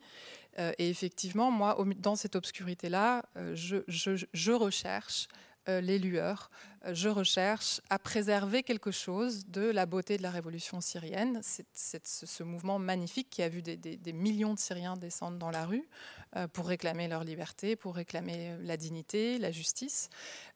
Euh, 0.58 0.72
et 0.80 0.90
effectivement, 0.90 1.52
moi, 1.52 1.78
dans 2.00 2.16
cette 2.16 2.36
obscurité-là, 2.36 3.24
je, 3.54 3.78
je, 3.88 4.52
recherche 4.52 5.28
euh, 5.28 5.49
les 5.82 6.00
lueurs. 6.00 6.50
Euh, 6.86 6.94
je 6.94 7.10
recherche 7.10 7.82
à 7.90 8.00
préserver 8.00 8.64
quelque 8.64 8.92
chose 8.92 9.46
de 9.48 9.70
la 9.70 9.86
beauté 9.86 10.18
de 10.18 10.24
la 10.24 10.32
révolution 10.32 10.82
syrienne. 10.82 11.42
C'est 11.44 12.06
ce 12.06 12.44
mouvement 12.44 12.80
magnifique 12.80 13.30
qui 13.30 13.44
a 13.44 13.50
vu 13.50 13.62
des, 13.62 14.14
millions 14.14 14.54
de 14.54 14.60
Syriens 14.60 14.98
descendre 14.98 15.38
dans 15.38 15.52
la 15.52 15.66
rue 15.66 15.88
euh, 16.36 16.48
pour 16.48 16.68
réclamer 16.68 17.08
leur 17.08 17.24
liberté, 17.24 17.76
pour 17.76 17.96
réclamer 17.96 18.58
la 18.62 18.78
dignité, 18.78 19.38
la 19.38 19.52
justice. 19.52 20.10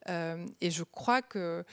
et 0.08 0.70
je 0.70 0.82
crois 0.82 1.22
que 1.22 1.64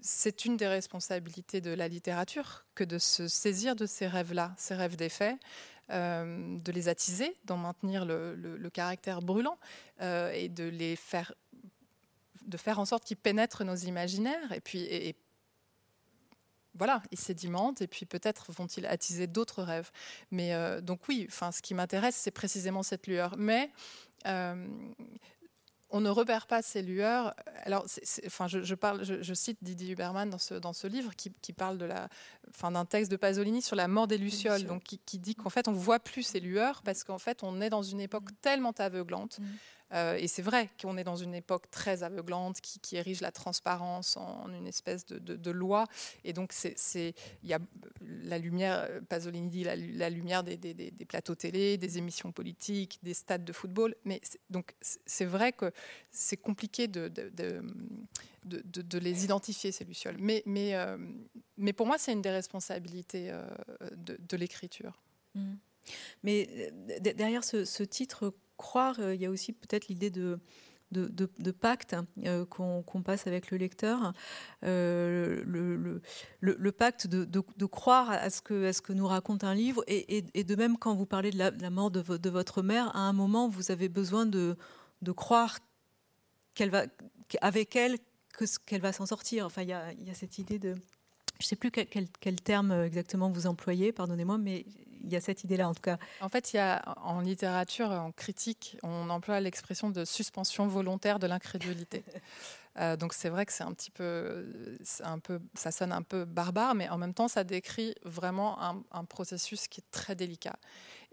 c'est 0.00 0.44
une 0.44 0.56
des 0.56 0.68
responsabilités 0.68 1.60
de 1.60 1.72
la 1.72 1.88
littérature 1.88 2.64
que 2.74 2.84
de 2.84 2.98
se 2.98 3.26
saisir 3.26 3.74
de 3.74 3.86
ces 3.86 4.06
rêves-là, 4.06 4.54
ces 4.56 4.74
rêves 4.74 4.96
des 4.96 5.08
faits. 5.08 5.36
de 5.90 6.72
les 6.72 6.88
attiser, 6.88 7.36
d'en 7.44 7.56
maintenir 7.56 8.04
le, 8.04 8.70
caractère 8.72 9.20
brûlant 9.20 9.58
et 10.00 10.48
de 10.48 10.64
les 10.64 10.96
faire 10.96 11.34
de 12.46 12.56
faire 12.56 12.78
en 12.78 12.84
sorte 12.84 13.04
qu'ils 13.04 13.16
pénètrent 13.16 13.64
nos 13.64 13.76
imaginaires 13.76 14.52
et 14.52 14.60
puis 14.60 14.82
et, 14.82 15.16
voilà, 16.76 17.02
ils 17.12 17.18
sédimentent 17.18 17.82
et 17.82 17.86
puis 17.86 18.04
peut-être 18.04 18.50
vont-ils 18.52 18.86
attiser 18.86 19.26
d'autres 19.26 19.62
rêves. 19.62 19.90
Mais 20.30 20.54
euh, 20.54 20.80
donc 20.80 21.08
oui, 21.08 21.26
enfin, 21.28 21.52
ce 21.52 21.62
qui 21.62 21.72
m'intéresse, 21.72 22.16
c'est 22.16 22.32
précisément 22.32 22.82
cette 22.82 23.06
lueur. 23.06 23.36
Mais 23.38 23.70
euh, 24.26 24.66
on 25.90 26.00
ne 26.00 26.10
repère 26.10 26.48
pas 26.48 26.62
ces 26.62 26.82
lueurs. 26.82 27.34
Alors, 27.62 27.86
enfin, 28.26 28.48
je, 28.48 28.74
parle, 28.74 29.04
je, 29.04 29.34
cite 29.34 29.58
Didier 29.62 29.92
Huberman 29.92 30.28
dans 30.28 30.38
ce, 30.38 30.54
dans 30.54 30.72
ce 30.72 30.88
livre 30.88 31.12
qui, 31.14 31.52
parle 31.52 31.78
de 31.78 31.84
la, 31.84 32.08
enfin, 32.50 32.72
d'un 32.72 32.84
texte 32.84 33.12
de 33.12 33.16
Pasolini 33.16 33.62
sur 33.62 33.76
la 33.76 33.86
mort 33.86 34.08
des 34.08 34.18
lucioles, 34.18 34.64
donc 34.64 34.82
qui, 34.82 35.18
dit 35.20 35.36
qu'en 35.36 35.50
fait 35.50 35.68
on 35.68 35.72
voit 35.72 36.00
plus 36.00 36.24
ces 36.24 36.40
lueurs 36.40 36.82
parce 36.82 37.04
qu'en 37.04 37.18
fait 37.18 37.44
on 37.44 37.60
est 37.60 37.70
dans 37.70 37.82
une 37.82 38.00
époque 38.00 38.24
mmh. 38.24 38.36
tellement 38.42 38.72
aveuglante. 38.72 39.38
Mmh. 39.38 39.44
Euh, 39.92 40.16
et 40.16 40.28
c'est 40.28 40.42
vrai 40.42 40.70
qu'on 40.80 40.96
est 40.96 41.04
dans 41.04 41.16
une 41.16 41.34
époque 41.34 41.70
très 41.70 42.02
aveuglante 42.02 42.60
qui, 42.60 42.96
érige 42.96 43.20
la 43.20 43.32
transparence 43.32 44.16
en, 44.16 44.48
une 44.52 44.66
espèce 44.66 45.04
de, 45.06 45.50
loi. 45.50 45.86
Et 46.24 46.32
donc, 46.32 46.54
il 46.94 47.12
y 47.42 47.52
a 47.52 47.58
la 48.00 48.38
lumière, 48.38 48.88
Pasolini 49.08 49.48
dit 49.48 49.64
la, 49.64 50.10
lumière 50.10 50.42
des, 50.42 50.56
plateaux 51.08 51.34
télé, 51.34 51.76
des 51.76 51.98
émissions 51.98 52.32
politiques, 52.32 52.98
des 53.02 53.14
stades 53.14 53.44
de 53.44 53.52
football. 53.52 53.94
Mais 54.04 54.20
donc, 54.50 54.74
c'est 54.80 55.24
vrai 55.24 55.52
que 55.52 55.72
c'est 56.10 56.36
compliqué 56.36 56.88
de, 56.88 57.10
les 58.98 59.24
identifier, 59.24 59.72
ces 59.72 59.84
lucioles. 59.84 60.16
Euh, 60.20 60.98
mais 61.56 61.72
pour 61.72 61.86
moi, 61.86 61.98
c'est 61.98 62.12
une 62.12 62.22
des 62.22 62.30
responsabilités 62.30 63.30
euh, 63.30 63.48
de, 63.96 64.36
l'écriture. 64.36 65.02
Mmh. 65.34 65.54
Mais 66.22 66.70
derrière 67.00 67.44
ce 67.44 67.82
titre 67.82 68.32
croire, 68.56 68.96
euh, 69.00 69.14
il 69.14 69.20
y 69.20 69.26
a 69.26 69.30
aussi 69.30 69.52
peut-être 69.52 69.88
l'idée 69.88 70.10
de, 70.10 70.38
de, 70.92 71.50
pacte 71.50 71.96
euh, 72.24 72.44
qu'on 72.46 73.02
passe 73.02 73.26
avec 73.26 73.50
le 73.50 73.58
lecteur, 73.58 74.12
euh, 74.64 75.42
le, 75.44 76.00
le, 76.40 76.72
pacte 76.72 77.06
de, 77.06 77.66
croire 77.66 78.10
à 78.10 78.30
ce, 78.30 78.40
que, 78.40 78.72
ce 78.72 78.80
que 78.80 78.92
nous 78.92 79.06
raconte 79.06 79.44
un 79.44 79.54
livre, 79.54 79.82
et, 79.86 80.22
de 80.22 80.54
même 80.54 80.78
quand 80.78 80.94
vous 80.94 81.06
parlez 81.06 81.30
de 81.30 81.38
la, 81.38 81.70
mort 81.70 81.90
de, 81.90 82.30
votre 82.30 82.62
mère, 82.62 82.94
à 82.94 83.00
un 83.00 83.12
moment 83.12 83.48
vous 83.48 83.70
avez 83.70 83.88
besoin 83.88 84.26
de, 84.26 84.56
croire 85.16 85.58
qu'elle 86.54 86.70
va, 86.70 86.84
avec 87.40 87.76
elle 87.76 87.98
qu'elle 88.66 88.80
va 88.80 88.92
s'en 88.92 89.06
sortir. 89.06 89.46
Enfin, 89.46 89.62
il 89.62 89.68
y 89.68 89.72
a, 89.72 90.14
cette 90.14 90.38
idée 90.38 90.58
de 90.58 90.74
je 91.40 91.46
ne 91.46 91.48
sais 91.48 91.56
plus 91.56 91.72
quel, 91.72 92.40
terme 92.40 92.70
exactement 92.70 93.28
vous 93.28 93.46
employez, 93.46 93.92
pardonnez-moi, 93.92 94.38
mais 94.38 94.66
il 95.04 95.12
y 95.12 95.16
a 95.16 95.20
cette 95.20 95.44
idée-là 95.44 95.68
en 95.68 95.74
tout 95.74 95.82
cas. 95.82 95.98
En 96.20 96.28
fait, 96.28 96.52
il 96.52 96.56
y 96.56 96.58
a 96.58 96.82
en 97.02 97.20
littérature, 97.20 97.90
en 97.90 98.12
critique, 98.12 98.76
on 98.82 99.10
emploie 99.10 99.40
l'expression 99.40 99.90
de 99.90 100.04
suspension 100.04 100.66
volontaire 100.66 101.18
de 101.18 101.26
l'incrédulité. 101.26 102.04
Euh, 102.80 102.96
donc 102.96 103.14
c'est 103.14 103.28
vrai 103.28 103.46
que 103.46 103.52
c'est 103.52 103.62
un 103.62 103.72
petit 103.72 103.92
peu, 103.92 104.44
un 105.04 105.20
peu, 105.20 105.40
ça 105.54 105.70
sonne 105.70 105.92
un 105.92 106.02
peu 106.02 106.24
barbare, 106.24 106.74
mais 106.74 106.88
en 106.88 106.98
même 106.98 107.14
temps, 107.14 107.28
ça 107.28 107.44
décrit 107.44 107.94
vraiment 108.02 108.58
un, 108.60 109.04
processus 109.04 109.68
qui 109.68 109.80
est 109.80 109.90
très 109.92 110.16
délicat 110.16 110.56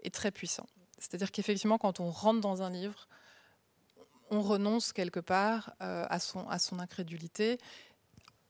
et 0.00 0.10
très 0.10 0.32
puissant. 0.32 0.66
C'est-à-dire 0.98 1.30
qu'effectivement, 1.30 1.78
quand 1.78 2.00
on 2.00 2.10
rentre 2.10 2.40
dans 2.40 2.62
un 2.62 2.70
livre, 2.70 3.06
on 4.30 4.40
renonce 4.40 4.92
quelque 4.92 5.20
part 5.20 5.72
euh, 5.82 6.04
à, 6.08 6.18
son, 6.18 6.48
à 6.48 6.58
son 6.58 6.80
incrédulité. 6.80 7.58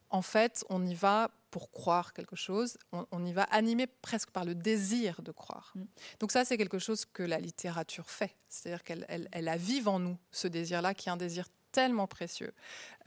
En 0.08 0.22
fait, 0.22 0.64
on 0.70 0.82
y 0.86 0.94
va 0.94 1.30
pour 1.52 1.70
croire 1.70 2.14
quelque 2.14 2.34
chose, 2.34 2.78
on, 2.92 3.24
y 3.24 3.32
va 3.32 3.42
animé 3.44 3.86
presque 3.86 4.30
par 4.30 4.44
le 4.44 4.54
désir 4.54 5.20
de 5.22 5.30
croire. 5.30 5.72
Mm. 5.74 5.82
Donc 6.18 6.32
ça, 6.32 6.44
c'est 6.44 6.56
quelque 6.56 6.78
chose 6.78 7.04
que 7.04 7.22
la 7.22 7.38
littérature 7.38 8.10
fait. 8.10 8.34
C'est-à-dire 8.48 8.82
qu'elle 8.82 9.04
elle, 9.08 9.28
elle 9.32 9.48
avive 9.48 9.86
en 9.86 9.98
nous 9.98 10.16
ce 10.30 10.48
désir-là, 10.48 10.94
qui 10.94 11.10
est 11.10 11.12
un 11.12 11.16
désir 11.16 11.46
tellement 11.72 12.06
précieux 12.06 12.52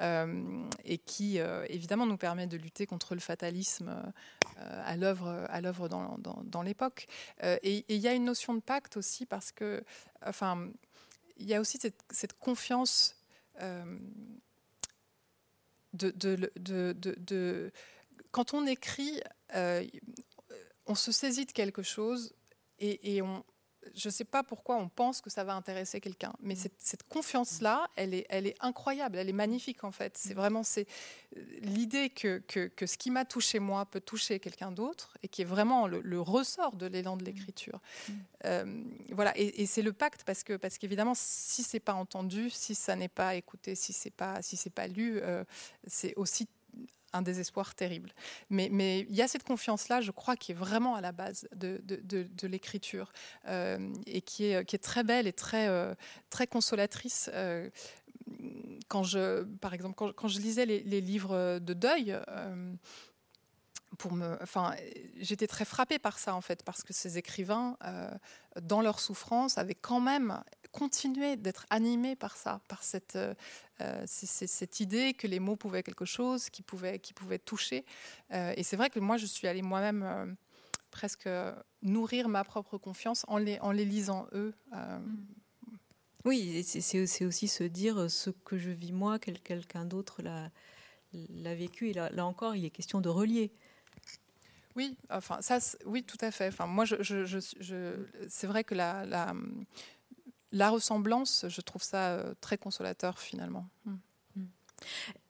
euh, 0.02 0.68
et 0.84 0.98
qui 0.98 1.40
euh, 1.40 1.66
évidemment 1.70 2.06
nous 2.06 2.18
permet 2.18 2.48
de 2.48 2.58
lutter 2.58 2.86
contre 2.86 3.14
le 3.14 3.22
fatalisme 3.22 3.90
euh, 4.58 4.84
à 4.84 4.98
l'œuvre 4.98 5.46
à 5.50 5.62
l'œuvre 5.62 5.88
dans, 5.88 6.18
dans, 6.18 6.62
l'époque. 6.64 7.08
et 7.44 7.86
il 7.88 7.98
y 7.98 8.08
a 8.08 8.14
une 8.14 8.26
notion 8.26 8.56
de 8.56 8.62
pacte 8.62 8.98
aussi 8.98 9.26
parce 9.28 9.52
que 9.52 9.84
enfin 10.26 10.72
il 11.38 11.46
y 11.46 11.54
a 11.54 11.62
aussi 11.62 11.78
cette, 11.78 12.02
cette 12.10 12.34
confiance 12.40 13.16
de, 15.94 16.12
de, 16.12 16.52
de, 16.58 17.72
quand 18.36 18.54
on 18.54 18.68
écrit, 18.68 19.22
on 20.86 20.96
se 20.96 21.12
saisit 21.14 21.46
de 21.46 21.54
quelque 21.54 21.84
chose 21.84 22.34
et, 22.80 23.16
et 23.16 23.22
on, 23.22 23.46
je 23.94 24.08
ne 24.08 24.12
sais 24.12 24.24
pas 24.24 24.44
pourquoi 24.44 24.78
on 24.78 24.90
pense 24.90 25.22
que 25.22 25.30
ça 25.30 25.44
va 25.44 25.54
intéresser 25.54 26.02
quelqu'un, 26.02 26.34
mais 26.42 26.56
mm. 26.56 26.70
cette, 26.78 27.04
confiance-là, 27.04 27.88
elle 27.96 28.14
est, 28.14 28.26
elle 28.30 28.48
est 28.48 28.56
incroyable, 28.60 29.18
elle 29.18 29.30
est 29.30 29.34
magnifique 29.34 29.84
en 29.84 29.92
fait. 29.92 30.18
C'est 30.18 30.34
mm. 30.34 30.38
vraiment 30.38 30.64
c'est 30.64 30.88
euh, 31.38 31.42
l'idée 31.62 32.10
que, 32.10 32.40
que, 32.48 32.86
ce 32.86 32.98
qui 32.98 33.12
m'a 33.12 33.26
touché 33.26 33.60
moi 33.60 33.86
peut 33.86 34.02
toucher 34.02 34.40
quelqu'un 34.40 34.72
d'autre 34.72 35.18
et 35.24 35.28
qui 35.28 35.42
est 35.42 35.46
vraiment 35.46 35.88
le, 35.88 36.20
ressort 36.20 36.76
de 36.76 36.88
l'élan 36.88 37.18
de 37.18 37.24
mm. 37.24 37.26
l'écriture. 37.26 37.80
Euh, 38.46 38.84
voilà, 39.12 39.34
et, 39.38 39.66
c'est 39.66 39.82
le 39.82 39.94
pacte 39.94 40.24
parce 40.24 40.44
que 40.44 40.58
parce 40.58 40.78
qu'évidemment, 40.78 41.14
si 41.16 41.64
c'est 41.64 41.80
pas 41.80 41.94
entendu, 41.94 42.50
si 42.50 42.76
ça 42.76 42.96
n'est 42.96 43.08
pas 43.08 43.36
écouté, 43.36 43.76
si 43.76 43.94
c'est 43.94 44.12
pas 44.14 44.42
si 44.42 44.58
c'est 44.58 44.70
pas 44.70 44.88
lu, 44.88 45.20
euh, 45.22 45.44
c'est 45.88 46.14
aussi 46.16 46.48
un 47.16 47.22
désespoir 47.22 47.76
terrible. 47.76 48.12
Mais, 48.50 48.70
mais 48.72 49.02
il 49.10 49.16
y 49.16 49.22
a 49.22 49.28
cette 49.28 49.44
confiance-là, 49.44 50.02
je 50.02 50.12
crois, 50.12 50.36
qui 50.36 50.52
est 50.52 50.56
vraiment 50.56 50.96
à 50.96 51.02
la 51.02 51.12
base 51.12 51.48
de, 51.56 52.48
l'écriture 52.48 53.12
euh, 53.48 53.94
et 54.06 54.22
qui 54.22 54.46
est, 54.46 54.66
qui 54.66 54.76
est 54.76 54.80
très 54.80 55.04
belle 55.04 55.28
et 55.28 55.34
très, 55.34 55.68
euh, 55.68 55.96
très 56.30 56.48
consolatrice. 56.48 57.30
Euh, 57.34 57.70
quand 58.88 59.04
je, 59.04 59.44
par 59.44 59.74
exemple, 59.74 60.14
quand, 60.14 60.28
je 60.28 60.40
lisais 60.40 60.66
les, 60.66 60.82
les, 60.84 61.02
livres 61.02 61.60
de 61.60 61.74
deuil, 61.74 62.18
pour 63.98 64.14
me, 64.14 64.38
enfin, 64.42 64.74
j'étais 65.18 65.48
très 65.48 65.64
frappée 65.64 66.00
par 66.00 66.18
ça 66.18 66.36
en 66.36 66.42
fait, 66.42 66.64
parce 66.64 66.84
que 66.84 66.92
ces 66.92 67.18
écrivains, 67.18 67.78
dans 68.62 68.82
leur 68.82 69.00
souffrance, 69.00 69.58
avaient 69.58 69.76
quand 69.76 70.00
même 70.00 70.44
continué 70.76 71.38
d'être 71.38 71.66
animés 71.70 72.18
par 72.18 72.36
ça, 72.36 72.60
par 72.68 72.84
cette, 72.84 73.16
euh, 73.16 74.04
c'est 74.06 74.48
cette 74.48 74.82
idée 74.82 75.14
que 75.14 75.26
les 75.26 75.40
mots 75.40 75.56
pouvaient 75.56 75.84
quelque 75.84 76.04
chose, 76.04 76.50
qui 76.50 76.64
pouvait, 76.64 77.00
qui 77.00 77.14
pouvait 77.14 77.40
toucher. 77.40 77.86
Euh, 78.34 78.54
et 78.58 78.64
c'est 78.64 78.76
vrai 78.76 78.90
que 78.90 79.00
moi, 79.00 79.16
je 79.16 79.26
suis 79.26 79.48
allée 79.48 79.62
moi-même 79.62 80.04
euh, 80.04 80.26
presque 80.92 81.30
nourrir 81.82 82.28
ma 82.28 82.44
propre 82.44 82.78
confiance 82.78 83.24
en 83.30 83.38
les, 83.38 83.58
en 83.62 83.72
les 83.72 83.86
lisant 83.86 84.28
eux. 84.34 84.54
Oui, 86.26 86.64
c'est 86.64 87.26
aussi 87.26 87.48
se 87.48 87.64
dire 87.64 88.12
ce 88.12 88.30
que 88.30 88.58
je 88.58 88.72
vis 88.72 88.92
moi, 88.92 89.18
quelqu'un 89.18 89.86
d'autre 89.86 90.22
l'a 90.22 91.56
vécu. 91.56 91.90
Et 91.90 91.94
là, 91.94 92.10
là, 92.10 92.26
encore, 92.26 92.56
il 92.56 92.66
est 92.66 92.70
question 92.70 93.00
de 93.00 93.08
relier. 93.08 93.52
Oui, 94.76 94.98
enfin 95.10 95.38
ça, 95.42 95.60
oui, 95.86 96.04
tout 96.04 96.18
à 96.20 96.32
fait. 96.32 96.50
Enfin, 96.50 96.68
moi, 96.68 96.84
je, 96.84 97.02
je, 97.02 97.94
c'est 98.28 98.48
vrai 98.48 98.66
que 98.66 98.76
la, 98.76 99.06
la, 99.06 99.34
la 100.56 100.70
ressemblance, 100.70 101.46
je 101.50 101.62
trouve 101.62 101.84
ça 101.84 102.12
euh, 102.12 102.34
très 102.40 102.58
consolateur 102.58 103.20
finalement. 103.20 103.68
Hmm. 103.84 103.98
Hmm. 104.38 104.46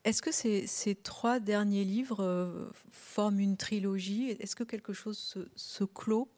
Est-ce 0.04 0.22
que 0.22 0.32
ces, 0.32 0.96
trois 0.96 1.40
derniers 1.40 1.84
livres 1.84 2.24
euh, 2.24 2.72
forment 2.92 3.40
une 3.40 3.58
trilogie? 3.58 4.30
Est-ce 4.40 4.56
que 4.56 4.64
quelque 4.64 4.94
chose 4.94 5.36
se, 5.56 5.84
clôt? 5.84 6.32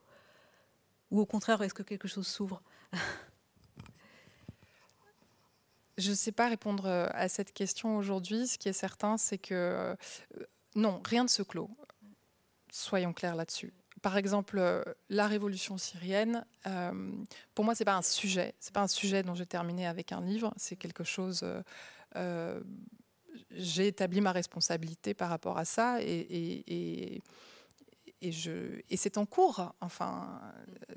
Ou 1.11 1.19
au 1.19 1.25
contraire, 1.25 1.61
est-ce 1.61 1.73
que 1.73 1.83
quelque 1.83 2.07
chose 2.07 2.27
s'ouvre? 2.27 2.63
Je 5.97 6.11
ne 6.11 6.15
sais 6.15 6.31
pas 6.31 6.47
répondre 6.47 6.85
euh, 6.85 7.07
à 7.11 7.27
cette 7.27 7.51
question 7.53 7.97
aujourd'hui. 7.97 8.47
Ce 8.47 8.57
qui 8.57 8.69
est 8.69 8.73
certain, 8.73 9.17
c'est 9.17 9.37
que 9.37 9.97
non, 10.75 11.01
rien 11.03 11.23
ne 11.23 11.29
se 11.29 11.43
clôt. 11.43 11.69
Soyons 12.71 13.11
clairs 13.11 13.35
là-dessus 13.35 13.73
par 14.01 14.17
exemple, 14.17 14.57
euh, 14.59 14.83
la 15.09 15.27
révolution 15.27 15.77
syrienne, 15.77 16.45
euh, 16.65 17.11
pour 17.55 17.65
moi, 17.65 17.75
c'est 17.75 17.85
pas 17.85 17.95
un 17.95 18.01
sujet. 18.01 18.53
C'est 18.59 18.73
pas 18.73 18.81
un 18.81 18.87
sujet 18.87 19.23
dont 19.23 19.35
j'ai 19.35 19.45
terminé 19.45 19.87
avec 19.87 20.11
un 20.11 20.21
livre. 20.21 20.53
C'est 20.57 20.75
quelque 20.75 21.03
chose. 21.03 21.45
Euh, 22.15 22.61
j'ai 23.51 23.87
établi 23.87 24.21
ma 24.21 24.31
responsabilité 24.31 25.13
par 25.13 25.29
rapport 25.29 25.57
à 25.57 25.65
ça 25.65 26.01
et, 26.01 27.21
et, 28.21 28.31
je, 28.31 28.81
et 28.89 28.97
c'est 28.97 29.17
en 29.17 29.25
cours. 29.25 29.73
Enfin, 29.79 30.41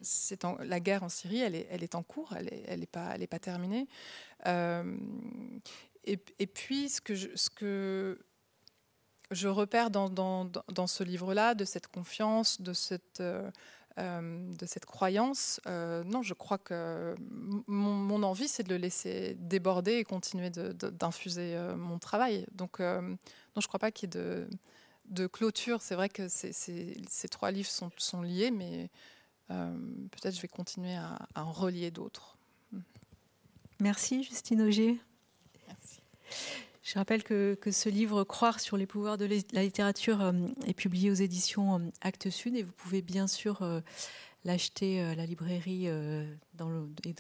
c'est 0.03 0.45
la 0.61 0.81
guerre 0.81 1.03
en 1.03 1.09
Syrie, 1.09 1.41
elle 1.41 1.55
est, 1.55 1.69
elle 1.71 1.83
est 1.83 1.95
en 1.95 2.03
cours. 2.03 2.35
Elle 2.37 2.47
n'est 2.47 2.65
elle 2.67 2.83
est 2.83 2.87
pas, 2.87 3.17
pas 3.31 3.39
terminée. 3.39 3.87
et, 4.47 6.47
puis, 6.47 6.89
ce 6.89 7.01
que, 7.01 7.15
ce 7.15 7.51
que 7.51 8.19
je 9.31 9.49
repère 9.49 9.91
dans, 9.91 10.09
dans, 10.09 10.87
ce 10.87 11.05
livre-là 11.05 11.55
de 11.55 11.65
cette 11.65 11.87
confiance, 11.87 12.61
de 12.61 12.73
cette, 12.73 13.21
euh, 13.21 13.51
euh, 13.99 14.55
de 14.55 14.67
cette 14.67 14.87
croyance. 14.87 15.61
Euh, 15.67 16.03
non, 16.05 16.23
je 16.23 16.35
crois 16.35 16.59
que 16.59 17.15
mon, 17.67 18.23
envie, 18.23 18.49
c'est 18.49 18.65
de 18.65 18.71
le 18.71 18.77
laisser 18.77 19.35
déborder 19.39 19.95
et 19.95 20.05
continuer 20.05 20.51
d'infuser 20.51 21.57
mon 21.77 21.99
travail. 21.99 22.47
Donc, 22.53 22.81
non, 22.81 23.17
je 23.57 23.61
ne 23.61 23.69
crois 23.69 23.81
pas 23.81 23.91
qu'il 23.91 24.09
y 24.09 24.11
ait 24.11 24.21
de, 24.21 24.49
de 25.07 25.27
clôture. 25.27 25.81
C'est 25.81 25.95
vrai 25.95 26.09
que 26.09 26.29
ces 26.29 27.29
trois 27.31 27.51
livres 27.51 27.71
sont, 27.71 27.91
sont 27.97 28.23
liés, 28.23 28.51
mais 28.51 28.91
peut-être 29.49 30.35
je 30.35 30.43
vais 30.43 30.49
continuer 30.49 30.97
à, 30.97 31.19
à 31.35 31.45
en 31.45 31.53
relier 31.53 31.91
d'autres. 31.91 32.37
Merci, 33.81 34.25
Justine 34.25 34.61
Augier. 34.61 35.01
Merci. 35.67 36.01
Je 36.91 36.99
rappelle 36.99 37.23
que, 37.23 37.57
ce 37.71 37.89
livre 37.89 38.25
Croire 38.25 38.59
sur 38.59 38.77
les 38.77 38.85
pouvoirs 38.85 39.17
de 39.17 39.25
la 39.53 39.63
littérature 39.63 40.21
euh, 40.23 40.33
est 40.67 40.75
publié 40.75 41.13
aux 41.13 41.15
éditions 41.15 41.77
euh, 41.77 41.83
Actes 42.01 42.31
Sud 42.31 42.57
et 42.57 42.65
vous 42.65 42.73
pouvez 42.73 43.01
bien 43.01 43.29
sûr 43.29 43.63
euh, 43.63 43.81
l'acheter 44.45 45.01
à 45.01 45.15
la 45.15 45.25
librairie 45.25 45.87
et 45.87 46.27
dans 46.55 46.69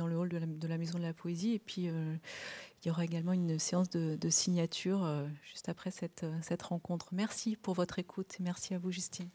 le 0.08 0.16
hall 0.16 0.28
de 0.28 0.66
la, 0.66 0.76
Maison 0.76 0.98
de 0.98 1.04
la 1.04 1.12
Poésie. 1.12 1.52
Et 1.52 1.60
puis 1.60 1.82
il 1.82 2.88
y 2.88 2.90
aura 2.90 3.04
également 3.04 3.32
une 3.32 3.60
séance 3.60 3.90
de, 3.90 4.30
signature 4.30 5.06
juste 5.44 5.68
après 5.68 5.92
cette, 5.92 6.26
cette 6.42 6.62
rencontre. 6.62 7.10
Merci 7.12 7.54
pour 7.54 7.74
votre 7.74 8.00
écoute 8.00 8.34
et 8.40 8.42
merci 8.42 8.74
à 8.74 8.78
vous 8.78 8.90
Justine. 8.90 9.28